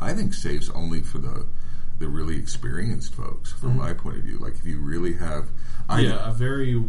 I 0.00 0.12
think 0.12 0.34
Safe's 0.34 0.70
only 0.70 1.00
for 1.00 1.18
the 1.18 1.46
the 1.98 2.08
really 2.08 2.36
experienced 2.36 3.14
folks, 3.14 3.52
from 3.52 3.70
mm-hmm. 3.70 3.78
my 3.78 3.92
point 3.94 4.18
of 4.18 4.24
view. 4.24 4.38
Like 4.38 4.54
if 4.54 4.66
you 4.66 4.80
really 4.80 5.14
have, 5.14 5.48
I 5.88 6.00
yeah, 6.00 6.28
a 6.28 6.32
very 6.32 6.82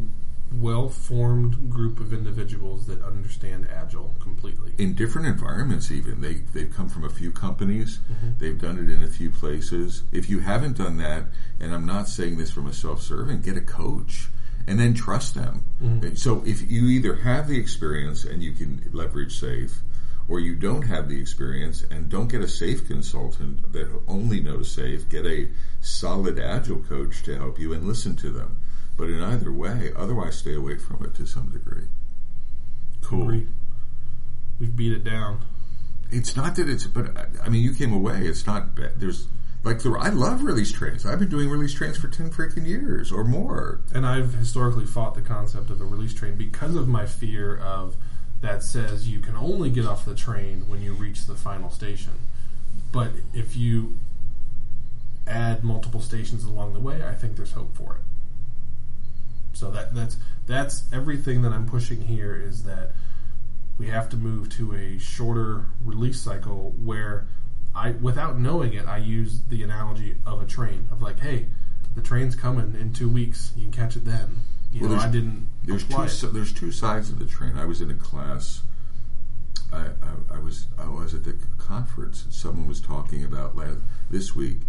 well 0.52 0.90
formed 0.90 1.70
group 1.70 2.00
of 2.00 2.14
individuals 2.14 2.88
that 2.88 3.02
understand 3.04 3.68
agile 3.72 4.16
completely. 4.20 4.74
in 4.78 4.94
different 4.94 5.28
environments 5.28 5.92
even. 5.92 6.22
They 6.22 6.36
they've 6.54 6.74
come 6.74 6.90
from 6.90 7.04
a 7.04 7.10
few 7.10 7.32
companies. 7.32 8.00
Mm-hmm. 8.12 8.30
They've 8.40 8.60
done 8.60 8.78
it 8.78 8.90
in 8.90 9.04
a 9.04 9.08
few 9.08 9.30
places. 9.30 10.04
If 10.12 10.30
you 10.30 10.40
haven't 10.40 10.78
done 10.78 10.98
that 10.98 11.26
and 11.60 11.74
i'm 11.74 11.86
not 11.86 12.08
saying 12.08 12.38
this 12.38 12.52
from 12.52 12.68
a 12.68 12.74
self-serving 12.74 13.42
get 13.42 13.58
a 13.58 13.62
coach 13.62 14.30
and 14.68 14.80
then 14.80 14.94
trust 14.94 15.34
them. 15.36 15.64
Mm-hmm. 15.82 16.16
So 16.16 16.44
if 16.46 16.70
you 16.70 16.88
either 16.88 17.16
have 17.16 17.48
the 17.48 17.58
experience 17.58 18.26
and 18.26 18.44
you 18.44 18.52
can 18.52 18.90
leverage 18.92 19.40
safe 19.40 19.82
or 20.28 20.40
you 20.40 20.56
don't 20.56 20.84
have 20.84 21.08
the 21.08 21.20
experience 21.20 21.84
and 21.90 22.10
don't 22.10 22.28
get 22.28 22.42
a 22.42 22.48
safe 22.48 22.86
consultant 22.88 23.72
that 23.72 23.88
only 24.08 24.42
knows 24.42 24.70
safe 24.70 25.08
get 25.10 25.26
a 25.26 25.50
solid 25.82 26.38
agile 26.38 26.80
coach 26.80 27.24
to 27.24 27.38
help 27.38 27.60
you 27.60 27.74
and 27.74 27.88
listen 27.88 28.16
to 28.16 28.30
them 28.30 28.58
but 28.98 29.10
in 29.10 29.22
either 29.24 29.52
way 29.52 29.92
otherwise 29.96 30.38
stay 30.38 30.54
away 30.56 30.78
from 30.78 31.04
it 31.06 31.14
to 31.16 31.26
some 31.26 31.50
degree 31.52 31.86
cool 33.04 33.24
Agree. 33.24 33.48
We've 34.60 34.76
beat 34.76 34.92
it 34.92 35.04
down. 35.04 35.46
it's 36.12 36.36
not 36.36 36.56
that 36.56 36.68
it's, 36.68 36.88
but 36.88 37.16
I- 37.44 37.48
mean, 37.50 37.62
you 37.62 37.74
came 37.76 37.94
away. 37.94 38.26
It's 38.26 38.48
not 38.48 38.76
bad. 38.76 39.00
There's 39.00 39.28
like 39.64 39.80
the 39.84 39.92
I 39.92 40.10
love 40.10 40.42
release 40.44 40.72
trains. 40.72 41.06
I've 41.06 41.20
been 41.20 41.30
doing 41.30 41.48
release 41.50 41.74
trains 41.76 41.98
for 41.98 42.08
ten 42.08 42.32
freaking 42.32 42.66
years 42.66 43.12
or 43.12 43.24
more. 43.24 43.82
And 43.94 44.06
I've 44.06 44.34
historically 44.34 44.86
fought 44.86 45.14
the 45.14 45.22
concept 45.22 45.70
of 45.70 45.80
a 45.80 45.86
release 45.86 46.14
train 46.14 46.36
because 46.36 46.76
of 46.76 46.88
my 46.88 47.06
fear 47.06 47.56
of 47.58 47.98
that 48.42 48.64
says 48.64 49.08
you 49.08 49.20
can 49.20 49.36
only 49.36 49.70
get 49.70 49.86
off 49.86 50.06
the 50.06 50.16
train 50.16 50.68
when 50.68 50.82
you 50.82 50.94
reach 50.94 51.26
the 51.28 51.36
final 51.36 51.70
station. 51.70 52.14
But 52.92 53.12
if 53.34 53.56
you 53.56 54.00
add 55.28 55.64
multiple 55.64 56.02
stations 56.02 56.44
along 56.46 56.74
the 56.74 56.80
way, 56.80 57.04
I 57.06 57.14
think 57.14 57.36
there's 57.36 57.52
hope 57.52 57.76
for 57.76 57.96
it. 57.96 58.02
So 59.58 59.72
that 59.72 59.96
that's 59.96 60.18
that's 60.46 60.84
everything 60.94 61.42
that 61.42 61.52
I'm 61.52 61.66
pushing 61.66 62.02
here 62.04 62.36
is 62.36 62.62
that 62.64 62.92
we 63.80 63.88
have 63.88 64.08
to 64.10 64.16
move 64.16 64.50
to 64.58 64.76
a 64.76 65.00
shorter 65.00 65.66
release 65.84 66.20
cycle 66.22 66.76
where 66.84 67.26
I 67.76 67.92
without 67.92 68.38
knowing 68.40 68.74
it, 68.74 68.86
I 68.88 68.98
use 68.98 69.42
the 69.50 69.64
analogy 69.64 70.18
of 70.28 70.42
a 70.42 70.46
train 70.46 70.88
of 70.92 71.02
like, 71.02 71.20
hey, 71.22 71.48
the 71.96 72.02
train's 72.04 72.36
coming 72.36 72.76
in 72.80 72.94
two 72.94 73.10
weeks. 73.10 73.52
You 73.58 73.64
can 73.64 73.72
catch 73.72 73.96
it 73.96 74.06
then. 74.06 74.44
You 74.72 74.82
Well, 74.82 74.92
know, 74.92 74.98
I 74.98 75.10
didn't 75.10 75.48
There's 75.66 75.84
two. 75.86 76.08
si- 76.08 76.28
There's 76.28 76.54
two 76.54 76.72
sides 76.72 77.10
of 77.10 77.18
the 77.18 77.26
train. 77.26 77.58
I 77.58 77.66
was 77.66 77.82
in 77.82 77.90
a 77.90 77.96
class. 77.96 78.62
I, 79.74 79.88
I, 79.88 80.36
I 80.36 80.40
was 80.40 80.68
I 80.78 80.88
was 80.88 81.16
at 81.16 81.24
the 81.24 81.36
conference. 81.58 82.28
Someone 82.30 82.68
was 82.68 82.80
talking 82.80 83.24
about 83.24 83.56
la 83.58 83.66
this 84.12 84.36
week, 84.36 84.60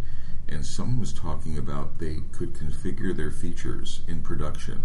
and 0.48 0.64
someone 0.64 1.00
was 1.00 1.12
talking 1.12 1.58
about 1.58 1.98
they 1.98 2.18
could 2.32 2.54
configure 2.54 3.16
their 3.16 3.30
features 3.30 4.02
in 4.08 4.22
production. 4.22 4.84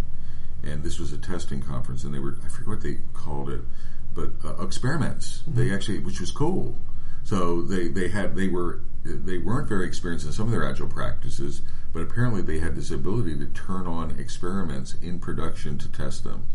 And 0.64 0.84
this 0.84 1.00
was 1.00 1.12
a 1.12 1.18
testing 1.18 1.62
conference, 1.62 2.04
and 2.04 2.14
they 2.14 2.20
were 2.20 2.38
I 2.44 2.48
forget 2.48 2.68
what 2.68 2.82
they 2.82 3.00
called 3.14 3.50
it, 3.50 3.62
but 4.14 4.32
uh, 4.44 4.64
experiments. 4.64 5.44
They 5.48 5.74
actually, 5.74 6.00
which 6.00 6.20
was 6.20 6.32
cool. 6.32 6.78
So 7.24 7.62
they 7.62 7.88
they 7.88 8.10
had 8.10 8.36
they 8.36 8.48
were 8.48 8.82
they 9.04 9.38
weren't 9.38 9.68
very 9.68 9.86
experienced 9.86 10.26
in 10.26 10.32
some 10.32 10.46
of 10.46 10.52
their 10.52 10.70
agile 10.70 10.88
practices, 10.88 11.62
but 11.92 12.02
apparently 12.02 12.42
they 12.42 12.60
had 12.60 12.76
this 12.76 12.90
ability 12.92 13.38
to 13.38 13.46
turn 13.48 13.86
on 13.86 14.12
experiments 14.18 14.96
in 15.02 15.20
production 15.20 15.78
to 15.78 15.90
test 15.90 16.24
them. 16.24 16.48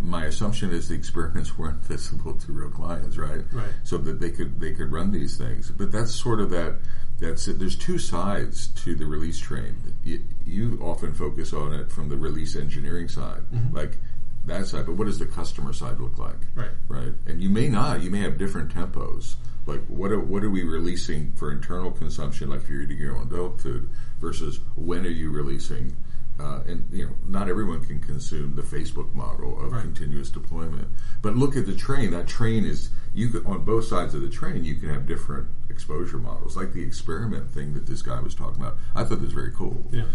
My 0.00 0.24
assumption 0.26 0.70
is 0.70 0.88
the 0.88 0.94
experiments 0.94 1.58
weren't 1.58 1.82
visible 1.82 2.34
to 2.34 2.52
real 2.52 2.70
clients, 2.70 3.16
right? 3.16 3.42
Right. 3.52 3.68
So 3.84 3.98
that 3.98 4.20
they 4.20 4.30
could 4.30 4.60
they 4.60 4.72
could 4.72 4.92
run 4.92 5.10
these 5.10 5.36
things. 5.36 5.70
But 5.70 5.90
that's 5.92 6.14
sort 6.14 6.40
of 6.40 6.50
that. 6.50 6.76
That's 7.18 7.48
it. 7.48 7.58
There's 7.58 7.76
two 7.76 7.98
sides 7.98 8.68
to 8.84 8.94
the 8.94 9.06
release 9.06 9.38
train. 9.38 9.76
You, 10.04 10.22
you 10.44 10.78
often 10.82 11.14
focus 11.14 11.52
on 11.52 11.72
it 11.72 11.90
from 11.90 12.08
the 12.08 12.16
release 12.16 12.54
engineering 12.56 13.08
side, 13.08 13.42
like 13.72 13.96
that 14.44 14.66
side. 14.66 14.86
But 14.86 14.96
what 14.96 15.06
does 15.06 15.18
the 15.18 15.26
customer 15.26 15.72
side 15.72 15.98
look 15.98 16.18
like? 16.18 16.36
Right. 16.54 16.70
right? 16.88 17.12
And 17.26 17.40
you 17.40 17.48
may 17.48 17.68
not. 17.68 18.02
You 18.02 18.10
may 18.10 18.20
have 18.20 18.36
different 18.38 18.74
tempos. 18.74 19.36
Like 19.64 19.84
what 19.86 20.12
are, 20.12 20.20
what 20.20 20.44
are 20.44 20.50
we 20.50 20.62
releasing 20.62 21.32
for 21.32 21.50
internal 21.50 21.90
consumption? 21.90 22.50
Like 22.50 22.62
if 22.62 22.68
you're 22.68 22.82
eating 22.82 22.98
your 22.98 23.16
own 23.16 23.28
dog 23.28 23.60
food, 23.60 23.88
versus 24.20 24.60
when 24.76 25.04
are 25.06 25.10
you 25.10 25.30
releasing? 25.30 25.96
Uh, 26.38 26.60
and 26.68 26.86
you 26.92 27.06
know, 27.06 27.12
not 27.26 27.48
everyone 27.48 27.82
can 27.82 27.98
consume 27.98 28.54
the 28.56 28.62
Facebook 28.62 29.12
model 29.14 29.58
of 29.64 29.72
Right. 29.72 29.80
continuous 29.80 30.28
deployment. 30.28 30.86
But 31.22 31.34
look 31.34 31.56
at 31.56 31.64
the 31.64 31.74
train. 31.74 32.10
That 32.10 32.26
train 32.28 32.66
is 32.66 32.90
you 33.14 33.30
could, 33.30 33.46
on 33.46 33.64
both 33.64 33.86
sides 33.86 34.14
of 34.14 34.20
the 34.20 34.28
train. 34.28 34.62
You 34.62 34.74
can 34.74 34.90
have 34.90 35.06
different 35.06 35.48
exposure 35.76 36.16
models, 36.16 36.56
like 36.56 36.72
the 36.72 36.82
experiment 36.82 37.50
thing 37.50 37.74
that 37.74 37.86
this 37.86 38.00
guy 38.00 38.18
was 38.20 38.34
talking 38.34 38.62
about. 38.62 38.78
I 38.94 39.04
thought 39.04 39.16
this 39.16 39.26
was 39.26 39.32
very 39.34 39.52
cool. 39.52 39.84
Yeah. 39.92 40.06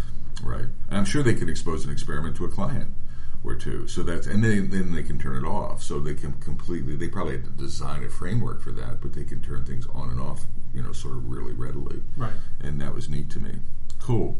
Right. 0.43 0.66
And 0.89 0.97
I'm 0.97 1.05
sure 1.05 1.22
they 1.22 1.36
could 1.36 1.49
expose 1.49 1.86
an 1.86 1.91
experiment 1.91 2.36
to 2.38 2.45
a 2.45 2.49
client 2.49 2.89
or 3.43 3.53
two. 3.53 3.88
So 3.88 4.01
that's 4.01 4.26
and 4.26 4.43
then 4.43 4.72
then 4.72 4.91
they 4.91 5.03
can 5.03 5.20
turn 5.20 5.36
it 5.38 5.47
off. 5.47 5.84
So 5.84 5.99
they 5.99 6.16
can 6.16 6.34
completely. 6.34 6.95
They 6.95 7.09
probably 7.09 7.34
had 7.34 7.45
to 7.45 7.51
design 7.51 8.03
a 8.03 8.09
framework 8.09 8.62
for 8.64 8.72
that, 8.72 9.01
but 9.01 9.14
they 9.14 9.24
can 9.24 9.43
turn 9.43 9.64
things 9.66 9.86
on 9.93 10.09
and 10.09 10.20
off. 10.20 10.45
You 10.74 10.82
know, 10.82 10.93
sort 10.93 11.18
of 11.18 11.30
really 11.30 11.53
readily. 11.53 12.01
Right. 12.18 12.34
And 12.59 12.82
that 12.82 12.95
was 12.95 13.07
neat 13.07 13.30
to 13.32 13.39
me. 13.39 13.59
Cool. 13.99 14.38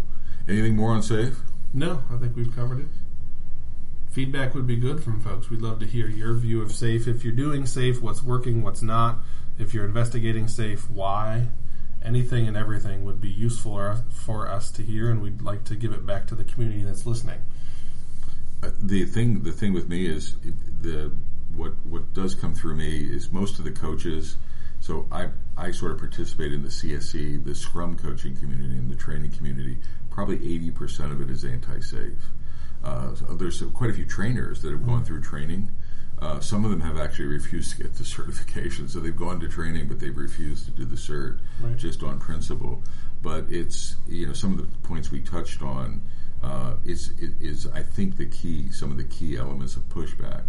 Anything 0.48 0.76
more 0.76 0.92
on 0.92 1.04
safe? 1.04 1.42
No, 1.72 2.02
I 2.12 2.18
think 2.18 2.36
we've 2.36 2.54
covered 2.56 2.80
it. 2.80 2.88
Feedback 4.10 4.54
would 4.56 4.68
be 4.68 4.76
good 4.76 5.02
from 5.02 5.22
folks. 5.22 5.50
We'd 5.50 5.62
love 5.62 5.80
to 5.80 5.86
hear 5.86 6.08
your 6.08 6.34
view 6.34 6.62
of 6.62 6.74
safe. 6.74 7.08
If 7.08 7.24
you're 7.24 7.34
doing 7.34 7.66
safe, 7.66 8.02
what's 8.02 8.22
working, 8.22 8.62
what's 8.62 8.82
not. 8.82 9.20
If 9.58 9.74
you're 9.74 9.86
investigating 9.86 10.48
safe, 10.48 10.90
why. 10.90 11.48
Anything 12.04 12.48
and 12.48 12.58
everything 12.58 13.04
would 13.06 13.22
be 13.22 13.30
useful 13.30 13.96
for 14.10 14.48
us 14.48 14.72
to 14.72 14.82
hear, 14.82 15.12
and 15.12 15.22
we'd 15.22 15.44
like 15.44 15.64
to 15.66 15.76
give 15.76 15.92
it 15.92 16.04
back 16.04 16.26
to 16.28 16.36
the 16.36 16.44
community 16.44 16.84
that's 16.84 17.06
listening. 17.06 17.42
Uh, 18.64 18.70
the 18.80 19.06
thing 19.06 19.44
the 19.44 19.52
thing 19.52 19.74
with 19.74 19.88
me 19.90 20.06
is 20.06 20.36
the 20.82 21.12
what 21.56 21.74
what 21.86 22.14
does 22.14 22.36
come 22.36 22.54
through 22.54 22.76
me 22.76 23.00
is 23.00 23.32
most 23.32 23.58
of 23.58 23.66
the 23.66 23.72
coaches 23.72 24.38
so 24.80 25.08
I 25.12 25.30
I 25.58 25.72
sort 25.72 25.92
of 25.92 25.98
participate 25.98 26.54
in 26.54 26.62
the 26.62 26.70
CSC 26.70 27.44
the 27.44 27.56
scrum 27.56 27.98
coaching 27.98 28.36
community 28.36 28.78
and 28.78 28.90
the 28.90 28.96
training 28.96 29.32
community 29.32 29.78
probably 30.12 30.38
80% 30.38 31.12
of 31.12 31.22
it 31.22 31.30
is 31.30 31.44
anti-safe 31.44 32.20
uh, 32.84 33.16
so 33.16 33.26
there's 33.34 33.62
quite 33.74 33.90
a 33.90 33.94
few 33.94 34.06
trainers 34.06 34.62
that 34.62 34.72
have 34.72 34.86
gone 34.86 35.04
through 35.04 35.22
training 35.22 35.72
uh, 36.22 36.40
some 36.40 36.64
of 36.66 36.72
them 36.72 36.82
have 36.82 36.98
actually 37.00 37.26
refused 37.26 37.72
to 37.76 37.84
get 37.84 37.94
the 37.96 38.06
certification 38.06 38.88
so 38.88 39.00
they've 39.00 39.16
gone 39.16 39.40
to 39.40 39.48
training 39.48 39.88
but 39.88 40.00
they've 40.00 40.18
refused 40.18 40.66
to 40.66 40.72
do 40.72 40.86
the 40.86 40.96
cert 40.96 41.40
Right. 41.62 41.76
just 41.78 42.04
on 42.04 42.20
principle 42.20 42.84
but 43.22 43.46
it's 43.50 43.96
you 44.08 44.28
know 44.28 44.34
some 44.34 44.52
of 44.54 44.60
the 44.60 44.78
points 44.88 45.12
we 45.12 45.20
touched 45.22 45.62
on 45.62 46.02
uh, 46.44 46.74
is 46.86 47.12
is 47.20 47.68
I 47.68 47.84
think 47.84 48.18
the 48.18 48.26
key 48.26 48.72
some 48.72 48.90
of 48.92 48.98
the 48.98 49.04
key 49.04 49.38
elements 49.38 49.76
of 49.76 49.88
pushback. 49.90 50.44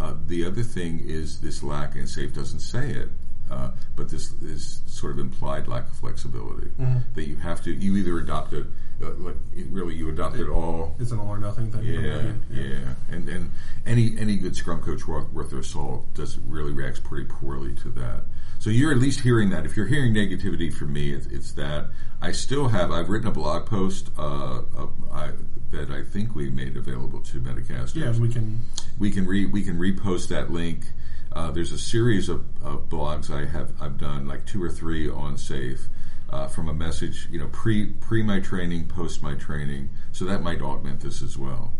Uh, 0.00 0.14
the 0.26 0.44
other 0.44 0.62
thing 0.62 1.00
is 1.04 1.40
this 1.40 1.62
lack, 1.64 1.94
and 1.96 2.08
Safe 2.08 2.32
doesn't 2.32 2.60
say 2.60 2.90
it, 2.90 3.08
uh, 3.50 3.70
but 3.96 4.08
this 4.08 4.32
is 4.40 4.82
sort 4.86 5.12
of 5.12 5.18
implied 5.18 5.66
lack 5.68 5.88
of 5.90 5.96
flexibility 5.96 6.70
that 7.14 7.26
you 7.28 7.36
have 7.36 7.60
to 7.64 7.72
you 7.72 7.96
either 7.96 8.18
adopt 8.18 8.52
it 8.52 8.66
uh, 8.66 8.68
like 9.00 9.36
it, 9.54 9.66
really 9.70 9.94
you 9.94 10.08
adopt 10.08 10.36
it 10.36 10.48
all. 10.48 10.94
It's 10.98 11.10
an 11.10 11.18
all 11.18 11.28
or 11.28 11.38
nothing 11.38 11.70
thing. 11.70 11.84
Yeah, 11.84 12.32
yeah, 12.50 12.94
and 13.10 13.28
and 13.28 13.50
any 13.86 14.16
any 14.18 14.36
good 14.36 14.56
scrum 14.56 14.80
coach 14.80 15.06
worth, 15.06 15.32
worth 15.32 15.50
their 15.50 15.62
salt 15.62 16.12
does 16.14 16.38
really 16.38 16.72
reacts 16.72 17.00
pretty 17.00 17.26
poorly 17.26 17.74
to 17.76 17.90
that. 17.90 18.22
So 18.58 18.70
you're 18.70 18.92
at 18.92 18.98
least 18.98 19.20
hearing 19.20 19.50
that. 19.50 19.66
If 19.66 19.76
you're 19.76 19.86
hearing 19.86 20.14
negativity 20.14 20.72
from 20.72 20.92
me, 20.92 21.12
it's, 21.12 21.26
it's 21.26 21.52
that 21.52 21.86
I 22.20 22.30
still 22.30 22.68
have. 22.68 22.92
I've 22.92 23.08
written 23.08 23.26
a 23.26 23.32
blog 23.32 23.66
post 23.66 24.10
uh, 24.16 24.62
uh, 24.76 24.86
I, 25.12 25.32
that 25.72 25.90
I 25.90 26.04
think 26.04 26.36
we 26.36 26.48
made 26.48 26.76
available 26.76 27.20
to 27.22 27.40
Metacasters. 27.40 27.96
Yeah, 27.96 28.20
we 28.20 28.28
can. 28.28 28.60
we 29.00 29.10
can 29.10 29.26
re 29.26 29.46
we 29.46 29.62
can 29.62 29.78
repost 29.78 30.28
that 30.28 30.52
link. 30.52 30.84
Uh, 31.32 31.50
there's 31.50 31.72
a 31.72 31.78
series 31.78 32.28
of, 32.28 32.44
of 32.62 32.88
blogs 32.88 33.34
I 33.34 33.46
have 33.46 33.72
I've 33.80 33.98
done 33.98 34.28
like 34.28 34.46
two 34.46 34.62
or 34.62 34.70
three 34.70 35.10
on 35.10 35.38
safe 35.38 35.88
uh, 36.32 36.48
from 36.48 36.68
a 36.68 36.72
message 36.74 37.28
you 37.30 37.38
know 37.38 37.46
pre 37.48 37.86
pre 37.86 38.22
my 38.22 38.40
training 38.40 38.86
post 38.88 39.22
my 39.22 39.34
training 39.34 39.90
so 40.12 40.24
that 40.24 40.42
might 40.42 40.60
augment 40.62 41.00
this 41.00 41.20
as 41.22 41.36
well. 41.36 41.72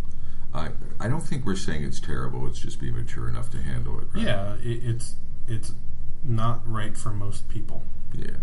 I 0.55 0.71
I 1.01 1.09
don't 1.09 1.23
think 1.23 1.47
we're 1.47 1.57
saying 1.57 1.83
it's 1.85 1.99
terrible. 2.01 2.47
It's 2.47 2.59
just 2.61 2.79
being 2.79 2.95
mature 2.95 3.29
enough 3.29 3.49
to 3.51 3.63
handle 3.63 3.99
it. 3.99 4.09
Right? 4.15 4.25
Yeah, 4.25 4.55
it, 4.63 4.85
it's 4.85 5.17
it's 5.49 5.75
not 6.23 6.61
right 6.71 6.97
for 6.97 7.11
most 7.13 7.49
people. 7.49 7.83
Yeah. 8.15 8.37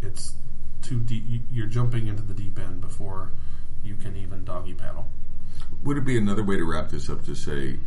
It's 0.00 0.34
too 0.82 1.00
deep. 1.00 1.24
you- 1.26 1.40
You're 1.50 1.66
jumping 1.66 2.06
into 2.06 2.22
the 2.22 2.34
deep 2.34 2.58
end 2.58 2.80
before 2.80 3.32
you 3.82 3.96
can 3.96 4.16
even 4.16 4.44
doggy 4.44 4.74
paddle. 4.74 5.08
Would 5.82 5.96
it 5.98 6.04
be 6.04 6.16
another 6.16 6.42
way 6.42 6.56
to 6.56 6.64
wrap 6.64 6.88
this 6.90 7.10
up 7.10 7.24
to 7.26 7.34
say, 7.34 7.78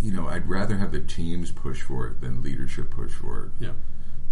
you 0.00 0.12
know, 0.12 0.26
I'd 0.28 0.48
rather 0.48 0.76
have 0.78 0.90
the 0.92 1.00
teams 1.00 1.50
push 1.52 1.82
for 1.82 2.06
it 2.06 2.20
than 2.20 2.42
leadership 2.42 2.90
push 2.90 3.12
for 3.12 3.44
it. 3.44 3.50
Yeah. 3.60 3.72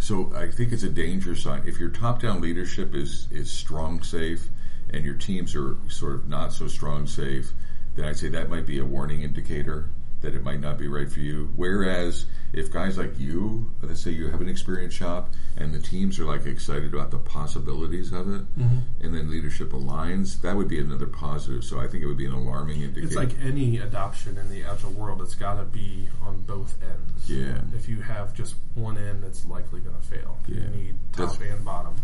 So 0.07 0.33
I 0.37 0.53
think 0.53 0.71
it's 0.71 0.85
a 0.85 0.89
danger 0.89 1.35
sign. 1.35 1.65
If 1.67 1.81
your 1.81 1.91
top-down 1.91 2.41
leadership 2.41 2.95
is 2.95 3.27
is 3.33 3.51
strong, 3.51 4.05
safe, 4.05 4.51
and 4.89 5.05
your 5.05 5.17
teams 5.17 5.57
are 5.57 5.77
sort 5.89 6.15
of 6.15 6.29
not 6.29 6.53
so 6.53 6.69
strong, 6.69 7.09
safe, 7.09 7.53
then 7.97 8.05
I'd 8.05 8.17
say 8.17 8.29
that 8.29 8.49
might 8.49 8.67
be 8.67 8.79
a 8.79 8.85
warning 8.85 9.23
indicator 9.23 9.87
that 10.21 10.35
it 10.35 10.43
might 10.43 10.61
not 10.61 10.79
be 10.79 10.89
right 10.89 11.11
for 11.11 11.21
you. 11.21 11.53
Whereas 11.57 12.27
if 12.53 12.71
guys 12.71 12.97
like 12.97 13.19
you, 13.19 13.73
let's 13.83 14.01
say 14.01 14.11
you 14.11 14.29
have 14.29 14.41
an 14.41 14.49
experienced 14.49 14.97
shop, 14.97 15.35
and 15.57 15.75
the 15.75 15.79
teams 15.79 16.19
are 16.19 16.25
like 16.25 16.47
excited 16.47 16.95
about 16.95 17.11
the 17.11 17.19
possibilities 17.19 18.13
of 18.13 18.33
it, 18.33 18.59
mm-hmm. 18.59 18.79
and 19.01 19.15
then 19.15 19.31
leadership 19.31 19.71
aligns, 19.71 20.41
that 20.43 20.57
would 20.57 20.69
be 20.69 20.81
another 20.81 21.07
positive. 21.07 21.65
So 21.65 21.81
I 21.81 21.87
think 21.87 22.03
it 22.03 22.07
would 22.07 22.17
be 22.17 22.27
an 22.27 22.33
alarming 22.33 22.83
indicator. 22.83 23.07
It's 23.07 23.17
like 23.17 23.39
any 23.43 23.79
adoption 23.79 24.39
in 24.39 24.49
the 24.49 24.65
agile 24.65 24.93
world. 24.93 25.21
It's 25.23 25.35
got 25.35 25.55
to 25.55 25.65
be 25.65 26.09
on 26.23 26.41
both 26.43 26.77
ends. 26.83 27.31
Yeah. 27.31 27.61
If 27.75 27.89
you 27.89 28.01
have 28.01 28.35
just 28.35 28.57
one 28.75 28.97
end, 28.97 29.25
it's 29.25 29.45
likely 29.45 29.81
going 29.81 29.97
to 29.97 30.07
fail. 30.07 30.39
Yeah. 30.49 30.61
You 30.61 30.69
need 30.69 30.95
top 31.13 31.33
That's- 31.33 31.53
and 31.53 31.65
bottom 31.65 31.95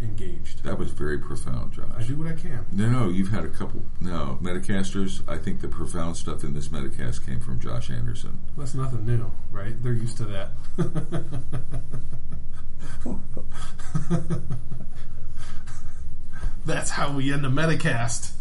engaged. 0.00 0.62
that 0.64 0.78
was 0.78 0.90
very 0.90 1.18
profound, 1.18 1.72
Josh. 1.72 1.84
I 1.96 2.02
do 2.02 2.16
what 2.16 2.28
I 2.28 2.32
can. 2.32 2.66
No, 2.72 2.88
no, 2.88 3.08
you've 3.08 3.30
had 3.30 3.44
a 3.44 3.48
couple. 3.48 3.82
No, 4.00 4.38
Metacasters, 4.42 5.22
I 5.28 5.38
think 5.38 5.60
the 5.60 5.68
profound 5.68 6.16
stuff 6.16 6.44
in 6.44 6.54
this 6.54 6.68
Metacast 6.68 7.24
came 7.26 7.40
from 7.40 7.60
Josh 7.60 7.90
Anderson. 7.90 8.40
That's 8.56 8.74
nothing 8.74 9.06
new, 9.06 9.30
right? 9.50 9.80
They're 9.82 9.92
used 9.92 10.16
to 10.18 10.24
that. 10.26 10.50
That's 16.66 16.90
how 16.90 17.12
we 17.12 17.32
end 17.32 17.46
a 17.46 17.48
Metacast. 17.48 18.32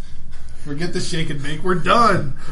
Forget 0.63 0.93
the 0.93 0.99
shake 0.99 1.29
and 1.29 1.41
bake. 1.41 1.63
We're 1.63 1.75
done. 1.75 2.37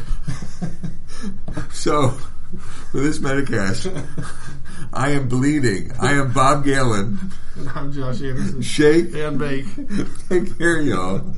So, 1.72 2.10
for 2.10 2.98
this 3.00 3.18
Metacast, 3.20 3.86
I 4.96 5.10
am 5.10 5.28
bleeding. 5.28 5.92
I 6.00 6.12
am 6.14 6.32
Bob 6.32 6.64
Galen. 6.64 7.18
And 7.54 7.68
I'm 7.74 7.92
Josh 7.92 8.22
Anderson. 8.22 8.62
Shake. 8.62 9.14
And 9.14 9.38
bake. 9.38 9.66
Take 10.30 10.56
care, 10.56 10.80
y'all. 10.80 11.34